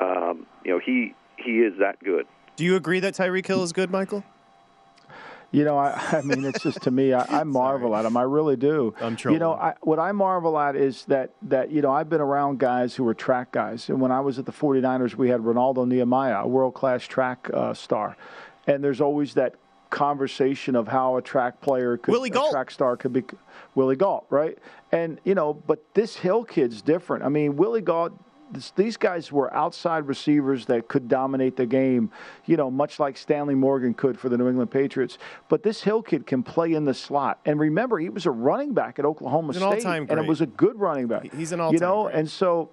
Um, 0.00 0.46
you 0.64 0.72
know, 0.72 0.80
he 0.84 1.14
he 1.36 1.58
is 1.58 1.74
that 1.78 2.02
good. 2.02 2.26
Do 2.56 2.64
you 2.64 2.76
agree 2.76 3.00
that 3.00 3.14
Tyreek 3.14 3.46
Hill 3.46 3.62
is 3.62 3.72
good, 3.72 3.90
Michael? 3.90 4.24
You 5.52 5.64
know, 5.64 5.78
I, 5.78 5.90
I 6.12 6.22
mean, 6.22 6.44
it's 6.44 6.62
just 6.62 6.82
to 6.82 6.90
me, 6.90 7.12
I, 7.12 7.40
I 7.40 7.44
marvel 7.44 7.94
at 7.94 8.04
him. 8.04 8.16
I 8.16 8.22
really 8.22 8.56
do. 8.56 8.94
I'm 9.00 9.16
You 9.34 9.38
know, 9.38 9.52
I, 9.52 9.74
what 9.82 9.98
I 9.98 10.12
marvel 10.12 10.58
at 10.58 10.74
is 10.74 11.04
that 11.04 11.30
that 11.42 11.70
you 11.70 11.82
know 11.82 11.92
I've 11.92 12.08
been 12.08 12.20
around 12.20 12.58
guys 12.58 12.94
who 12.96 13.04
were 13.04 13.14
track 13.14 13.52
guys, 13.52 13.88
and 13.88 14.00
when 14.00 14.10
I 14.10 14.20
was 14.20 14.38
at 14.38 14.46
the 14.46 14.52
49ers, 14.52 15.14
we 15.14 15.28
had 15.28 15.44
Renaldo 15.44 15.84
Nehemiah, 15.84 16.42
a 16.42 16.48
world 16.48 16.74
class 16.74 17.04
track 17.04 17.48
uh, 17.54 17.74
star, 17.74 18.16
and 18.66 18.82
there's 18.82 19.00
always 19.00 19.34
that 19.34 19.54
conversation 19.90 20.74
of 20.74 20.88
how 20.88 21.18
a 21.18 21.22
track 21.22 21.60
player 21.60 21.98
could 21.98 22.12
Willie 22.12 22.30
a 22.30 22.50
track 22.50 22.70
star 22.70 22.96
could 22.96 23.12
be 23.12 23.22
Willie 23.74 23.94
Gault, 23.94 24.24
right? 24.30 24.58
And 24.90 25.20
you 25.24 25.34
know, 25.34 25.52
but 25.52 25.84
this 25.94 26.16
Hill 26.16 26.44
kid's 26.44 26.80
different. 26.80 27.24
I 27.24 27.28
mean, 27.28 27.56
Willie 27.56 27.82
Gault 27.82 28.12
this, 28.52 28.70
these 28.72 28.96
guys 28.96 29.32
were 29.32 29.52
outside 29.54 30.06
receivers 30.06 30.66
that 30.66 30.88
could 30.88 31.08
dominate 31.08 31.56
the 31.56 31.66
game, 31.66 32.10
you 32.44 32.56
know, 32.56 32.70
much 32.70 33.00
like 33.00 33.16
Stanley 33.16 33.54
Morgan 33.54 33.94
could 33.94 34.18
for 34.18 34.28
the 34.28 34.36
New 34.36 34.48
England 34.48 34.70
Patriots. 34.70 35.18
But 35.48 35.62
this 35.62 35.82
Hill 35.82 36.02
kid 36.02 36.26
can 36.26 36.42
play 36.42 36.72
in 36.72 36.84
the 36.84 36.94
slot. 36.94 37.40
And 37.44 37.58
remember, 37.58 37.98
he 37.98 38.08
was 38.08 38.26
a 38.26 38.30
running 38.30 38.74
back 38.74 38.98
at 38.98 39.04
Oklahoma 39.04 39.54
an 39.54 39.80
State, 39.80 39.84
and 39.84 40.10
it 40.12 40.26
was 40.26 40.40
a 40.40 40.46
good 40.46 40.78
running 40.78 41.06
back. 41.06 41.32
He's 41.34 41.52
an 41.52 41.60
all-time 41.60 41.74
you 41.74 41.80
know, 41.80 42.04
great. 42.04 42.16
and 42.16 42.30
so, 42.30 42.70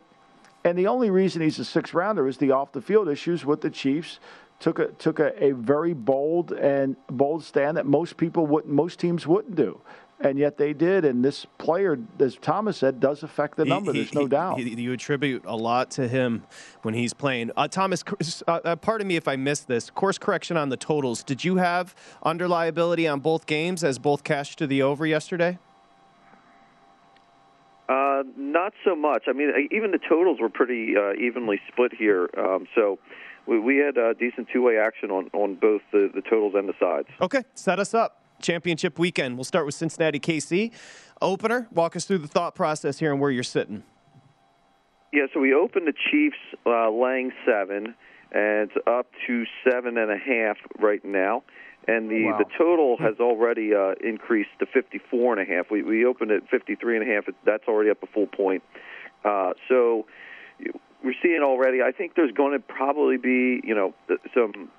and 0.64 0.78
the 0.78 0.88
only 0.88 1.10
reason 1.10 1.42
he's 1.42 1.60
a 1.60 1.66
sixth 1.66 1.94
rounder 1.94 2.28
is 2.28 2.38
the 2.38 2.52
off 2.52 2.74
the 2.74 2.82
field 2.82 3.08
issues 3.08 3.46
with 3.46 3.62
the 3.62 3.70
Chiefs. 3.70 4.20
Took 4.60 4.80
a 4.80 4.88
took 4.88 5.20
a, 5.20 5.42
a 5.42 5.52
very 5.54 5.94
bold 5.94 6.52
and 6.52 6.98
bold 7.08 7.46
stand 7.46 7.78
that 7.78 7.86
most 7.86 8.18
people 8.18 8.46
wouldn't, 8.46 8.74
most 8.74 9.00
teams 9.00 9.26
wouldn't 9.26 9.56
do. 9.56 9.80
And 10.22 10.38
yet 10.38 10.58
they 10.58 10.74
did, 10.74 11.06
and 11.06 11.24
this 11.24 11.46
player, 11.58 11.98
as 12.20 12.36
Thomas 12.36 12.76
said, 12.78 13.00
does 13.00 13.24
affect 13.24 13.56
the 13.56 13.64
number. 13.64 13.94
he- 13.94 14.00
There's 14.00 14.14
no 14.14 14.24
he- 14.24 14.28
doubt. 14.28 14.60
he- 14.60 14.82
you 14.82 14.92
attribute 14.92 15.44
a 15.46 15.56
lot 15.56 15.92
to 15.92 16.10
him 16.10 16.44
when 16.82 16.94
he's 16.94 17.14
playing. 17.14 17.52
Uh, 17.56 17.70
Thomas, 17.70 18.04
uh, 18.46 18.60
uh, 18.66 18.76
pardon 18.76 19.08
me 19.08 19.16
if 19.16 19.30
I 19.30 19.38
missed 19.38 19.70
this. 19.70 19.90
Course 19.90 20.18
correction 20.18 20.58
on 20.58 20.68
the 20.68 20.76
totals. 20.76 21.24
Did 21.24 21.46
you 21.46 21.56
have 21.56 21.96
under 22.22 22.50
liability 22.50 23.08
on 23.08 23.22
both 23.22 23.46
games 23.46 23.82
as 23.82 23.98
both 23.98 24.26
cashed 24.26 24.58
to 24.60 24.68
the 24.68 24.82
over 24.82 25.06
yesterday? 25.06 25.58
Uh, 27.88 28.24
not 28.36 28.74
so 28.84 28.96
much. 28.98 29.24
I 29.28 29.32
mean, 29.32 29.52
even 29.72 29.92
the 29.92 30.00
totals 30.00 30.40
were 30.42 30.50
pretty 30.50 30.96
uh, 30.98 31.14
evenly 31.14 31.62
split 31.72 31.94
here. 31.98 32.30
Um, 32.38 32.68
so 32.76 33.00
we, 33.48 33.58
we 33.58 33.78
had 33.78 33.98
uh, 33.98 34.14
decent 34.14 34.50
two-way 34.52 34.78
action 34.78 35.10
on, 35.12 35.30
on 35.34 35.56
both 35.56 35.82
the, 35.94 36.12
the 36.14 36.22
totals 36.22 36.54
and 36.56 36.68
the 36.68 36.74
sides. 36.80 37.08
Okay, 37.22 37.44
set 37.56 37.80
us 37.80 37.94
up. 37.94 38.19
Championship 38.42 38.98
weekend. 39.00 39.38
We'll 39.38 39.44
start 39.44 39.66
with 39.66 39.76
Cincinnati 39.76 40.20
KC. 40.20 40.72
Opener, 41.22 41.68
walk 41.72 41.96
us 41.96 42.06
through 42.06 42.20
the 42.20 42.28
thought 42.28 42.56
process 42.56 43.00
here 43.00 43.12
and 43.12 43.20
where 43.20 43.32
you're 43.32 43.44
sitting. 43.44 43.84
Yeah, 45.12 45.26
so 45.34 45.40
we 45.40 45.54
opened 45.54 45.88
the 45.88 45.94
Chiefs 46.12 46.38
uh, 46.66 46.90
laying 46.92 47.32
seven, 47.46 47.96
and 48.32 48.70
it's 48.70 48.78
up 48.88 49.08
to 49.28 49.44
seven 49.70 49.98
and 49.98 50.12
a 50.12 50.18
half 50.18 50.58
right 50.80 51.04
now. 51.04 51.44
And 51.88 52.10
the, 52.10 52.26
Wow. 52.26 52.38
the 52.38 52.46
total 52.58 52.98
has 52.98 53.16
already 53.20 53.74
uh, 53.74 53.96
increased 54.04 54.52
to 54.60 54.68
54 54.68 55.40
and 55.40 55.50
a 55.50 55.52
half. 55.56 55.72
We, 55.72 55.82
we 55.82 56.06
opened 56.06 56.30
at 56.32 56.48
53 56.50 56.98
and 56.98 57.10
a 57.10 57.12
half. 57.14 57.24
That's 57.46 57.64
already 57.68 57.90
up 57.90 58.04
a 58.04 58.08
full 58.08 58.28
point. 58.28 58.62
Uh, 59.26 59.54
so 59.68 60.06
we're 61.04 61.16
seeing 61.24 61.42
already. 61.42 61.82
I 61.82 61.92
think 61.92 62.14
there's 62.16 62.32
going 62.32 62.54
to 62.54 62.60
probably 62.60 63.18
be, 63.18 63.62
you 63.64 63.74
know, 63.74 63.96
some 64.36 64.70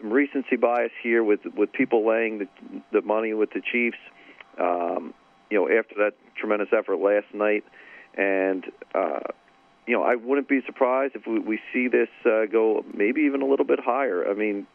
some 0.00 0.12
recency 0.12 0.56
bias 0.56 0.92
here 1.02 1.22
with 1.22 1.40
with 1.56 1.72
people 1.72 2.06
laying 2.06 2.38
the, 2.38 2.48
the 2.92 3.02
money 3.02 3.34
with 3.34 3.50
the 3.50 3.60
Chiefs. 3.60 3.98
Um, 4.58 5.14
you 5.50 5.58
know, 5.58 5.68
after 5.68 5.94
that 5.96 6.12
tremendous 6.36 6.68
effort 6.76 6.96
last 6.96 7.26
night, 7.32 7.64
and 8.16 8.64
uh, 8.94 9.20
you 9.86 9.94
know, 9.94 10.02
I 10.02 10.16
wouldn't 10.16 10.48
be 10.48 10.60
surprised 10.66 11.14
if 11.14 11.26
we, 11.26 11.38
we 11.38 11.60
see 11.72 11.88
this 11.88 12.08
uh, 12.24 12.46
go 12.46 12.84
maybe 12.92 13.22
even 13.22 13.42
a 13.42 13.46
little 13.46 13.66
bit 13.66 13.78
higher. 13.80 14.28
I 14.28 14.34
mean, 14.34 14.66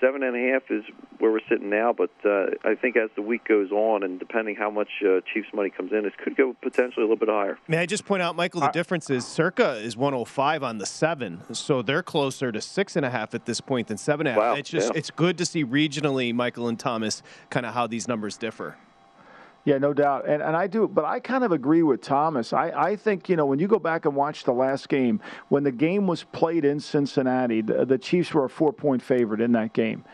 seven 0.00 0.22
and 0.22 0.36
a 0.36 0.52
half 0.52 0.62
is 0.70 0.84
where 1.18 1.30
we're 1.30 1.40
sitting 1.48 1.70
now, 1.70 1.92
but 1.92 2.10
uh, 2.24 2.46
I 2.64 2.74
think 2.74 2.96
as 2.96 3.10
the 3.16 3.22
week 3.22 3.46
goes 3.46 3.70
on, 3.70 4.02
and 4.02 4.18
depending 4.18 4.56
how 4.56 4.70
much 4.70 4.88
uh, 5.02 5.20
Chiefs 5.32 5.48
money 5.54 5.70
comes 5.70 5.92
in, 5.92 6.02
this 6.02 6.12
could 6.22 6.36
go 6.36 6.54
potentially 6.62 7.04
a 7.04 7.08
little 7.08 7.16
bit 7.16 7.28
higher. 7.28 7.58
May 7.68 7.78
I 7.78 7.86
just 7.86 8.04
point 8.04 8.22
out, 8.22 8.36
Michael, 8.36 8.60
the 8.60 8.68
difference 8.68 9.10
is 9.10 9.26
Circa 9.26 9.76
is 9.76 9.96
105 9.96 10.62
on 10.62 10.78
the 10.78 10.86
seven, 10.86 11.42
so 11.54 11.82
they're 11.82 12.02
closer 12.02 12.52
to 12.52 12.60
six 12.60 12.96
and 12.96 13.04
a 13.04 13.10
half 13.10 13.34
at 13.34 13.46
this 13.46 13.60
point 13.60 13.88
than 13.88 13.98
seven 13.98 14.26
and 14.26 14.36
a 14.36 14.40
half. 14.40 14.50
Wow, 14.52 14.58
It's 14.58 14.70
just 14.70 14.92
yeah. 14.92 14.98
it's 14.98 15.10
good 15.10 15.38
to 15.38 15.46
see 15.46 15.64
regionally, 15.64 16.34
Michael 16.34 16.68
and 16.68 16.78
Thomas, 16.78 17.22
kind 17.50 17.66
of 17.66 17.74
how 17.74 17.86
these 17.86 18.08
numbers 18.08 18.36
differ. 18.36 18.76
Yeah, 19.64 19.78
no 19.78 19.94
doubt. 19.94 20.28
And 20.28 20.42
and 20.42 20.54
I 20.54 20.66
do, 20.66 20.86
but 20.86 21.06
I 21.06 21.20
kind 21.20 21.42
of 21.42 21.52
agree 21.52 21.82
with 21.82 22.02
Thomas. 22.02 22.52
I, 22.52 22.68
I 22.70 22.96
think, 22.96 23.30
you 23.30 23.36
know, 23.36 23.46
when 23.46 23.58
you 23.58 23.66
go 23.66 23.78
back 23.78 24.04
and 24.04 24.14
watch 24.14 24.44
the 24.44 24.52
last 24.52 24.90
game, 24.90 25.20
when 25.48 25.64
the 25.64 25.72
game 25.72 26.06
was 26.06 26.22
played 26.22 26.66
in 26.66 26.80
Cincinnati, 26.80 27.62
the, 27.62 27.86
the 27.86 27.96
Chiefs 27.96 28.34
were 28.34 28.44
a 28.44 28.50
four 28.50 28.72
point 28.74 29.02
favorite 29.02 29.40
in 29.40 29.52
that 29.52 29.72
game. 29.72 30.04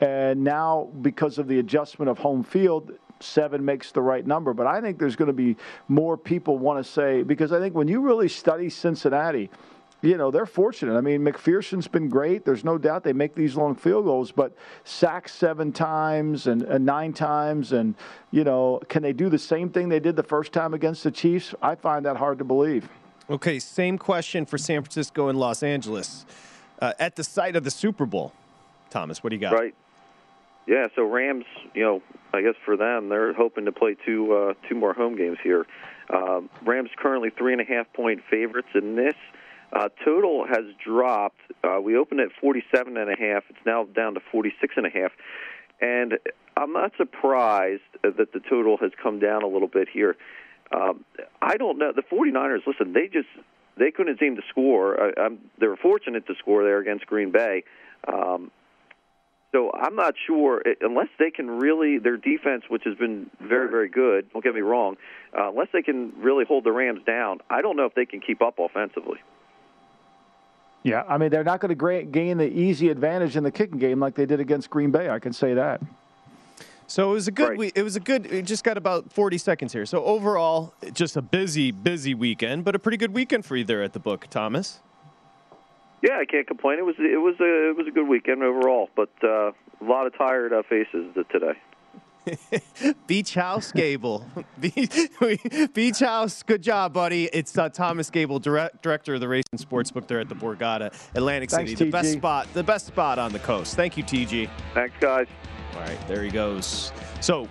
And 0.00 0.44
now, 0.44 0.90
because 1.00 1.38
of 1.38 1.48
the 1.48 1.58
adjustment 1.58 2.10
of 2.10 2.18
home 2.18 2.44
field, 2.44 2.92
seven 3.20 3.64
makes 3.64 3.92
the 3.92 4.02
right 4.02 4.26
number. 4.26 4.52
But 4.52 4.66
I 4.66 4.80
think 4.80 4.98
there's 4.98 5.16
going 5.16 5.26
to 5.26 5.32
be 5.32 5.56
more 5.88 6.16
people 6.16 6.58
want 6.58 6.84
to 6.84 6.88
say, 6.88 7.22
because 7.22 7.50
I 7.50 7.58
think 7.58 7.74
when 7.74 7.88
you 7.88 8.00
really 8.00 8.28
study 8.28 8.68
Cincinnati, 8.68 9.50
you 10.00 10.16
know, 10.16 10.30
they're 10.30 10.46
fortunate. 10.46 10.96
I 10.96 11.00
mean, 11.00 11.24
McPherson's 11.24 11.88
been 11.88 12.08
great. 12.08 12.44
There's 12.44 12.64
no 12.64 12.78
doubt 12.78 13.02
they 13.02 13.12
make 13.12 13.34
these 13.34 13.56
long 13.56 13.74
field 13.74 14.04
goals, 14.04 14.30
but 14.30 14.52
sacks 14.84 15.34
seven 15.34 15.72
times 15.72 16.46
and, 16.46 16.62
and 16.62 16.84
nine 16.86 17.12
times. 17.12 17.72
And, 17.72 17.94
you 18.30 18.44
know, 18.44 18.80
can 18.88 19.02
they 19.02 19.12
do 19.12 19.28
the 19.28 19.38
same 19.38 19.70
thing 19.70 19.88
they 19.88 20.00
did 20.00 20.14
the 20.14 20.22
first 20.22 20.52
time 20.52 20.72
against 20.72 21.02
the 21.02 21.10
Chiefs? 21.10 21.54
I 21.60 21.74
find 21.74 22.06
that 22.06 22.16
hard 22.16 22.38
to 22.38 22.44
believe. 22.44 22.88
Okay, 23.28 23.58
same 23.58 23.98
question 23.98 24.46
for 24.46 24.56
San 24.56 24.82
Francisco 24.82 25.28
and 25.28 25.38
Los 25.38 25.62
Angeles. 25.62 26.24
Uh, 26.80 26.92
at 27.00 27.16
the 27.16 27.24
site 27.24 27.56
of 27.56 27.64
the 27.64 27.70
Super 27.70 28.06
Bowl, 28.06 28.32
Thomas, 28.90 29.22
what 29.22 29.30
do 29.30 29.36
you 29.36 29.40
got? 29.40 29.52
Right. 29.52 29.74
Yeah. 30.66 30.86
So 30.94 31.04
Rams, 31.04 31.44
you 31.74 31.82
know, 31.82 32.02
I 32.32 32.42
guess 32.42 32.54
for 32.64 32.76
them, 32.76 33.08
they're 33.08 33.32
hoping 33.32 33.64
to 33.64 33.72
play 33.72 33.96
two 34.06 34.32
uh, 34.32 34.54
two 34.68 34.76
more 34.76 34.92
home 34.92 35.16
games 35.16 35.38
here. 35.42 35.66
Um, 36.08 36.48
Rams 36.64 36.90
currently 36.96 37.30
three 37.30 37.52
and 37.52 37.60
a 37.60 37.64
half 37.64 37.92
point 37.92 38.22
favorites 38.30 38.68
in 38.74 38.94
this. 38.94 39.14
Uh, 39.72 39.88
total 40.04 40.46
has 40.46 40.64
dropped. 40.82 41.40
Uh, 41.62 41.80
we 41.80 41.96
opened 41.96 42.20
at 42.20 42.28
47 42.40 42.96
and 42.96 43.10
a 43.10 43.16
half. 43.16 43.44
It's 43.50 43.58
now 43.66 43.84
down 43.84 44.14
to 44.14 44.20
46 44.32 44.74
and 44.76 44.86
a 44.86 44.90
half. 44.90 45.12
And 45.80 46.14
I'm 46.56 46.72
not 46.72 46.92
surprised 46.96 47.82
that 48.02 48.32
the 48.32 48.40
total 48.48 48.76
has 48.78 48.90
come 49.00 49.18
down 49.18 49.42
a 49.42 49.46
little 49.46 49.68
bit 49.68 49.88
here. 49.92 50.16
Um, 50.72 51.04
I 51.40 51.56
don't 51.56 51.78
know. 51.78 51.92
The 51.94 52.02
49ers, 52.02 52.66
listen, 52.66 52.92
they 52.92 53.06
just 53.06 53.28
they 53.78 53.90
couldn't 53.90 54.18
seem 54.18 54.36
to 54.36 54.42
score. 54.50 55.00
I, 55.00 55.20
I'm, 55.20 55.38
they 55.60 55.66
were 55.66 55.76
fortunate 55.76 56.26
to 56.26 56.34
score 56.38 56.64
there 56.64 56.78
against 56.78 57.06
Green 57.06 57.30
Bay. 57.30 57.62
Um, 58.06 58.50
so 59.52 59.70
I'm 59.72 59.94
not 59.94 60.14
sure 60.26 60.62
unless 60.80 61.08
they 61.18 61.30
can 61.30 61.48
really 61.48 61.98
their 61.98 62.16
defense, 62.18 62.64
which 62.68 62.82
has 62.84 62.96
been 62.96 63.30
very 63.40 63.70
very 63.70 63.88
good. 63.88 64.30
Don't 64.32 64.44
get 64.44 64.54
me 64.54 64.60
wrong. 64.60 64.96
Uh, 65.36 65.50
unless 65.50 65.68
they 65.72 65.82
can 65.82 66.12
really 66.18 66.44
hold 66.44 66.64
the 66.64 66.72
Rams 66.72 67.00
down, 67.06 67.38
I 67.48 67.62
don't 67.62 67.76
know 67.76 67.86
if 67.86 67.94
they 67.94 68.04
can 68.04 68.20
keep 68.20 68.42
up 68.42 68.58
offensively. 68.58 69.18
Yeah, 70.88 71.04
I 71.06 71.18
mean 71.18 71.30
they're 71.30 71.44
not 71.44 71.60
going 71.60 71.76
to 71.76 72.02
gain 72.04 72.38
the 72.38 72.48
easy 72.48 72.88
advantage 72.88 73.36
in 73.36 73.44
the 73.44 73.50
kicking 73.50 73.78
game 73.78 74.00
like 74.00 74.14
they 74.14 74.24
did 74.24 74.40
against 74.40 74.70
Green 74.70 74.90
Bay. 74.90 75.10
I 75.10 75.18
can 75.18 75.32
say 75.32 75.52
that. 75.54 75.82
So 76.86 77.10
it 77.10 77.12
was 77.12 77.28
a 77.28 77.30
good 77.30 77.50
right. 77.50 77.58
week. 77.58 77.72
It 77.76 77.82
was 77.82 77.96
a 77.96 78.00
good. 78.00 78.24
It 78.32 78.46
just 78.46 78.64
got 78.64 78.78
about 78.78 79.12
40 79.12 79.36
seconds 79.36 79.74
here. 79.74 79.84
So 79.84 80.02
overall, 80.04 80.72
just 80.94 81.18
a 81.18 81.22
busy, 81.22 81.70
busy 81.70 82.14
weekend, 82.14 82.64
but 82.64 82.74
a 82.74 82.78
pretty 82.78 82.96
good 82.96 83.12
weekend 83.12 83.44
for 83.44 83.56
you 83.56 83.64
there 83.64 83.82
at 83.82 83.92
the 83.92 83.98
book, 83.98 84.26
Thomas. 84.30 84.80
Yeah, 86.02 86.18
I 86.18 86.24
can't 86.24 86.46
complain. 86.46 86.78
It 86.78 86.86
was 86.86 86.94
it 86.98 87.20
was 87.20 87.34
a 87.40 87.70
it 87.70 87.76
was 87.76 87.86
a 87.86 87.90
good 87.90 88.08
weekend 88.08 88.42
overall, 88.42 88.88
but 88.96 89.10
uh, 89.22 89.50
a 89.50 89.84
lot 89.84 90.06
of 90.06 90.16
tired 90.16 90.54
uh, 90.54 90.62
faces 90.62 91.14
today. 91.30 91.52
Beach 93.06 93.34
House 93.34 93.72
Gable. 93.72 94.26
Beach 94.60 95.98
House, 96.00 96.42
good 96.42 96.62
job, 96.62 96.92
buddy. 96.92 97.26
It's 97.26 97.56
uh, 97.56 97.68
Thomas 97.68 98.10
Gable, 98.10 98.38
direct, 98.38 98.82
director 98.82 99.14
of 99.14 99.20
the 99.20 99.28
Racing 99.28 99.58
Sportsbook 99.58 100.06
there 100.06 100.20
at 100.20 100.28
the 100.28 100.34
Borgata, 100.34 100.92
Atlantic 101.14 101.50
Thanks, 101.50 101.72
City. 101.72 101.84
TG. 101.84 101.86
The 101.86 101.92
best 101.92 102.12
spot, 102.12 102.48
the 102.54 102.64
best 102.64 102.86
spot 102.86 103.18
on 103.18 103.32
the 103.32 103.38
coast. 103.38 103.76
Thank 103.76 103.96
you, 103.96 104.04
TG. 104.04 104.48
Thanks, 104.74 104.94
guys. 105.00 105.26
All 105.74 105.80
right, 105.80 105.98
there 106.08 106.22
he 106.22 106.30
goes. 106.30 106.92
So 107.20 107.48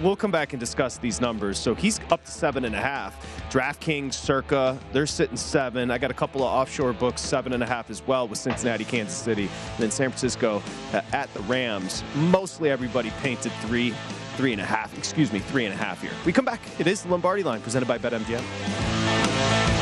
we'll 0.00 0.16
come 0.16 0.30
back 0.30 0.52
and 0.52 0.60
discuss 0.60 0.96
these 0.98 1.20
numbers. 1.20 1.58
So 1.58 1.74
he's 1.74 2.00
up 2.10 2.24
to 2.24 2.30
seven 2.30 2.64
and 2.64 2.74
a 2.74 2.80
half. 2.80 3.26
DraftKings, 3.50 4.14
Circa, 4.14 4.78
they're 4.92 5.06
sitting 5.06 5.36
seven. 5.36 5.90
I 5.90 5.98
got 5.98 6.10
a 6.10 6.14
couple 6.14 6.42
of 6.42 6.48
offshore 6.48 6.92
books, 6.92 7.20
seven 7.20 7.52
and 7.52 7.62
a 7.62 7.66
half 7.66 7.90
as 7.90 8.06
well 8.06 8.26
with 8.26 8.38
Cincinnati, 8.38 8.84
Kansas 8.84 9.16
City, 9.16 9.44
and 9.44 9.78
then 9.78 9.90
San 9.90 10.08
Francisco 10.10 10.62
uh, 10.92 11.02
at 11.12 11.32
the 11.34 11.40
Rams. 11.40 12.02
Mostly 12.14 12.70
everybody 12.70 13.10
painted 13.20 13.52
three, 13.60 13.94
three 14.36 14.52
and 14.52 14.60
a 14.60 14.66
half. 14.66 14.96
Excuse 14.96 15.32
me, 15.32 15.38
three 15.38 15.66
and 15.66 15.74
a 15.74 15.76
half 15.76 16.00
here. 16.00 16.12
We 16.24 16.32
come 16.32 16.44
back. 16.44 16.60
It 16.78 16.86
is 16.86 17.02
the 17.02 17.08
Lombardi 17.08 17.42
line 17.42 17.60
presented 17.60 17.86
by 17.86 17.98
BetMGM. 17.98 19.81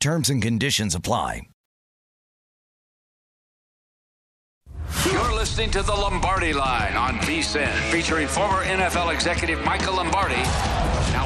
Terms 0.00 0.30
and 0.30 0.42
conditions 0.42 0.94
apply. 0.94 1.42
You're 5.10 5.34
listening 5.34 5.70
to 5.72 5.82
the 5.82 5.92
Lombardi 5.92 6.52
Line 6.52 6.96
on 6.96 7.14
VSIN, 7.18 7.72
featuring 7.90 8.26
former 8.26 8.64
NFL 8.64 9.12
executive 9.12 9.64
Michael 9.64 9.94
Lombardi. 9.96 10.42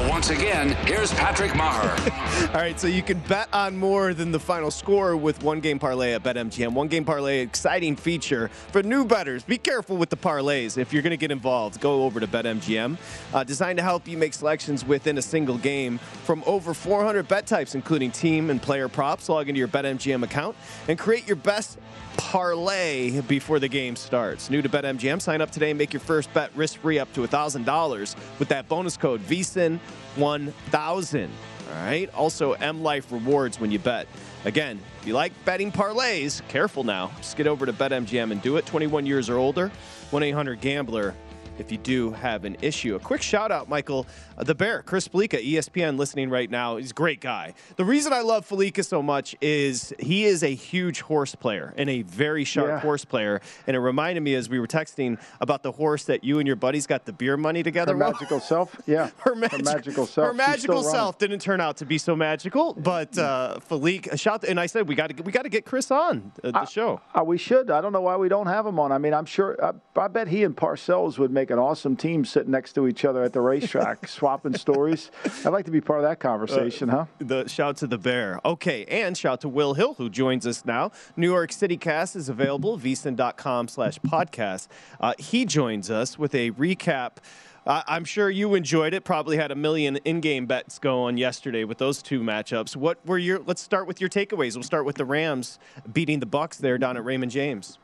Once 0.09 0.31
again, 0.31 0.69
here's 0.85 1.13
Patrick 1.13 1.51
Meagher. 1.51 2.49
All 2.55 2.61
right, 2.61 2.79
so 2.79 2.87
you 2.87 3.03
can 3.03 3.19
bet 3.19 3.47
on 3.53 3.77
more 3.77 4.13
than 4.13 4.31
the 4.31 4.39
final 4.39 4.71
score 4.71 5.15
with 5.15 5.43
one 5.43 5.59
game 5.59 5.77
parlay 5.77 6.13
at 6.13 6.23
BetMGM. 6.23 6.73
One 6.73 6.87
game 6.87 7.05
parlay, 7.05 7.39
exciting 7.39 7.95
feature 7.95 8.47
for 8.71 8.81
new 8.81 9.05
bettors. 9.05 9.43
Be 9.43 9.57
careful 9.57 9.97
with 9.97 10.09
the 10.09 10.17
parlays. 10.17 10.77
If 10.77 10.91
you're 10.91 11.03
going 11.03 11.11
to 11.11 11.17
get 11.17 11.31
involved, 11.31 11.79
go 11.79 12.03
over 12.03 12.19
to 12.19 12.27
BetMGM. 12.27 12.97
Uh, 13.33 13.43
designed 13.43 13.77
to 13.77 13.83
help 13.83 14.07
you 14.07 14.17
make 14.17 14.33
selections 14.33 14.83
within 14.83 15.17
a 15.17 15.21
single 15.21 15.57
game 15.57 15.97
from 16.23 16.43
over 16.45 16.73
400 16.73 17.27
bet 17.27 17.45
types, 17.45 17.75
including 17.75 18.11
team 18.11 18.49
and 18.49 18.61
player 18.61 18.87
props. 18.87 19.29
Log 19.29 19.49
into 19.49 19.59
your 19.59 19.67
BetMGM 19.67 20.23
account 20.23 20.55
and 20.87 20.97
create 20.97 21.27
your 21.27 21.35
best 21.37 21.77
parlay 22.21 23.19
before 23.21 23.59
the 23.59 23.67
game 23.67 23.95
starts. 23.95 24.51
New 24.51 24.61
to 24.61 24.69
BetMGM, 24.69 25.19
sign 25.19 25.41
up 25.41 25.49
today 25.49 25.71
and 25.71 25.77
make 25.77 25.91
your 25.91 25.99
first 25.99 26.31
bet 26.33 26.55
risk-free 26.55 26.99
up 26.99 27.11
to 27.13 27.21
$1,000 27.21 28.15
with 28.37 28.47
that 28.49 28.69
bonus 28.69 28.95
code 28.95 29.21
VSIN1000. 29.21 31.29
All 31.69 31.83
right. 31.83 32.13
Also, 32.13 32.53
M 32.53 32.83
Life 32.83 33.11
rewards 33.11 33.59
when 33.59 33.71
you 33.71 33.79
bet. 33.79 34.07
Again, 34.45 34.79
if 34.99 35.07
you 35.07 35.13
like 35.13 35.33
betting 35.45 35.71
parlays, 35.71 36.47
careful 36.47 36.83
now. 36.83 37.11
Just 37.17 37.37
get 37.37 37.47
over 37.47 37.65
to 37.65 37.73
BetMGM 37.73 38.31
and 38.31 38.41
do 38.41 38.57
it. 38.57 38.67
21 38.67 39.05
years 39.05 39.27
or 39.27 39.37
older. 39.37 39.71
1 40.11 40.21
800 40.21 40.61
Gambler 40.61 41.15
if 41.57 41.71
you 41.71 41.77
do 41.77 42.11
have 42.11 42.45
an 42.45 42.57
issue. 42.61 42.95
A 42.95 42.99
quick 42.99 43.21
shout 43.21 43.51
out, 43.51 43.69
Michael, 43.69 44.07
the 44.43 44.55
Bear, 44.55 44.81
Chris 44.81 45.07
Fallica, 45.07 45.37
ESPN, 45.43 45.97
listening 45.97 46.29
right 46.29 46.49
now. 46.49 46.77
He's 46.77 46.91
a 46.91 46.93
great 46.93 47.21
guy. 47.21 47.53
The 47.75 47.85
reason 47.85 48.11
I 48.13 48.21
love 48.21 48.47
Fallica 48.47 48.83
so 48.83 49.01
much 49.01 49.35
is 49.41 49.93
he 49.99 50.25
is 50.25 50.43
a 50.43 50.53
huge 50.53 51.01
horse 51.01 51.35
player 51.35 51.73
and 51.77 51.89
a 51.89 52.01
very 52.01 52.43
sharp 52.43 52.67
Yeah. 52.69 52.79
horse 52.79 53.05
player. 53.05 53.39
And 53.67 53.75
it 53.75 53.79
reminded 53.79 54.21
me 54.21 54.33
as 54.35 54.49
we 54.49 54.59
were 54.59 54.67
texting 54.67 55.19
about 55.39 55.63
the 55.63 55.71
horse 55.71 56.05
that 56.05 56.23
you 56.23 56.39
and 56.39 56.47
your 56.47 56.55
buddies 56.55 56.87
got 56.87 57.05
the 57.05 57.13
beer 57.13 57.37
money 57.37 57.63
together. 57.63 57.93
Her 57.93 57.99
Well, 57.99 58.11
magical 58.13 58.39
self, 58.39 58.75
yeah. 58.87 59.09
her, 59.19 59.35
magic- 59.35 59.63
magical 59.65 60.05
self. 60.05 60.27
Her 60.27 60.33
magical 60.33 60.81
still 60.81 60.91
running. 60.91 60.91
self 60.99 61.17
didn't 61.17 61.39
turn 61.39 61.61
out 61.61 61.77
to 61.77 61.85
be 61.85 61.97
so 61.97 62.15
magical, 62.15 62.73
but 62.73 63.17
uh, 63.17 63.57
Fallica, 63.69 64.19
shout, 64.19 64.43
and 64.43 64.59
I 64.59 64.65
said 64.65 64.87
we 64.87 64.95
got 64.95 65.15
to 65.15 65.23
we 65.23 65.31
got 65.31 65.43
to 65.43 65.49
get 65.49 65.65
Chris 65.65 65.91
on 65.91 66.31
uh, 66.43 66.51
the 66.51 66.65
show. 66.65 66.99
Uh, 67.13 67.23
we 67.23 67.37
should. 67.37 67.69
I 67.69 67.79
don't 67.81 67.93
know 67.93 68.01
why 68.01 68.15
we 68.17 68.27
don't 68.29 68.47
have 68.47 68.65
him 68.65 68.79
on. 68.79 68.91
I 68.91 68.97
mean, 68.97 69.13
I'm 69.13 69.25
sure. 69.25 69.57
I, 69.63 69.71
I 69.99 70.07
bet 70.07 70.27
he 70.27 70.43
and 70.43 70.55
Parcells 70.55 71.17
would 71.19 71.31
make 71.31 71.51
an 71.51 71.59
awesome 71.59 71.95
team 71.95 72.25
sitting 72.25 72.51
next 72.51 72.73
to 72.73 72.87
each 72.87 73.05
other 73.05 73.23
at 73.23 73.33
the 73.33 73.41
racetrack, 73.41 74.07
swapping 74.31 74.57
stories. 74.57 75.11
I'd 75.45 75.49
like 75.49 75.65
to 75.65 75.71
be 75.71 75.81
part 75.81 75.99
of 75.99 76.05
that 76.09 76.19
conversation, 76.19 76.87
huh? 76.87 77.05
The 77.19 77.47
shout 77.47 77.77
to 77.77 77.87
the 77.87 77.97
bear. 77.97 78.39
Okay, 78.45 78.85
and 78.85 79.17
shout 79.17 79.41
to 79.41 79.49
Will 79.49 79.73
Hill 79.73 79.95
who 79.95 80.09
joins 80.09 80.47
us 80.47 80.63
now. 80.63 80.91
New 81.17 81.29
York 81.29 81.51
City 81.51 81.75
Cast 81.75 82.15
is 82.15 82.29
available, 82.29 82.79
vsin.com 82.79 83.67
slash 83.67 83.99
podcast. 83.99 84.67
Uh, 85.01 85.13
he 85.17 85.43
joins 85.45 85.91
us 85.91 86.17
with 86.17 86.33
a 86.33 86.51
recap. 86.51 87.17
Uh, 87.65 87.83
I'm 87.87 88.05
sure 88.05 88.29
you 88.29 88.55
enjoyed 88.55 88.93
it. 88.93 89.03
Probably 89.03 89.35
had 89.35 89.51
a 89.51 89.55
million 89.55 89.97
in-game 89.97 90.45
bets 90.45 90.79
going 90.79 91.17
yesterday 91.17 91.65
with 91.65 91.77
those 91.77 92.01
two 92.01 92.21
matchups. 92.21 92.75
What 92.75 93.05
were 93.05 93.19
your? 93.19 93.39
Let's 93.39 93.61
start 93.61 93.85
with 93.85 93.99
your 93.99 94.09
takeaways. 94.09 94.55
We'll 94.55 94.63
start 94.63 94.85
with 94.85 94.95
the 94.95 95.05
Rams 95.05 95.59
beating 95.91 96.21
the 96.21 96.25
Bucks 96.25 96.57
there 96.57 96.77
down 96.77 96.95
at 96.95 97.03
Raymond 97.03 97.31
James. 97.31 97.77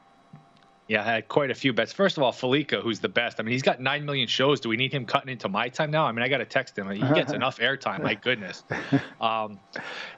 Yeah, 0.88 1.02
I 1.02 1.06
had 1.16 1.28
quite 1.28 1.52
a 1.52 1.54
few 1.54 1.74
bets. 1.74 1.92
First 1.92 2.16
of 2.16 2.24
all, 2.24 2.32
Fallica, 2.32 2.82
who's 2.82 3.02
the 3.02 3.10
best. 3.10 3.40
I 3.40 3.44
mean, 3.44 3.52
he's 3.52 3.62
got 3.62 3.82
nine 3.82 4.06
million 4.06 4.28
shows. 4.28 4.62
Do 4.62 4.70
we 4.70 4.78
need 4.78 4.94
him 4.94 5.06
cutting 5.06 5.30
into 5.30 5.50
my 5.50 5.68
time 5.68 5.92
now? 5.92 6.06
I 6.06 6.14
mean, 6.14 6.24
I 6.24 6.30
got 6.30 6.38
to 6.38 6.46
text 6.46 6.78
him. 6.78 6.90
He 6.90 7.00
gets 7.00 7.34
enough 7.34 7.60
airtime. 7.60 8.04
My 8.04 8.16
goodness. 8.16 8.64
Um, 9.20 9.60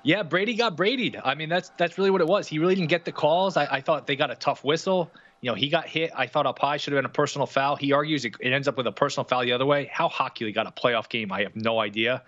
yeah, 0.04 0.24
Brady 0.24 0.56
got 0.56 0.76
Brady'd. 0.76 1.20
I 1.24 1.34
mean, 1.34 1.48
that's 1.48 1.70
that's 1.78 1.98
really 1.98 2.12
what 2.12 2.20
it 2.20 2.28
was. 2.28 2.48
He 2.48 2.60
really 2.60 2.76
didn't 2.76 2.90
get 2.90 3.06
the 3.06 3.14
calls. 3.14 3.56
I, 3.56 3.66
I 3.66 3.82
thought 3.82 4.08
they 4.08 4.18
got 4.18 4.30
a 4.30 4.36
tough 4.36 4.64
whistle. 4.64 5.10
You 5.42 5.50
know, 5.50 5.56
he 5.56 5.70
got 5.70 5.88
hit. 5.88 6.12
I 6.16 6.28
thought 6.28 6.46
up 6.46 6.60
high 6.60 6.78
should 6.78 6.94
have 6.94 6.98
been 6.98 7.10
a 7.10 7.14
personal 7.14 7.48
foul. 7.48 7.78
He 7.78 7.94
argues 7.94 8.26
it, 8.26 8.36
it 8.42 8.52
ends 8.52 8.68
up 8.68 8.76
with 8.76 8.88
a 8.88 8.92
personal 8.92 9.24
foul 9.24 9.44
the 9.44 9.54
other 9.54 9.66
way. 9.66 9.90
How 9.92 10.10
hockey 10.10 10.52
got 10.52 10.68
a 10.68 10.72
playoff 10.72 11.08
game, 11.08 11.32
I 11.32 11.44
have 11.44 11.56
no 11.56 11.80
idea. 11.80 12.24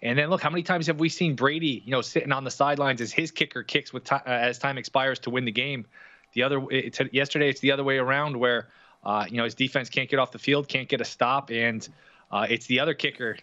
And 0.00 0.18
then 0.18 0.30
look, 0.30 0.40
how 0.42 0.50
many 0.50 0.62
times 0.62 0.86
have 0.86 0.98
we 0.98 1.08
seen 1.08 1.34
Brady, 1.34 1.82
you 1.84 1.90
know, 1.90 2.02
sitting 2.02 2.32
on 2.32 2.44
the 2.44 2.50
sidelines 2.50 3.00
as 3.00 3.12
his 3.12 3.30
kicker 3.30 3.62
kicks 3.62 3.92
with 3.92 4.04
ti- 4.04 4.14
uh, 4.14 4.20
as 4.26 4.58
time 4.58 4.78
expires 4.78 5.18
to 5.20 5.30
win 5.30 5.44
the 5.44 5.52
game? 5.52 5.86
The 6.32 6.42
other 6.42 6.62
it's, 6.70 7.00
yesterday, 7.12 7.48
it's 7.48 7.60
the 7.60 7.72
other 7.72 7.84
way 7.84 7.98
around 7.98 8.36
where 8.36 8.68
uh, 9.04 9.26
you 9.28 9.36
know 9.36 9.44
his 9.44 9.54
defense 9.54 9.88
can't 9.88 10.08
get 10.08 10.18
off 10.18 10.32
the 10.32 10.38
field, 10.38 10.68
can't 10.68 10.88
get 10.88 11.00
a 11.00 11.04
stop, 11.04 11.50
and 11.50 11.86
uh, 12.30 12.46
it's 12.48 12.66
the 12.66 12.80
other 12.80 12.94
kicker 12.94 13.36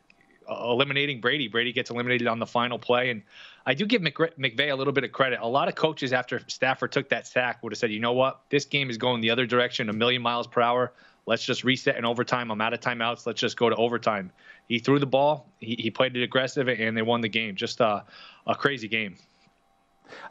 uh, 0.49 0.71
eliminating 0.71 1.21
Brady. 1.21 1.47
Brady 1.47 1.71
gets 1.71 1.89
eliminated 1.89 2.27
on 2.27 2.39
the 2.39 2.45
final 2.45 2.79
play, 2.79 3.11
and 3.11 3.21
I 3.65 3.73
do 3.75 3.85
give 3.85 4.01
McVay 4.01 4.71
a 4.71 4.75
little 4.75 4.93
bit 4.93 5.03
of 5.03 5.11
credit. 5.11 5.39
A 5.41 5.47
lot 5.47 5.67
of 5.67 5.75
coaches 5.75 6.11
after 6.11 6.41
Stafford 6.47 6.91
took 6.91 7.09
that 7.09 7.27
sack 7.27 7.61
would 7.61 7.71
have 7.71 7.77
said, 7.77 7.91
you 7.91 7.99
know 7.99 8.13
what, 8.13 8.41
this 8.49 8.65
game 8.65 8.89
is 8.89 8.97
going 8.97 9.21
the 9.21 9.29
other 9.29 9.45
direction, 9.45 9.89
a 9.89 9.93
million 9.93 10.21
miles 10.21 10.47
per 10.47 10.61
hour. 10.61 10.91
Let's 11.27 11.45
just 11.45 11.63
reset 11.63 11.97
in 11.97 12.05
overtime. 12.05 12.49
I'm 12.49 12.61
out 12.61 12.73
of 12.73 12.79
timeouts. 12.79 13.27
Let's 13.27 13.39
just 13.39 13.57
go 13.57 13.69
to 13.69 13.75
overtime. 13.75 14.31
He 14.67 14.79
threw 14.79 14.97
the 14.97 15.05
ball. 15.05 15.45
He, 15.59 15.75
he 15.77 15.91
played 15.91 16.17
it 16.17 16.23
aggressive, 16.23 16.67
and 16.67 16.97
they 16.97 17.03
won 17.03 17.21
the 17.21 17.29
game. 17.29 17.55
Just 17.55 17.79
a, 17.81 18.03
a 18.47 18.55
crazy 18.55 18.87
game. 18.87 19.15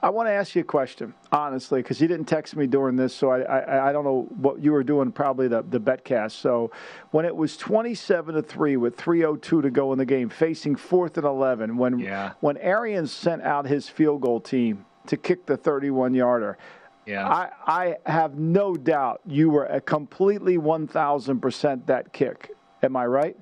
I 0.03 0.11
want 0.11 0.29
to 0.29 0.33
ask 0.33 0.55
you 0.55 0.63
a 0.63 0.65
question, 0.65 1.15
honestly, 1.33 1.81
because 1.83 2.01
you 2.01 2.09
didn't 2.09 2.27
text 2.27 2.57
me 2.57 2.67
during 2.67 2.97
this, 2.97 3.15
so 3.15 3.31
I, 3.31 3.41
I, 3.41 3.89
I 3.89 3.93
don't 3.93 4.05
know 4.05 4.29
what 4.37 4.63
you 4.63 4.73
were 4.73 4.85
doing, 4.85 5.13
probably 5.13 5.49
the, 5.49 5.63
the 5.63 5.81
betcast. 5.81 6.33
So 6.33 6.71
when 7.11 7.25
it 7.25 7.35
was 7.35 7.57
27 7.57 8.35
to 8.35 8.43
3 8.43 8.77
with 8.77 8.97
3.02 8.97 9.63
to 9.63 9.71
go 9.71 9.93
in 9.93 9.99
the 9.99 10.07
game, 10.07 10.29
facing 10.29 10.77
fourth 10.77 11.17
and 11.17 11.27
11, 11.27 11.77
when, 11.77 11.99
yeah. 11.99 12.33
when 12.41 12.57
Arians 12.59 13.13
sent 13.13 13.43
out 13.43 13.67
his 13.67 13.89
field 13.89 14.23
goal 14.23 14.41
team 14.41 14.85
to 15.07 15.17
kick 15.17 15.47
the 15.47 15.57
31 15.57 16.15
yarder, 16.15 16.59
yeah. 17.07 17.27
I, 17.27 17.97
I 18.05 18.11
have 18.11 18.39
no 18.39 18.75
doubt 18.75 19.23
you 19.27 19.49
were 19.49 19.65
a 19.65 19.81
completely 19.81 20.59
1,000% 20.59 21.87
that 21.87 22.13
kick. 22.13 22.51
Am 22.83 22.97
I 22.97 23.07
right? 23.07 23.37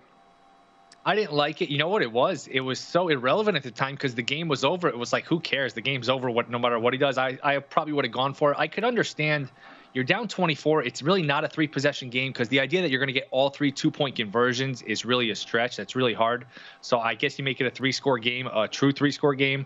I 1.07 1.15
didn't 1.15 1.35
like 1.35 1.63
it. 1.63 1.71
You 1.71 1.79
know 1.79 1.87
what 1.87 2.03
it 2.03 2.11
was? 2.11 2.49
It 2.49 2.59
was 2.59 2.81
so 2.81 3.07
irrelevant 3.07 3.57
at 3.57 3.63
the 3.63 3.71
time 3.71 3.95
because 3.95 4.17
the 4.17 4.23
game 4.23 4.49
was 4.49 4.65
over. 4.65 4.89
It 4.89 4.99
was 4.99 5.13
like, 5.13 5.25
who 5.25 5.39
cares? 5.39 5.73
The 5.73 5.81
game's 5.81 6.09
over. 6.09 6.29
What, 6.29 6.51
no 6.51 6.59
matter 6.59 6.81
what 6.81 6.93
he 6.93 6.99
does, 6.99 7.17
I, 7.17 7.39
I 7.45 7.59
probably 7.61 7.93
would 7.93 8.05
have 8.05 8.13
gone 8.13 8.35
for 8.35 8.51
it. 8.51 8.57
I 8.59 8.67
could 8.67 8.83
understand. 8.83 9.53
You're 9.95 10.03
down 10.03 10.27
24. 10.27 10.83
It's 10.83 11.03
really 11.03 11.23
not 11.23 11.45
a 11.45 11.49
three 11.49 11.69
possession 11.69 12.11
game 12.11 12.33
because 12.33 12.49
the 12.49 12.59
idea 12.59 12.83
that 12.83 12.91
you're 12.91 12.99
going 12.99 13.07
to 13.07 13.13
get 13.13 13.29
all 13.31 13.51
three 13.51 13.71
two 13.71 13.91
point 13.91 14.17
conversions 14.17 14.83
is 14.83 15.05
really 15.05 15.31
a 15.31 15.37
stretch. 15.37 15.77
That's 15.77 15.95
really 15.95 16.13
hard. 16.13 16.45
So 16.81 16.99
I 16.99 17.15
guess 17.15 17.39
you 17.39 17.45
make 17.45 17.61
it 17.61 17.67
a 17.67 17.71
three 17.71 17.93
score 17.93 18.19
game, 18.19 18.49
a 18.49 18.67
true 18.67 18.91
three 18.91 19.13
score 19.13 19.37
game. 19.37 19.65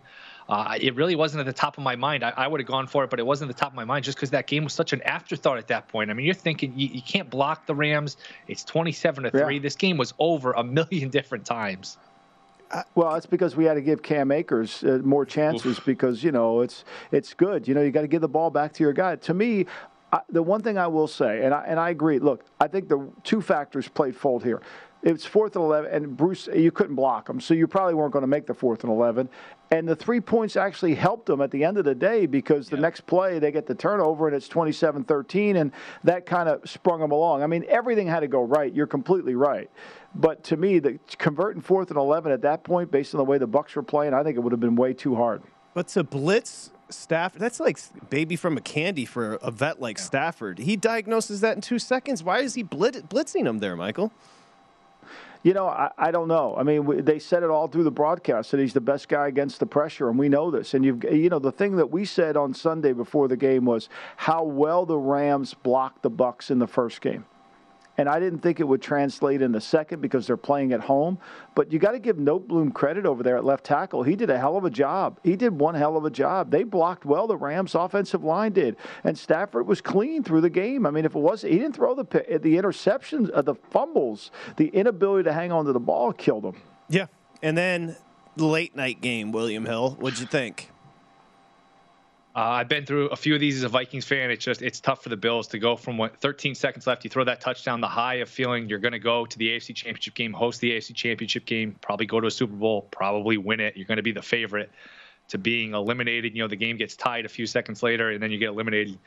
Uh, 0.51 0.77
it 0.81 0.97
really 0.97 1.15
wasn't 1.15 1.39
at 1.39 1.47
the 1.47 1.53
top 1.53 1.79
of 1.79 1.85
my 1.85 1.95
mind. 1.95 2.25
I, 2.25 2.33
I 2.37 2.49
would 2.49 2.59
have 2.59 2.67
gone 2.67 2.89
for 2.89 3.05
it, 3.05 3.11
but 3.11 3.21
it 3.21 3.27
wasn't 3.27 3.51
at 3.51 3.57
the 3.57 3.61
top 3.61 3.71
of 3.71 3.77
my 3.77 3.85
mind 3.85 4.05
just 4.05 4.17
because 4.17 4.31
that 4.31 4.49
game 4.49 4.65
was 4.65 4.73
such 4.73 4.93
an 4.93 5.01
afterthought 5.03 5.59
at 5.59 5.69
that 5.69 5.87
point. 5.87 6.11
I 6.11 6.15
mean, 6.15 6.27
you're 6.27 6.35
thinking 6.35 6.73
you, 6.77 6.89
you 6.89 7.03
can't 7.03 7.31
block 7.31 7.67
the 7.67 7.75
Rams. 7.75 8.17
It's 8.49 8.65
27 8.65 9.25
to 9.25 9.31
three. 9.31 9.55
Yeah. 9.55 9.61
This 9.61 9.77
game 9.77 9.97
was 9.97 10.13
over 10.19 10.51
a 10.53 10.65
million 10.65 11.09
different 11.19 11.45
times. 11.47 11.99
Uh, 12.73 12.83
well, 12.97 13.13
that's 13.13 13.27
because 13.27 13.55
we 13.55 13.65
had 13.65 13.75
to 13.75 13.81
give 13.81 14.03
Cam 14.03 14.33
Akers 14.33 14.83
uh, 14.83 14.99
more 15.05 15.25
chances 15.25 15.79
Oof. 15.79 15.85
because 15.85 16.23
you 16.23 16.33
know 16.33 16.61
it's 16.61 16.85
it's 17.13 17.33
good. 17.33 17.67
You 17.67 17.75
know, 17.75 17.83
you 17.83 17.93
got 17.93 18.03
to 18.03 18.09
give 18.09 18.21
the 18.21 18.29
ball 18.29 18.51
back 18.51 18.73
to 18.75 18.83
your 18.83 18.93
guy. 18.93 19.17
To 19.17 19.35
me, 19.35 19.67
I, 20.13 20.21
the 20.29 20.43
one 20.43 20.63
thing 20.63 20.79
I 20.79 20.87
will 20.89 21.09
say, 21.09 21.45
and 21.45 21.55
I, 21.55 21.65
and 21.67 21.79
I 21.79 21.91
agree. 21.91 22.19
Look, 22.19 22.45
I 22.61 22.67
think 22.67 22.89
the 22.89 23.09
two 23.23 23.41
factors 23.41 23.89
played 23.89 24.17
fault 24.17 24.43
here. 24.43 24.63
It's 25.03 25.25
fourth 25.25 25.57
and 25.57 25.65
eleven, 25.65 25.93
and 25.93 26.17
Bruce, 26.17 26.47
you 26.55 26.71
couldn't 26.71 26.95
block 26.95 27.27
them, 27.27 27.41
so 27.41 27.55
you 27.55 27.67
probably 27.67 27.95
weren't 27.95 28.13
going 28.13 28.23
to 28.23 28.27
make 28.27 28.47
the 28.47 28.53
fourth 28.53 28.85
and 28.85 28.93
eleven. 28.93 29.31
And 29.71 29.89
the 29.89 29.97
three 29.97 30.21
points 30.21 30.57
actually 30.57 30.95
helped 30.95 31.27
them 31.27 31.41
at 31.41 31.51
the 31.51 31.65
end 31.65 31.79
of 31.79 31.85
the 31.85 31.95
day 31.95 32.27
because 32.27 32.69
the 32.69 32.77
next 32.77 33.07
play 33.07 33.39
they 33.39 33.51
get 33.51 33.67
the 33.67 33.75
turnover 33.75 34.27
and 34.27 34.37
it's 34.37 34.49
27-13, 34.49 35.57
and 35.57 35.73
that 36.05 36.27
kind 36.27 36.49
of 36.49 36.69
sprung 36.69 37.01
them 37.01 37.13
along. 37.13 37.43
I 37.43 37.47
mean, 37.47 37.65
everything 37.69 38.07
had 38.07 38.21
to 38.21 38.29
go 38.29 38.43
right. 38.43 38.75
You're 38.75 38.87
completely 38.87 39.37
right. 39.37 39.71
But 40.15 40.43
to 40.45 40.57
me, 40.57 40.81
the 40.81 40.99
converting 41.17 41.63
fourth 41.63 41.89
and 41.89 41.99
eleven 41.99 42.31
at 42.31 42.43
that 42.43 42.63
point, 42.65 42.91
based 42.91 43.15
on 43.15 43.19
the 43.19 43.25
way 43.25 43.39
the 43.39 43.47
Bucks 43.47 43.75
were 43.77 43.83
playing, 43.83 44.13
I 44.13 44.23
think 44.23 44.37
it 44.37 44.41
would 44.41 44.53
have 44.53 44.61
been 44.61 44.77
way 44.77 44.93
too 44.93 45.15
hard. 45.15 45.43
But 45.73 45.89
to 45.89 46.05
blitz 46.05 46.73
Stafford, 46.91 47.41
that's 47.41 47.61
like 47.61 47.79
baby 48.11 48.37
from 48.37 48.59
a 48.59 48.61
candy 48.61 49.07
for 49.07 49.35
a 49.37 49.51
vet 49.51 49.81
like 49.81 49.99
Stafford. 49.99 50.59
He 50.59 50.77
diagnoses 50.77 51.41
that 51.41 51.57
in 51.57 51.63
two 51.63 51.79
seconds. 51.79 52.23
Why 52.23 52.41
is 52.41 52.55
he 52.55 52.65
blit- 52.65 53.09
blitzing 53.09 53.47
him 53.47 53.61
there, 53.61 53.77
Michael? 53.77 54.13
You 55.43 55.55
know, 55.55 55.67
I, 55.67 55.91
I 55.97 56.11
don't 56.11 56.29
know. 56.29 56.55
I 56.59 56.63
mean, 56.63 56.85
we, 56.85 57.01
they 57.01 57.19
said 57.19 57.43
it 57.43 57.49
all 57.49 57.67
through 57.67 57.85
the 57.85 57.91
broadcast 57.91 58.51
that 58.51 58.61
he's 58.61 58.75
the 58.75 58.81
best 58.81 59.09
guy 59.09 59.29
against 59.29 59.59
the 59.59 59.67
pressure, 59.67 60.11
and 60.11 60.19
we 60.19 60.29
know 60.29 60.51
this. 60.51 60.75
And 60.75 60.85
you've, 60.85 61.03
you 61.05 61.31
know, 61.31 61.39
the 61.39 61.53
thing 61.53 61.77
that 61.77 61.91
we 61.91 62.05
said 62.05 62.37
on 62.37 62.53
Sunday 62.53 62.93
before 62.93 63.27
the 63.27 63.39
game 63.39 63.65
was 63.65 63.89
how 64.17 64.43
well 64.45 64.85
the 64.85 64.99
Rams 64.99 65.55
blocked 65.55 66.03
the 66.03 66.11
Bucks 66.11 66.51
in 66.51 66.59
the 66.59 66.67
first 66.67 67.01
game. 67.01 67.25
And 67.99 68.09
I 68.09 68.19
didn't 68.19 68.39
think 68.39 68.61
it 68.61 68.65
would 68.65 68.81
translate 68.81 69.43
in 69.43 69.53
the 69.53 69.61
second 69.61 70.01
because 70.01 70.27
they're 70.27 70.37
playing 70.37 70.73
at 70.73 70.81
home. 70.81 71.19
But 71.55 71.73
you 71.73 71.79
got 71.79 71.93
to 71.93 71.99
give 71.99 72.17
Noteboom 72.17 72.73
credit 72.73 73.05
over 73.05 73.23
there 73.23 73.37
at 73.37 73.45
left 73.45 73.65
tackle. 73.65 74.03
He 74.03 74.17
did 74.17 74.31
a 74.31 74.39
hell 74.39 74.57
of 74.57 74.65
a 74.65 74.71
job. 74.71 75.19
He 75.23 75.37
did 75.37 75.59
one 75.59 75.75
hell 75.75 75.97
of 75.97 76.05
a 76.05 76.11
job. 76.11 76.51
They 76.51 76.63
blocked 76.63 77.05
well. 77.05 77.27
The 77.27 77.37
Rams' 77.37 77.75
offensive 77.75 78.25
line 78.25 78.53
did, 78.53 78.77
and 79.05 79.19
Stafford 79.19 79.67
was 79.67 79.81
clean 79.81 80.23
through 80.23 80.41
the 80.41 80.51
game. 80.51 80.87
I 80.87 80.91
mean, 80.91 81.05
if 81.05 81.15
it 81.15 81.21
was, 81.21 81.43
he 81.43 81.59
didn't 81.59 81.75
throw 81.75 81.95
the 81.95 82.05
the 82.05 82.57
interceptions, 82.57 83.31
uh, 83.35 83.43
the 83.43 83.55
fumbles, 83.55 84.31
the 84.57 84.69
inability 84.69 85.25
to 85.25 85.33
hang 85.33 85.53
on 85.53 85.65
to 85.67 85.73
the 85.73 85.81
ball 85.81 86.13
killed 86.13 86.45
him. 86.45 86.55
Yeah. 86.89 87.07
And 87.43 87.57
then 87.57 87.97
late 88.37 88.77
night 88.77 89.01
game, 89.01 89.33
William 89.33 89.65
Hill. 89.65 89.97
What'd 89.99 90.21
you 90.21 90.27
think? 90.27 90.71
Uh, 92.35 92.39
I've 92.39 92.69
been 92.69 92.87
through 92.87 93.09
a 93.09 93.17
few 93.17 93.35
of 93.35 93.41
these 93.41 93.57
as 93.57 93.65
a 93.65 93.69
Vikings 93.69 94.05
fan. 94.05 94.31
It's 94.31 94.45
just 94.45 94.63
it's 94.63 94.79
tough 94.79 95.03
for 95.03 95.09
the 95.09 95.17
Bills 95.17 95.49
to 95.49 95.59
go 95.59 95.75
from 95.75 95.99
what 95.99 96.17
13 96.19 96.55
seconds 96.55 96.87
left. 96.87 97.03
You 97.03 97.11
throw 97.11 97.25
that 97.25 97.41
touchdown, 97.41 97.81
the 97.81 97.89
high 97.89 98.17
of 98.17 98.29
feeling 98.29 98.69
you're 98.69 98.79
going 98.79 98.93
to 98.93 99.01
go 99.01 99.27
to 99.27 99.39
the 99.39 99.49
AFC 99.49 99.75
Championship 99.75 100.15
game, 100.15 100.33
host 100.33 100.61
the 100.61 100.71
AFC 100.71 100.95
Championship 100.95 101.45
game, 101.45 101.75
probably 101.81 102.07
go 102.07 102.21
to 102.21 102.29
a 102.29 102.31
Super 102.31 102.55
Bowl, 102.55 102.83
probably 102.93 103.37
win 103.37 103.59
it. 103.59 103.77
You're 103.77 103.87
going 103.87 103.97
to 103.97 104.03
be 104.03 104.13
the 104.13 104.23
favorite. 104.23 104.71
To 105.29 105.39
being 105.39 105.75
eliminated, 105.75 106.35
you 106.35 106.43
know 106.43 106.49
the 106.49 106.57
game 106.57 106.77
gets 106.77 106.97
tied 106.97 107.25
a 107.25 107.29
few 107.29 107.47
seconds 107.47 107.85
later, 107.85 108.11
and 108.11 108.21
then 108.21 108.33
you 108.33 108.39
get 108.39 108.49
eliminated. 108.49 108.99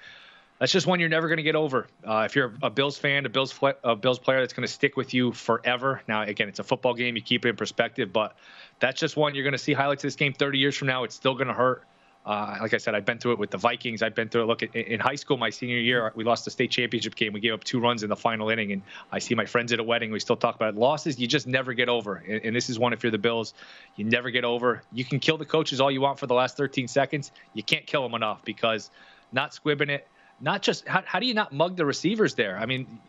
That's 0.57 0.71
just 0.71 0.88
one 0.88 1.01
you're 1.01 1.09
never 1.09 1.28
going 1.28 1.38
to 1.38 1.43
get 1.43 1.57
over. 1.57 1.88
Uh, 2.07 2.24
if 2.26 2.38
you're 2.38 2.53
a 2.61 2.69
Bills 2.69 2.97
fan, 2.97 3.26
a 3.26 3.30
Bills 3.30 3.53
a 3.84 3.97
Bills 3.97 4.19
player, 4.19 4.39
that's 4.39 4.53
going 4.53 4.65
to 4.65 4.71
stick 4.71 4.95
with 4.95 5.13
you 5.13 5.34
forever. 5.34 6.01
Now, 6.07 6.21
again, 6.21 6.47
it's 6.47 6.59
a 6.59 6.63
football 6.63 6.93
game; 6.93 7.17
you 7.17 7.21
keep 7.21 7.45
it 7.45 7.49
in 7.49 7.55
perspective, 7.57 8.13
but 8.13 8.38
that's 8.80 9.01
just 9.01 9.17
one 9.17 9.36
you're 9.36 9.43
going 9.43 9.51
to 9.51 9.57
see 9.57 9.74
highlights 9.74 10.05
of 10.05 10.07
this 10.07 10.15
game 10.15 10.32
30 10.32 10.59
years 10.59 10.78
from 10.78 10.88
now. 10.88 11.03
It's 11.03 11.15
still 11.15 11.36
going 11.36 11.47
to 11.47 11.53
hurt. 11.53 11.84
Uh, 12.26 12.57
like 12.61 12.74
I 12.74 12.78
said, 12.78 12.95
I've 12.95 13.05
been 13.05 13.17
through 13.17 13.34
it 13.34 13.39
with 13.39 13.51
the 13.51 13.57
Vikings. 13.57 14.01
I've 14.01 14.15
been 14.15 14.30
through 14.30 14.43
it. 14.43 14.45
Look, 14.45 14.63
in, 14.63 14.99
high 14.99 15.15
school, 15.15 15.36
my 15.36 15.49
senior 15.49 15.78
year, 15.78 16.09
we 16.15 16.24
lost 16.24 16.45
the 16.45 16.51
state 16.51 16.71
championship 16.71 17.15
game. 17.15 17.34
We 17.34 17.41
gave 17.41 17.53
up 17.53 17.63
two 17.65 17.82
runs 17.82 18.01
in 18.01 18.09
the 18.09 18.15
final 18.15 18.49
inning, 18.49 18.71
and 18.71 18.82
I 19.11 19.19
see 19.19 19.36
my 19.36 19.45
friends 19.45 19.74
at 19.74 19.80
a 19.80 19.84
wedding. 19.84 20.09
We 20.09 20.21
still 20.21 20.38
talk 20.38 20.55
about 20.55 20.76
it. 20.76 20.80
Losses, 20.80 21.19
you 21.19 21.28
just 21.28 21.47
never 21.47 21.74
get 21.74 21.89
over. 21.89 22.24
And, 22.26 22.41
and 22.45 22.55
this 22.55 22.69
is 22.69 22.80
one 22.80 22.93
if 22.93 23.03
you're 23.03 23.11
the 23.11 23.17
Bills, 23.17 23.53
you 23.97 24.05
never 24.05 24.30
get 24.30 24.45
over. 24.45 24.84
You 24.93 25.03
can 25.03 25.19
kill 25.19 25.38
the 25.38 25.45
coaches 25.45 25.82
all 25.82 25.91
you 25.91 25.99
want 25.99 26.17
for 26.17 26.28
the 26.28 26.34
last 26.34 26.55
13 26.55 26.88
seconds. 26.88 27.32
You 27.53 27.63
can't 27.63 27.86
kill 27.86 28.03
them 28.03 28.13
enough 28.13 28.43
because 28.45 28.89
not 29.34 29.51
squibbing 29.51 29.89
it, 29.89 30.07
not 30.39 30.61
just 30.61 30.88
how, 30.88 31.03
how 31.05 31.19
do 31.19 31.26
you 31.26 31.34
not 31.34 31.51
mug 31.51 31.76
the 31.76 31.86
receivers 31.86 32.36
there? 32.36 32.57
I 32.57 32.65
mean, 32.65 32.99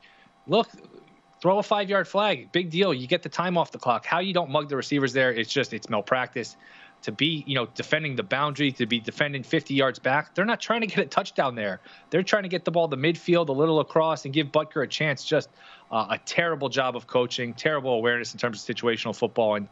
look, 0.49 0.69
throw 1.41 1.59
a 1.59 1.63
five 1.63 1.89
yard 1.89 2.09
flag, 2.09 2.51
big 2.51 2.71
deal. 2.71 2.93
You 2.93 3.07
get 3.07 3.23
the 3.23 3.29
time 3.29 3.57
off 3.57 3.71
the 3.71 3.79
clock. 3.79 4.07
How 4.07 4.19
you 4.19 4.33
don't 4.33 4.51
mug 4.51 4.69
the 4.69 4.77
receivers 4.77 5.13
there, 5.13 5.31
it's 5.31 5.53
just 5.53 5.73
it's 5.73 5.89
malpractice 5.89 6.57
to 7.05 7.13
be, 7.13 7.45
you 7.47 7.55
know, 7.55 7.67
defending 7.75 8.17
the 8.17 8.23
boundary, 8.23 8.73
to 8.73 8.87
be 8.87 8.99
defending 8.99 9.43
50 9.43 9.75
yards 9.75 9.99
back. 9.99 10.35
They're 10.35 10.47
not 10.47 10.61
trying 10.61 10.81
to 10.81 10.87
get 10.87 10.99
a 10.99 11.07
touchdown 11.07 11.55
there. 11.55 11.81
They're 12.09 12.23
trying 12.23 12.45
to 12.45 12.49
get 12.49 12.65
the 12.65 12.71
ball 12.71 12.89
to 12.89 12.97
midfield, 12.97 13.49
a 13.51 13.53
little 13.53 13.81
across, 13.81 14.25
and 14.25 14.33
give 14.33 14.49
Butker 14.49 14.83
a 14.83 14.89
chance. 14.89 15.23
Just 15.23 15.51
uh, 15.91 16.07
a 16.11 16.19
terrible 16.19 16.71
job 16.71 16.97
of 16.97 17.07
coaching, 17.07 17.53
terrible 17.53 17.93
awareness 17.93 18.33
in 18.33 18.39
terms 18.39 18.67
of 18.67 18.77
situational 18.77 19.15
football, 19.15 19.57
and 19.57 19.69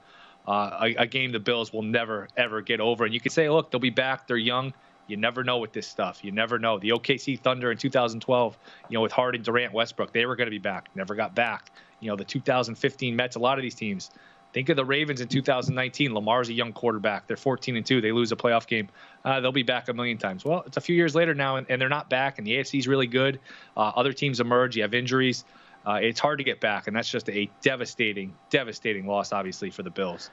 uh, 0.46 0.78
a, 0.82 1.02
a 1.02 1.06
game 1.06 1.32
the 1.32 1.40
Bills 1.40 1.72
will 1.72 1.82
never, 1.82 2.28
ever 2.36 2.60
get 2.60 2.80
over. 2.80 3.04
And 3.04 3.14
you 3.14 3.20
could 3.20 3.32
say, 3.32 3.48
look, 3.48 3.70
they'll 3.70 3.80
be 3.80 3.90
back. 3.90 4.26
They're 4.26 4.36
young. 4.36 4.74
You 5.06 5.16
never 5.16 5.42
know 5.42 5.58
with 5.58 5.72
this 5.72 5.86
stuff. 5.86 6.20
You 6.22 6.32
never 6.32 6.58
know. 6.58 6.78
The 6.78 6.90
OKC 6.90 7.40
Thunder 7.40 7.72
in 7.72 7.78
2012, 7.78 8.58
you 8.88 8.94
know, 8.94 9.02
with 9.02 9.12
Harden, 9.12 9.42
Durant, 9.42 9.72
Westbrook, 9.72 10.12
they 10.12 10.26
were 10.26 10.36
going 10.36 10.46
to 10.46 10.52
be 10.52 10.58
back. 10.58 10.90
Never 10.94 11.14
got 11.14 11.34
back. 11.34 11.70
You 12.00 12.10
know, 12.10 12.16
the 12.16 12.24
2015 12.24 13.16
Mets, 13.16 13.36
a 13.36 13.38
lot 13.38 13.58
of 13.58 13.62
these 13.62 13.74
teams. 13.74 14.10
Think 14.52 14.68
of 14.68 14.76
the 14.76 14.84
Ravens 14.84 15.20
in 15.20 15.28
2019. 15.28 16.12
Lamar's 16.12 16.48
a 16.50 16.52
young 16.52 16.72
quarterback. 16.72 17.26
They're 17.26 17.36
14 17.36 17.76
and 17.76 17.86
two. 17.86 18.00
They 18.00 18.12
lose 18.12 18.32
a 18.32 18.36
playoff 18.36 18.66
game. 18.66 18.88
Uh, 19.24 19.40
they'll 19.40 19.50
be 19.50 19.62
back 19.62 19.88
a 19.88 19.94
million 19.94 20.18
times. 20.18 20.44
Well, 20.44 20.62
it's 20.66 20.76
a 20.76 20.80
few 20.80 20.94
years 20.94 21.14
later 21.14 21.34
now, 21.34 21.56
and, 21.56 21.66
and 21.70 21.80
they're 21.80 21.88
not 21.88 22.10
back. 22.10 22.38
And 22.38 22.46
the 22.46 22.52
AFC 22.52 22.78
is 22.78 22.86
really 22.86 23.06
good. 23.06 23.40
Uh, 23.76 23.92
other 23.96 24.12
teams 24.12 24.40
emerge. 24.40 24.76
You 24.76 24.82
have 24.82 24.92
injuries. 24.92 25.44
Uh, 25.86 25.98
it's 26.02 26.20
hard 26.20 26.38
to 26.38 26.44
get 26.44 26.60
back, 26.60 26.86
and 26.86 26.94
that's 26.94 27.10
just 27.10 27.28
a 27.30 27.50
devastating, 27.60 28.34
devastating 28.50 29.06
loss, 29.06 29.32
obviously, 29.32 29.70
for 29.70 29.82
the 29.82 29.90
Bills. 29.90 30.30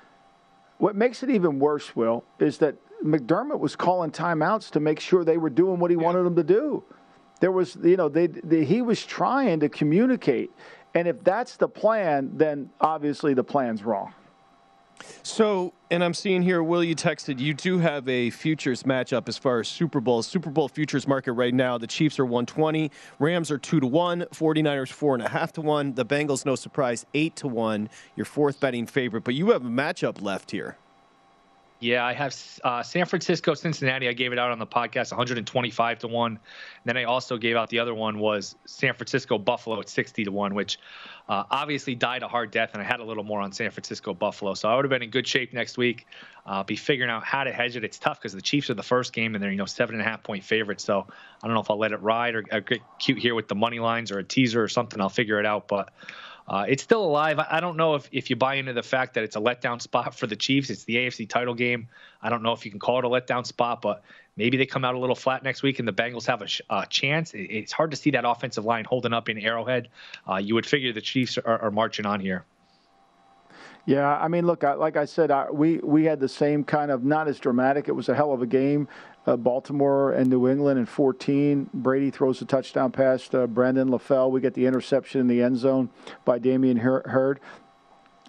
What 0.78 0.96
makes 0.96 1.24
it 1.24 1.30
even 1.30 1.60
worse, 1.60 1.96
Will, 1.96 2.24
is 2.40 2.58
that 2.60 2.76
McDermott 3.04 3.60
was 3.60 3.76
calling 3.76 4.12
timeouts 4.12 4.70
to 4.72 4.80
make 4.80 5.00
sure 5.00 5.24
they 5.24 5.38
were 5.38 5.50
doing 5.50 5.80
what 5.80 5.92
he 5.92 5.98
yeah. 5.98 6.04
wanted 6.04 6.24
them 6.24 6.36
to 6.36 6.44
do. 6.44 6.84
There 7.40 7.52
was, 7.52 7.78
you 7.82 7.96
know, 7.96 8.10
they, 8.10 8.28
they, 8.28 8.66
he 8.66 8.82
was 8.82 9.06
trying 9.06 9.62
to 9.62 9.70
communicate. 9.70 10.52
And 10.96 11.08
if 11.08 11.24
that's 11.24 11.58
the 11.58 11.68
plan, 11.68 12.32
then 12.36 12.70
obviously 12.82 13.34
the 13.34 13.44
plan's 13.44 13.84
wrong. 13.84 14.14
So, 15.24 15.74
and 15.92 16.04
I'm 16.04 16.14
seeing 16.14 16.42
here, 16.42 16.62
Will, 16.62 16.84
you 16.84 16.96
texted, 16.96 17.40
you 17.40 17.54
do 17.54 17.78
have 17.80 18.08
a 18.10 18.30
futures 18.30 18.84
matchup 18.84 19.30
as 19.30 19.38
far 19.38 19.60
as 19.60 19.68
Super 19.68 20.00
Bowl. 20.00 20.22
Super 20.24 20.50
Bowl 20.50 20.68
futures 20.68 21.08
market 21.08 21.34
right 21.34 21.54
now, 21.54 21.78
the 21.78 21.88
Chiefs 21.88 22.20
are 22.20 22.26
120, 22.26 22.92
Rams 23.18 23.52
are 23.52 23.58
2 23.58 23.80
to 23.80 23.88
1, 23.88 24.22
49ers 24.32 25.28
4.5 25.28 25.52
to 25.54 25.62
1, 25.62 25.94
the 25.94 26.06
Bengals, 26.06 26.46
no 26.46 26.56
surprise, 26.56 27.06
8 27.14 27.36
to 27.38 27.48
1, 27.48 27.90
your 28.16 28.26
fourth 28.26 28.60
betting 28.60 28.86
favorite. 28.86 29.24
But 29.24 29.36
you 29.36 29.52
have 29.52 29.66
a 29.66 29.70
matchup 29.70 30.22
left 30.22 30.52
here. 30.52 30.78
Yeah, 31.82 32.06
I 32.06 32.12
have 32.12 32.36
uh, 32.66 32.84
San 32.84 33.06
Francisco, 33.06 33.54
Cincinnati. 33.54 34.10
I 34.10 34.14
gave 34.14 34.34
it 34.34 34.40
out 34.40 34.52
on 34.52 34.60
the 34.60 34.68
podcast, 34.68 35.12
125 35.12 36.00
to 36.00 36.08
one. 36.10 36.34
And 36.34 36.40
then 36.84 36.98
I 36.98 37.06
also 37.06 37.38
gave 37.38 37.56
out 37.56 37.70
the 37.70 37.80
other 37.80 37.96
one 37.96 38.20
was 38.20 38.56
San 38.66 38.94
Francisco, 38.94 39.38
Buffalo 39.38 39.80
at 39.80 39.88
60 39.88 40.26
to 40.26 40.32
one, 40.32 40.56
which 40.56 40.78
uh, 41.30 41.46
obviously 41.50 41.96
died 41.96 42.22
a 42.22 42.28
hard 42.28 42.52
death. 42.52 42.72
And 42.74 42.82
I 42.82 42.86
had 42.86 43.00
a 43.00 43.06
little 43.06 43.24
more 43.24 43.40
on 43.40 43.54
San 43.54 43.72
Francisco, 43.72 44.14
Buffalo, 44.14 44.56
so 44.56 44.68
I 44.68 44.76
would 44.76 44.84
have 44.84 44.90
been 44.90 45.04
in 45.04 45.10
good 45.10 45.26
shape 45.26 45.54
next 45.54 45.78
week. 45.78 46.06
Uh, 46.46 46.64
be 46.64 46.76
figuring 46.76 47.10
out 47.10 47.24
how 47.24 47.46
to 47.46 47.52
hedge 47.54 47.78
it. 47.78 47.86
It's 47.86 47.98
tough 47.98 48.20
because 48.20 48.34
the 48.34 48.42
Chiefs 48.42 48.70
are 48.70 48.74
the 48.74 48.84
first 48.84 49.14
game 49.14 49.34
and 49.34 49.42
they're 49.42 49.52
you 49.52 49.58
know 49.58 49.66
seven 49.66 49.96
and 49.96 50.02
a 50.02 50.06
half 50.06 50.22
point 50.22 50.44
favorites. 50.44 50.84
So 50.84 51.08
I 51.42 51.48
don't 51.48 51.54
know 51.54 51.62
if 51.62 51.70
I'll 51.70 51.80
let 51.80 51.94
it 51.94 52.02
ride 52.02 52.36
or, 52.36 52.44
or 52.52 52.60
get 52.60 52.82
cute 53.00 53.20
here 53.20 53.36
with 53.36 53.48
the 53.48 53.56
money 53.56 53.80
lines 53.80 54.12
or 54.12 54.20
a 54.20 54.24
teaser 54.24 54.62
or 54.62 54.68
something. 54.68 55.00
I'll 55.00 55.08
figure 55.08 55.40
it 55.40 55.46
out, 55.46 55.70
but. 55.70 55.94
Uh, 56.50 56.66
it's 56.68 56.82
still 56.82 57.04
alive. 57.04 57.40
I 57.40 57.60
don't 57.60 57.78
know 57.78 57.94
if, 57.94 58.10
if 58.12 58.32
you 58.32 58.36
buy 58.36 58.56
into 58.56 58.74
the 58.74 58.82
fact 58.82 59.14
that 59.14 59.24
it's 59.24 59.36
a 59.36 59.40
letdown 59.40 59.80
spot 59.80 60.16
for 60.16 60.26
the 60.26 60.36
Chiefs. 60.36 60.72
It's 60.72 60.84
the 60.84 60.96
AFC 60.96 61.30
title 61.30 61.54
game. 61.54 61.88
I 62.22 62.30
don't 62.30 62.42
know 62.42 62.54
if 62.54 62.66
you 62.66 62.72
can 62.72 62.80
call 62.80 62.98
it 62.98 63.06
a 63.06 63.08
letdown 63.08 63.46
spot, 63.46 63.84
but 63.84 64.04
maybe 64.36 64.58
they 64.58 64.66
come 64.66 64.84
out 64.84 64.96
a 64.96 65.00
little 65.00 65.16
flat 65.16 65.44
next 65.44 65.62
week 65.62 65.78
and 65.78 65.88
the 65.88 65.94
Bengals 65.94 66.26
have 66.26 66.42
a, 66.42 66.48
a 66.82 66.88
chance. 66.88 67.34
It's 67.36 67.72
hard 67.72 67.92
to 67.92 67.98
see 67.98 68.12
that 68.12 68.26
offensive 68.26 68.66
line 68.66 68.86
holding 68.86 69.14
up 69.14 69.30
in 69.30 69.38
Arrowhead. 69.38 69.90
Uh, 70.28 70.38
you 70.38 70.56
would 70.56 70.66
figure 70.66 70.92
the 70.92 71.02
Chiefs 71.02 71.38
are, 71.38 71.62
are 71.62 71.72
marching 71.72 72.08
on 72.08 72.20
here. 72.20 72.46
Yeah, 73.86 74.18
I 74.18 74.28
mean, 74.28 74.46
look, 74.46 74.64
I, 74.64 74.74
like 74.74 74.98
I 74.98 75.06
said, 75.06 75.32
I, 75.32 75.50
we 75.52 75.78
we 75.80 76.06
had 76.06 76.20
the 76.20 76.30
same 76.30 76.64
kind 76.64 76.92
of 76.92 77.04
not 77.04 77.28
as 77.28 77.40
dramatic. 77.40 77.88
It 77.88 77.94
was 77.94 78.10
a 78.10 78.16
hell 78.16 78.32
of 78.34 78.42
a 78.42 78.48
game. 78.48 78.88
Uh, 79.26 79.36
Baltimore 79.36 80.14
and 80.14 80.30
New 80.30 80.48
England 80.48 80.80
in 80.80 80.86
14. 80.86 81.70
Brady 81.74 82.10
throws 82.10 82.42
a 82.42 82.46
touchdown 82.46 82.92
pass 82.92 83.28
to 83.30 83.48
Brandon 83.48 83.90
LaFell. 83.90 84.32
We 84.32 84.42
get 84.42 84.54
the 84.54 84.66
interception 84.66 85.22
in 85.22 85.28
the 85.28 85.42
end 85.44 85.58
zone 85.58 85.90
by 86.26 86.40
Damien 86.40 86.78
Hurd. 86.78 87.40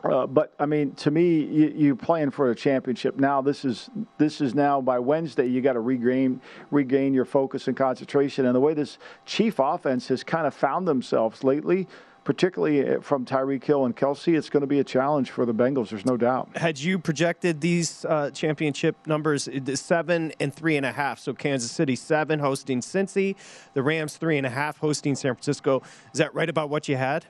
Uh, 0.02 0.26
but 0.26 0.54
I 0.58 0.66
mean, 0.66 0.94
to 0.96 1.10
me, 1.10 1.40
you, 1.44 1.74
you're 1.76 1.96
playing 1.96 2.30
for 2.30 2.50
a 2.50 2.54
championship 2.54 3.18
now. 3.18 3.42
This 3.42 3.64
is 3.64 3.90
this 4.16 4.40
is 4.40 4.54
now 4.54 4.80
by 4.80 4.98
Wednesday. 4.98 5.46
You 5.46 5.60
got 5.60 5.74
to 5.74 5.80
regain 5.80 6.40
regain 6.70 7.12
your 7.12 7.26
focus 7.26 7.68
and 7.68 7.76
concentration. 7.76 8.46
And 8.46 8.54
the 8.54 8.60
way 8.60 8.72
this 8.72 8.98
Chief 9.26 9.58
offense 9.58 10.08
has 10.08 10.24
kind 10.24 10.46
of 10.46 10.54
found 10.54 10.88
themselves 10.88 11.44
lately, 11.44 11.86
particularly 12.24 12.96
uh, 12.96 13.00
from 13.00 13.24
Tyreek 13.24 13.64
Hill 13.64 13.84
and 13.84 13.96
Kelce, 13.96 14.36
it's 14.36 14.50
going 14.50 14.62
to 14.62 14.66
be 14.66 14.80
a 14.80 14.84
challenge 14.84 15.30
for 15.30 15.46
the 15.46 15.54
Bengals. 15.54 15.90
There's 15.90 16.06
no 16.06 16.16
doubt. 16.16 16.56
Had 16.56 16.78
you 16.78 16.98
projected 16.98 17.60
these 17.60 18.04
uh, 18.04 18.30
championship 18.30 18.96
numbers 19.06 19.48
seven 19.74 20.32
and 20.40 20.54
three 20.54 20.76
and 20.76 20.86
a 20.86 20.92
half? 20.92 21.18
So 21.18 21.32
Kansas 21.32 21.70
City 21.70 21.96
seven 21.96 22.38
hosting 22.38 22.80
Cincy, 22.80 23.36
the 23.74 23.82
Rams 23.82 24.16
three 24.16 24.38
and 24.38 24.46
a 24.46 24.50
half 24.50 24.78
hosting 24.78 25.14
San 25.14 25.34
Francisco. 25.34 25.82
Is 26.12 26.18
that 26.18 26.34
right 26.34 26.48
about 26.48 26.70
what 26.70 26.88
you 26.88 26.96
had? 26.96 27.26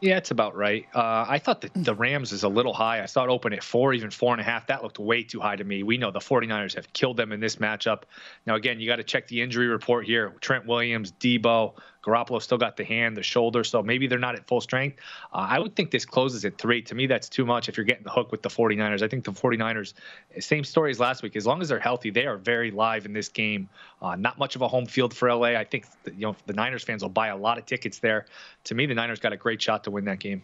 Yeah, 0.00 0.16
it's 0.16 0.30
about 0.30 0.54
right. 0.54 0.86
Uh, 0.94 1.24
I 1.28 1.40
thought 1.40 1.60
that 1.62 1.72
the 1.74 1.94
Rams 1.94 2.30
is 2.30 2.44
a 2.44 2.48
little 2.48 2.72
high. 2.72 3.02
I 3.02 3.06
saw 3.06 3.24
it 3.24 3.30
open 3.30 3.52
at 3.52 3.64
four, 3.64 3.92
even 3.92 4.10
four 4.10 4.32
and 4.32 4.40
a 4.40 4.44
half. 4.44 4.68
That 4.68 4.84
looked 4.84 5.00
way 5.00 5.24
too 5.24 5.40
high 5.40 5.56
to 5.56 5.64
me. 5.64 5.82
We 5.82 5.98
know 5.98 6.12
the 6.12 6.20
49ers 6.20 6.76
have 6.76 6.92
killed 6.92 7.16
them 7.16 7.32
in 7.32 7.40
this 7.40 7.56
matchup. 7.56 8.04
Now, 8.46 8.54
again, 8.54 8.78
you 8.78 8.86
got 8.86 8.96
to 8.96 9.02
check 9.02 9.26
the 9.26 9.42
injury 9.42 9.66
report 9.66 10.06
here. 10.06 10.34
Trent 10.40 10.66
Williams, 10.66 11.10
Deebo, 11.10 11.74
Garoppolo 12.08 12.40
still 12.40 12.58
got 12.58 12.76
the 12.76 12.84
hand, 12.84 13.16
the 13.16 13.22
shoulder, 13.22 13.62
so 13.64 13.82
maybe 13.82 14.06
they're 14.06 14.18
not 14.18 14.34
at 14.34 14.46
full 14.46 14.60
strength. 14.60 14.98
Uh, 15.32 15.46
I 15.50 15.58
would 15.58 15.76
think 15.76 15.90
this 15.90 16.04
closes 16.04 16.44
at 16.44 16.56
three. 16.58 16.80
To 16.82 16.94
me, 16.94 17.06
that's 17.06 17.28
too 17.28 17.44
much 17.44 17.68
if 17.68 17.76
you're 17.76 17.84
getting 17.84 18.04
the 18.04 18.10
hook 18.10 18.32
with 18.32 18.42
the 18.42 18.48
49ers. 18.48 19.02
I 19.02 19.08
think 19.08 19.24
the 19.24 19.32
49ers, 19.32 19.94
same 20.40 20.64
story 20.64 20.90
as 20.90 20.98
last 20.98 21.22
week. 21.22 21.36
As 21.36 21.46
long 21.46 21.60
as 21.60 21.68
they're 21.68 21.78
healthy, 21.78 22.10
they 22.10 22.26
are 22.26 22.36
very 22.36 22.70
live 22.70 23.04
in 23.04 23.12
this 23.12 23.28
game. 23.28 23.68
Uh, 24.00 24.16
not 24.16 24.38
much 24.38 24.56
of 24.56 24.62
a 24.62 24.68
home 24.68 24.86
field 24.86 25.14
for 25.14 25.32
LA. 25.32 25.48
I 25.48 25.64
think 25.64 25.86
you 26.06 26.26
know 26.26 26.36
the 26.46 26.54
Niners 26.54 26.84
fans 26.84 27.02
will 27.02 27.10
buy 27.10 27.28
a 27.28 27.36
lot 27.36 27.58
of 27.58 27.66
tickets 27.66 27.98
there. 27.98 28.26
To 28.64 28.74
me, 28.74 28.86
the 28.86 28.94
Niners 28.94 29.20
got 29.20 29.32
a 29.32 29.36
great 29.36 29.60
shot 29.60 29.84
to 29.84 29.90
win 29.90 30.04
that 30.06 30.18
game. 30.18 30.42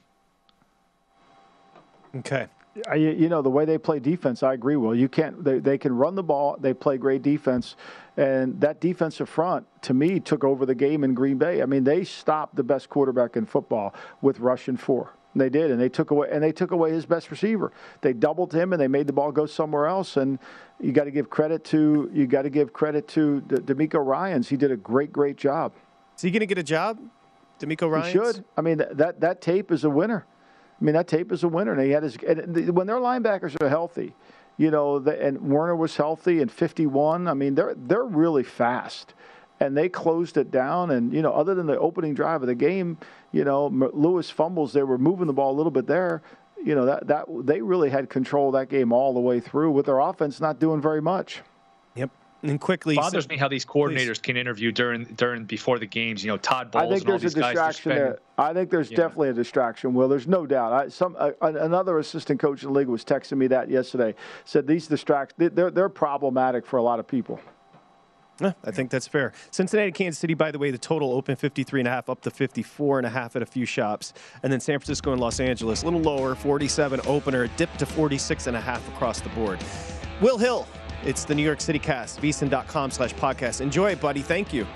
Okay. 2.17 2.47
You 2.95 3.29
know 3.29 3.41
the 3.41 3.51
way 3.51 3.64
they 3.64 3.79
play 3.79 4.01
defense, 4.01 4.43
I 4.43 4.55
agree. 4.55 4.77
Well, 4.77 4.95
you 4.95 5.09
can't. 5.09 5.45
They, 5.45 5.61
they 5.61 5.79
can 5.79 5.95
run 5.95 6.16
the 6.16 6.22
ball. 6.25 6.57
They 6.59 6.75
play 6.75 6.99
great 6.99 7.22
defense, 7.22 7.77
and 8.16 8.61
that 8.61 8.81
defensive 8.81 9.29
front 9.29 9.66
to 9.83 9.95
me 9.95 10.18
took 10.18 10.43
over 10.43 10.66
the 10.66 10.75
game 10.75 11.05
in 11.05 11.14
Green 11.14 11.39
Bay. 11.39 11.62
I 11.62 11.66
mean, 11.66 11.85
they 11.85 12.03
stopped 12.03 12.57
the 12.57 12.64
best 12.64 12.89
quarterback 12.89 13.37
in 13.37 13.47
football 13.47 13.95
with 14.22 14.41
rushing 14.41 14.77
four. 14.77 15.12
They 15.37 15.49
did, 15.49 15.70
and 15.70 15.81
they 15.81 15.89
took 15.89 16.11
away 16.11 16.29
and 16.31 16.43
they 16.43 16.53
took 16.53 16.70
away 16.70 16.91
his 16.91 17.07
best 17.07 17.31
receiver. 17.31 17.72
They 18.01 18.12
doubled 18.12 18.53
him, 18.53 18.72
and 18.72 18.81
they 18.81 18.89
made 18.89 19.07
the 19.07 19.12
ball 19.12 19.31
go 19.31 19.47
somewhere 19.47 19.87
else. 19.87 20.16
And 20.16 20.39
you 20.81 20.93
got 20.93 21.05
to 21.05 21.11
give 21.11 21.31
credit 21.31 21.64
to 21.66 22.11
you 22.12 22.27
got 22.27 22.43
to 22.43 22.51
give 22.51 22.72
credit 22.72 23.07
to 23.09 23.41
D- 23.43 23.57
DeMeco 23.57 24.05
Ryans. 24.05 24.49
He 24.49 24.57
did 24.57 24.70
a 24.70 24.77
great, 24.77 25.12
great 25.12 25.37
job. 25.37 25.72
Is 26.16 26.22
he 26.22 26.31
going 26.31 26.41
to 26.41 26.47
get 26.47 26.59
a 26.59 26.62
job, 26.62 26.99
DeMeco 27.61 27.91
Ryans? 27.91 28.07
He 28.07 28.12
should. 28.12 28.45
I 28.57 28.61
mean, 28.62 28.79
that 28.79 29.20
that 29.20 29.41
tape 29.41 29.70
is 29.70 29.85
a 29.85 29.91
winner. 29.91 30.25
I 30.81 30.85
mean, 30.85 30.95
that 30.95 31.09
tape 31.09 31.33
is 31.33 31.45
a 31.45 31.49
winner. 31.49 31.72
And 31.72 31.83
he 31.83 31.91
had 31.91 32.03
his 32.03 32.16
and 32.27 32.75
when 32.75 32.87
their 32.87 32.97
linebackers 32.97 33.61
are 33.62 33.68
healthy, 33.68 34.14
you 34.57 34.70
know, 34.70 34.99
the, 34.99 35.20
and 35.20 35.41
Warner 35.41 35.77
was 35.77 35.97
healthy 35.97 36.41
and 36.41 36.51
51. 36.51 37.29
I 37.29 37.35
mean, 37.35 37.55
they're 37.55 37.75
they're 37.77 38.05
really 38.05 38.43
fast, 38.43 39.14
and 39.61 39.77
they 39.77 39.89
closed 39.89 40.37
it 40.37 40.51
down. 40.51 40.91
And 40.91 41.12
you 41.12 41.22
know, 41.22 41.33
other 41.33 41.55
than 41.55 41.66
the 41.66 41.79
opening 41.79 42.14
drive 42.14 42.43
of 42.43 42.49
the 42.49 42.55
game, 42.55 42.99
you 43.33 43.45
know, 43.45 43.66
Lewis 43.66 44.31
fumbles. 44.31 44.72
They 44.72 44.83
were 44.83 44.99
moving 44.99 45.27
the 45.27 45.33
ball 45.33 45.53
a 45.53 45.57
little 45.57 45.72
bit 45.72 45.87
there. 45.87 46.22
You 46.62 46.75
know, 46.75 46.87
that 46.87 47.07
that 47.09 47.27
they 47.43 47.61
really 47.61 47.91
had 47.91 48.09
control 48.09 48.49
of 48.49 48.55
that 48.55 48.68
game 48.68 48.93
all 48.93 49.12
the 49.12 49.20
way 49.20 49.41
through 49.41 49.72
with 49.72 49.87
their 49.87 49.99
offense 49.99 50.41
not 50.41 50.59
doing 50.59 50.81
very 50.81 51.03
much. 51.03 51.43
Yep 51.95 52.11
and 52.45 52.61
quickly 52.61 52.95
bothers 52.97 53.24
so, 53.24 53.28
me 53.28 53.36
how 53.36 53.49
these 53.49 53.64
coordinators 53.64 54.07
please. 54.07 54.18
can 54.18 54.36
interview 54.36 54.70
during 54.72 55.05
during 55.05 55.45
before 55.45 55.78
the 55.78 55.86
games. 55.86 56.24
You 56.24 56.30
know, 56.30 56.36
Todd 56.36 56.70
Bowles. 56.70 56.84
I 56.84 56.95
think 56.95 57.07
there's 57.07 57.24
a 57.24 57.30
distraction 57.30 57.90
there. 57.90 58.18
I 58.36 58.53
think 58.53 58.70
there's 58.70 58.90
yeah. 58.90 58.97
definitely 58.97 59.30
a 59.30 59.34
distraction. 59.34 59.95
Will 59.95 60.09
there's 60.09 60.28
no 60.28 60.47
doubt. 60.47 60.72
I, 60.72 60.88
some 60.88 61.16
uh, 61.18 61.32
another 61.40 61.99
assistant 61.99 62.40
coach 62.40 62.62
in 62.62 62.72
the 62.72 62.78
league 62.78 62.88
was 62.88 63.05
texting 63.05 63.38
me 63.38 63.47
that 63.49 63.70
yesterday. 63.70 64.14
Said 64.45 64.66
these 64.66 64.86
distractions 64.86 65.53
they're 65.55 65.70
they're 65.70 65.88
problematic 65.88 66.66
for 66.66 66.76
a 66.76 66.82
lot 66.82 67.01
of 67.01 67.07
people. 67.07 67.40
Yeah, 68.40 68.53
I 68.64 68.72
think 68.72 68.90
that's 68.90 69.07
fair. 69.07 69.32
Cincinnati, 69.53 69.92
Kansas 69.92 70.18
City, 70.18 70.34
by 70.34 70.51
the 70.51 70.59
way, 70.59 70.72
the 70.72 70.78
total 70.78 71.12
open 71.12 71.36
53 71.36 71.82
and 71.82 71.88
a 71.88 71.90
half 71.90 72.11
up 72.11 72.20
to 72.22 72.30
54 72.30 72.99
and 72.99 73.07
a 73.07 73.11
half 73.11 73.36
at 73.36 73.42
a 73.42 73.47
few 73.47 73.64
shops. 73.64 74.12
And 74.42 74.53
then 74.53 74.59
San 74.59 74.78
Francisco 74.80 75.12
and 75.12 75.20
Los 75.20 75.38
Angeles, 75.38 75.82
a 75.82 75.84
little 75.84 76.01
lower, 76.01 76.34
47 76.34 77.01
opener, 77.07 77.47
dipped 77.57 77.78
to 77.78 77.86
46 77.86 78.49
and 78.49 78.57
a 78.57 78.61
half 78.61 78.86
across 78.88 79.20
the 79.20 79.28
board. 79.30 79.61
Will 80.20 80.38
Hill, 80.38 80.66
it's 81.05 81.24
the 81.24 81.34
New 81.34 81.42
York 81.42 81.61
City 81.61 81.78
cast, 81.78 82.20
vsin.com 82.20 82.90
slash 82.90 83.14
podcast. 83.14 83.61
Enjoy 83.61 83.90
it, 83.90 84.01
buddy. 84.01 84.22
Thank 84.22 84.53
you. 84.53 84.66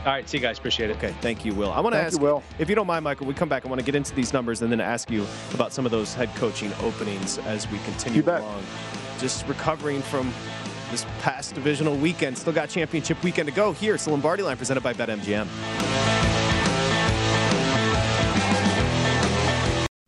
All 0.00 0.06
right, 0.06 0.26
see 0.26 0.38
you 0.38 0.42
guys. 0.42 0.58
Appreciate 0.58 0.88
it. 0.90 0.96
Okay, 0.96 1.14
thank 1.20 1.44
you, 1.44 1.54
Will. 1.54 1.70
I 1.72 1.80
want 1.80 1.94
to 1.94 2.00
ask 2.00 2.16
you, 2.16 2.22
Will. 2.24 2.42
if 2.58 2.70
you 2.70 2.74
don't 2.74 2.86
mind, 2.86 3.04
Michael, 3.04 3.26
we 3.26 3.34
come 3.34 3.50
back. 3.50 3.66
I 3.66 3.68
want 3.68 3.80
to 3.80 3.84
get 3.84 3.94
into 3.94 4.14
these 4.14 4.32
numbers 4.32 4.62
and 4.62 4.72
then 4.72 4.80
ask 4.80 5.10
you 5.10 5.26
about 5.52 5.74
some 5.74 5.84
of 5.84 5.90
those 5.90 6.14
head 6.14 6.30
coaching 6.36 6.72
openings 6.80 7.36
as 7.38 7.70
we 7.70 7.78
continue 7.80 8.24
along. 8.24 8.62
Just 9.18 9.46
recovering 9.46 10.00
from 10.00 10.32
this 10.90 11.04
past 11.20 11.54
divisional 11.54 11.96
weekend. 11.96 12.38
Still 12.38 12.54
got 12.54 12.70
championship 12.70 13.22
weekend 13.22 13.48
to 13.48 13.54
go. 13.54 13.72
Here, 13.72 13.94
it's 13.94 14.06
the 14.06 14.10
Lombardi 14.10 14.42
line 14.42 14.56
presented 14.56 14.82
by 14.82 14.94
BetMGM. 14.94 16.19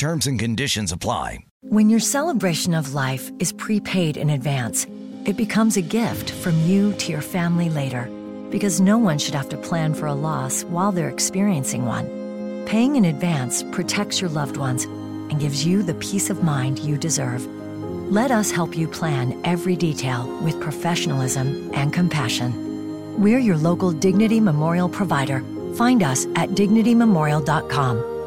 Terms 0.00 0.26
and 0.26 0.40
conditions 0.40 0.92
apply. 0.92 1.44
When 1.60 1.90
your 1.90 2.00
celebration 2.00 2.72
of 2.72 2.94
life 2.94 3.30
is 3.38 3.52
prepaid 3.52 4.16
in 4.16 4.30
advance, 4.30 4.86
it 5.26 5.36
becomes 5.36 5.76
a 5.76 5.82
gift 5.82 6.30
from 6.30 6.58
you 6.62 6.94
to 6.94 7.12
your 7.12 7.20
family 7.20 7.68
later. 7.68 8.08
Because 8.48 8.80
no 8.80 8.96
one 8.96 9.18
should 9.18 9.34
have 9.34 9.50
to 9.50 9.58
plan 9.58 9.92
for 9.92 10.06
a 10.06 10.14
loss 10.14 10.64
while 10.64 10.90
they're 10.90 11.10
experiencing 11.10 11.84
one. 11.84 12.06
Paying 12.64 12.96
in 12.96 13.04
advance 13.04 13.62
protects 13.72 14.22
your 14.22 14.30
loved 14.30 14.56
ones 14.56 14.84
and 14.84 15.38
gives 15.38 15.66
you 15.66 15.82
the 15.82 16.00
peace 16.06 16.30
of 16.30 16.42
mind 16.42 16.78
you 16.78 16.96
deserve. 16.96 17.46
Let 18.10 18.30
us 18.30 18.50
help 18.50 18.74
you 18.74 18.88
plan 18.88 19.38
every 19.44 19.76
detail 19.76 20.26
with 20.42 20.62
professionalism 20.62 21.72
and 21.74 21.92
compassion. 21.92 23.20
We're 23.22 23.38
your 23.38 23.58
local 23.58 23.92
Dignity 23.92 24.40
Memorial 24.40 24.88
provider. 24.88 25.44
Find 25.74 26.02
us 26.02 26.24
at 26.36 26.48
dignitymemorial.com 26.52 28.19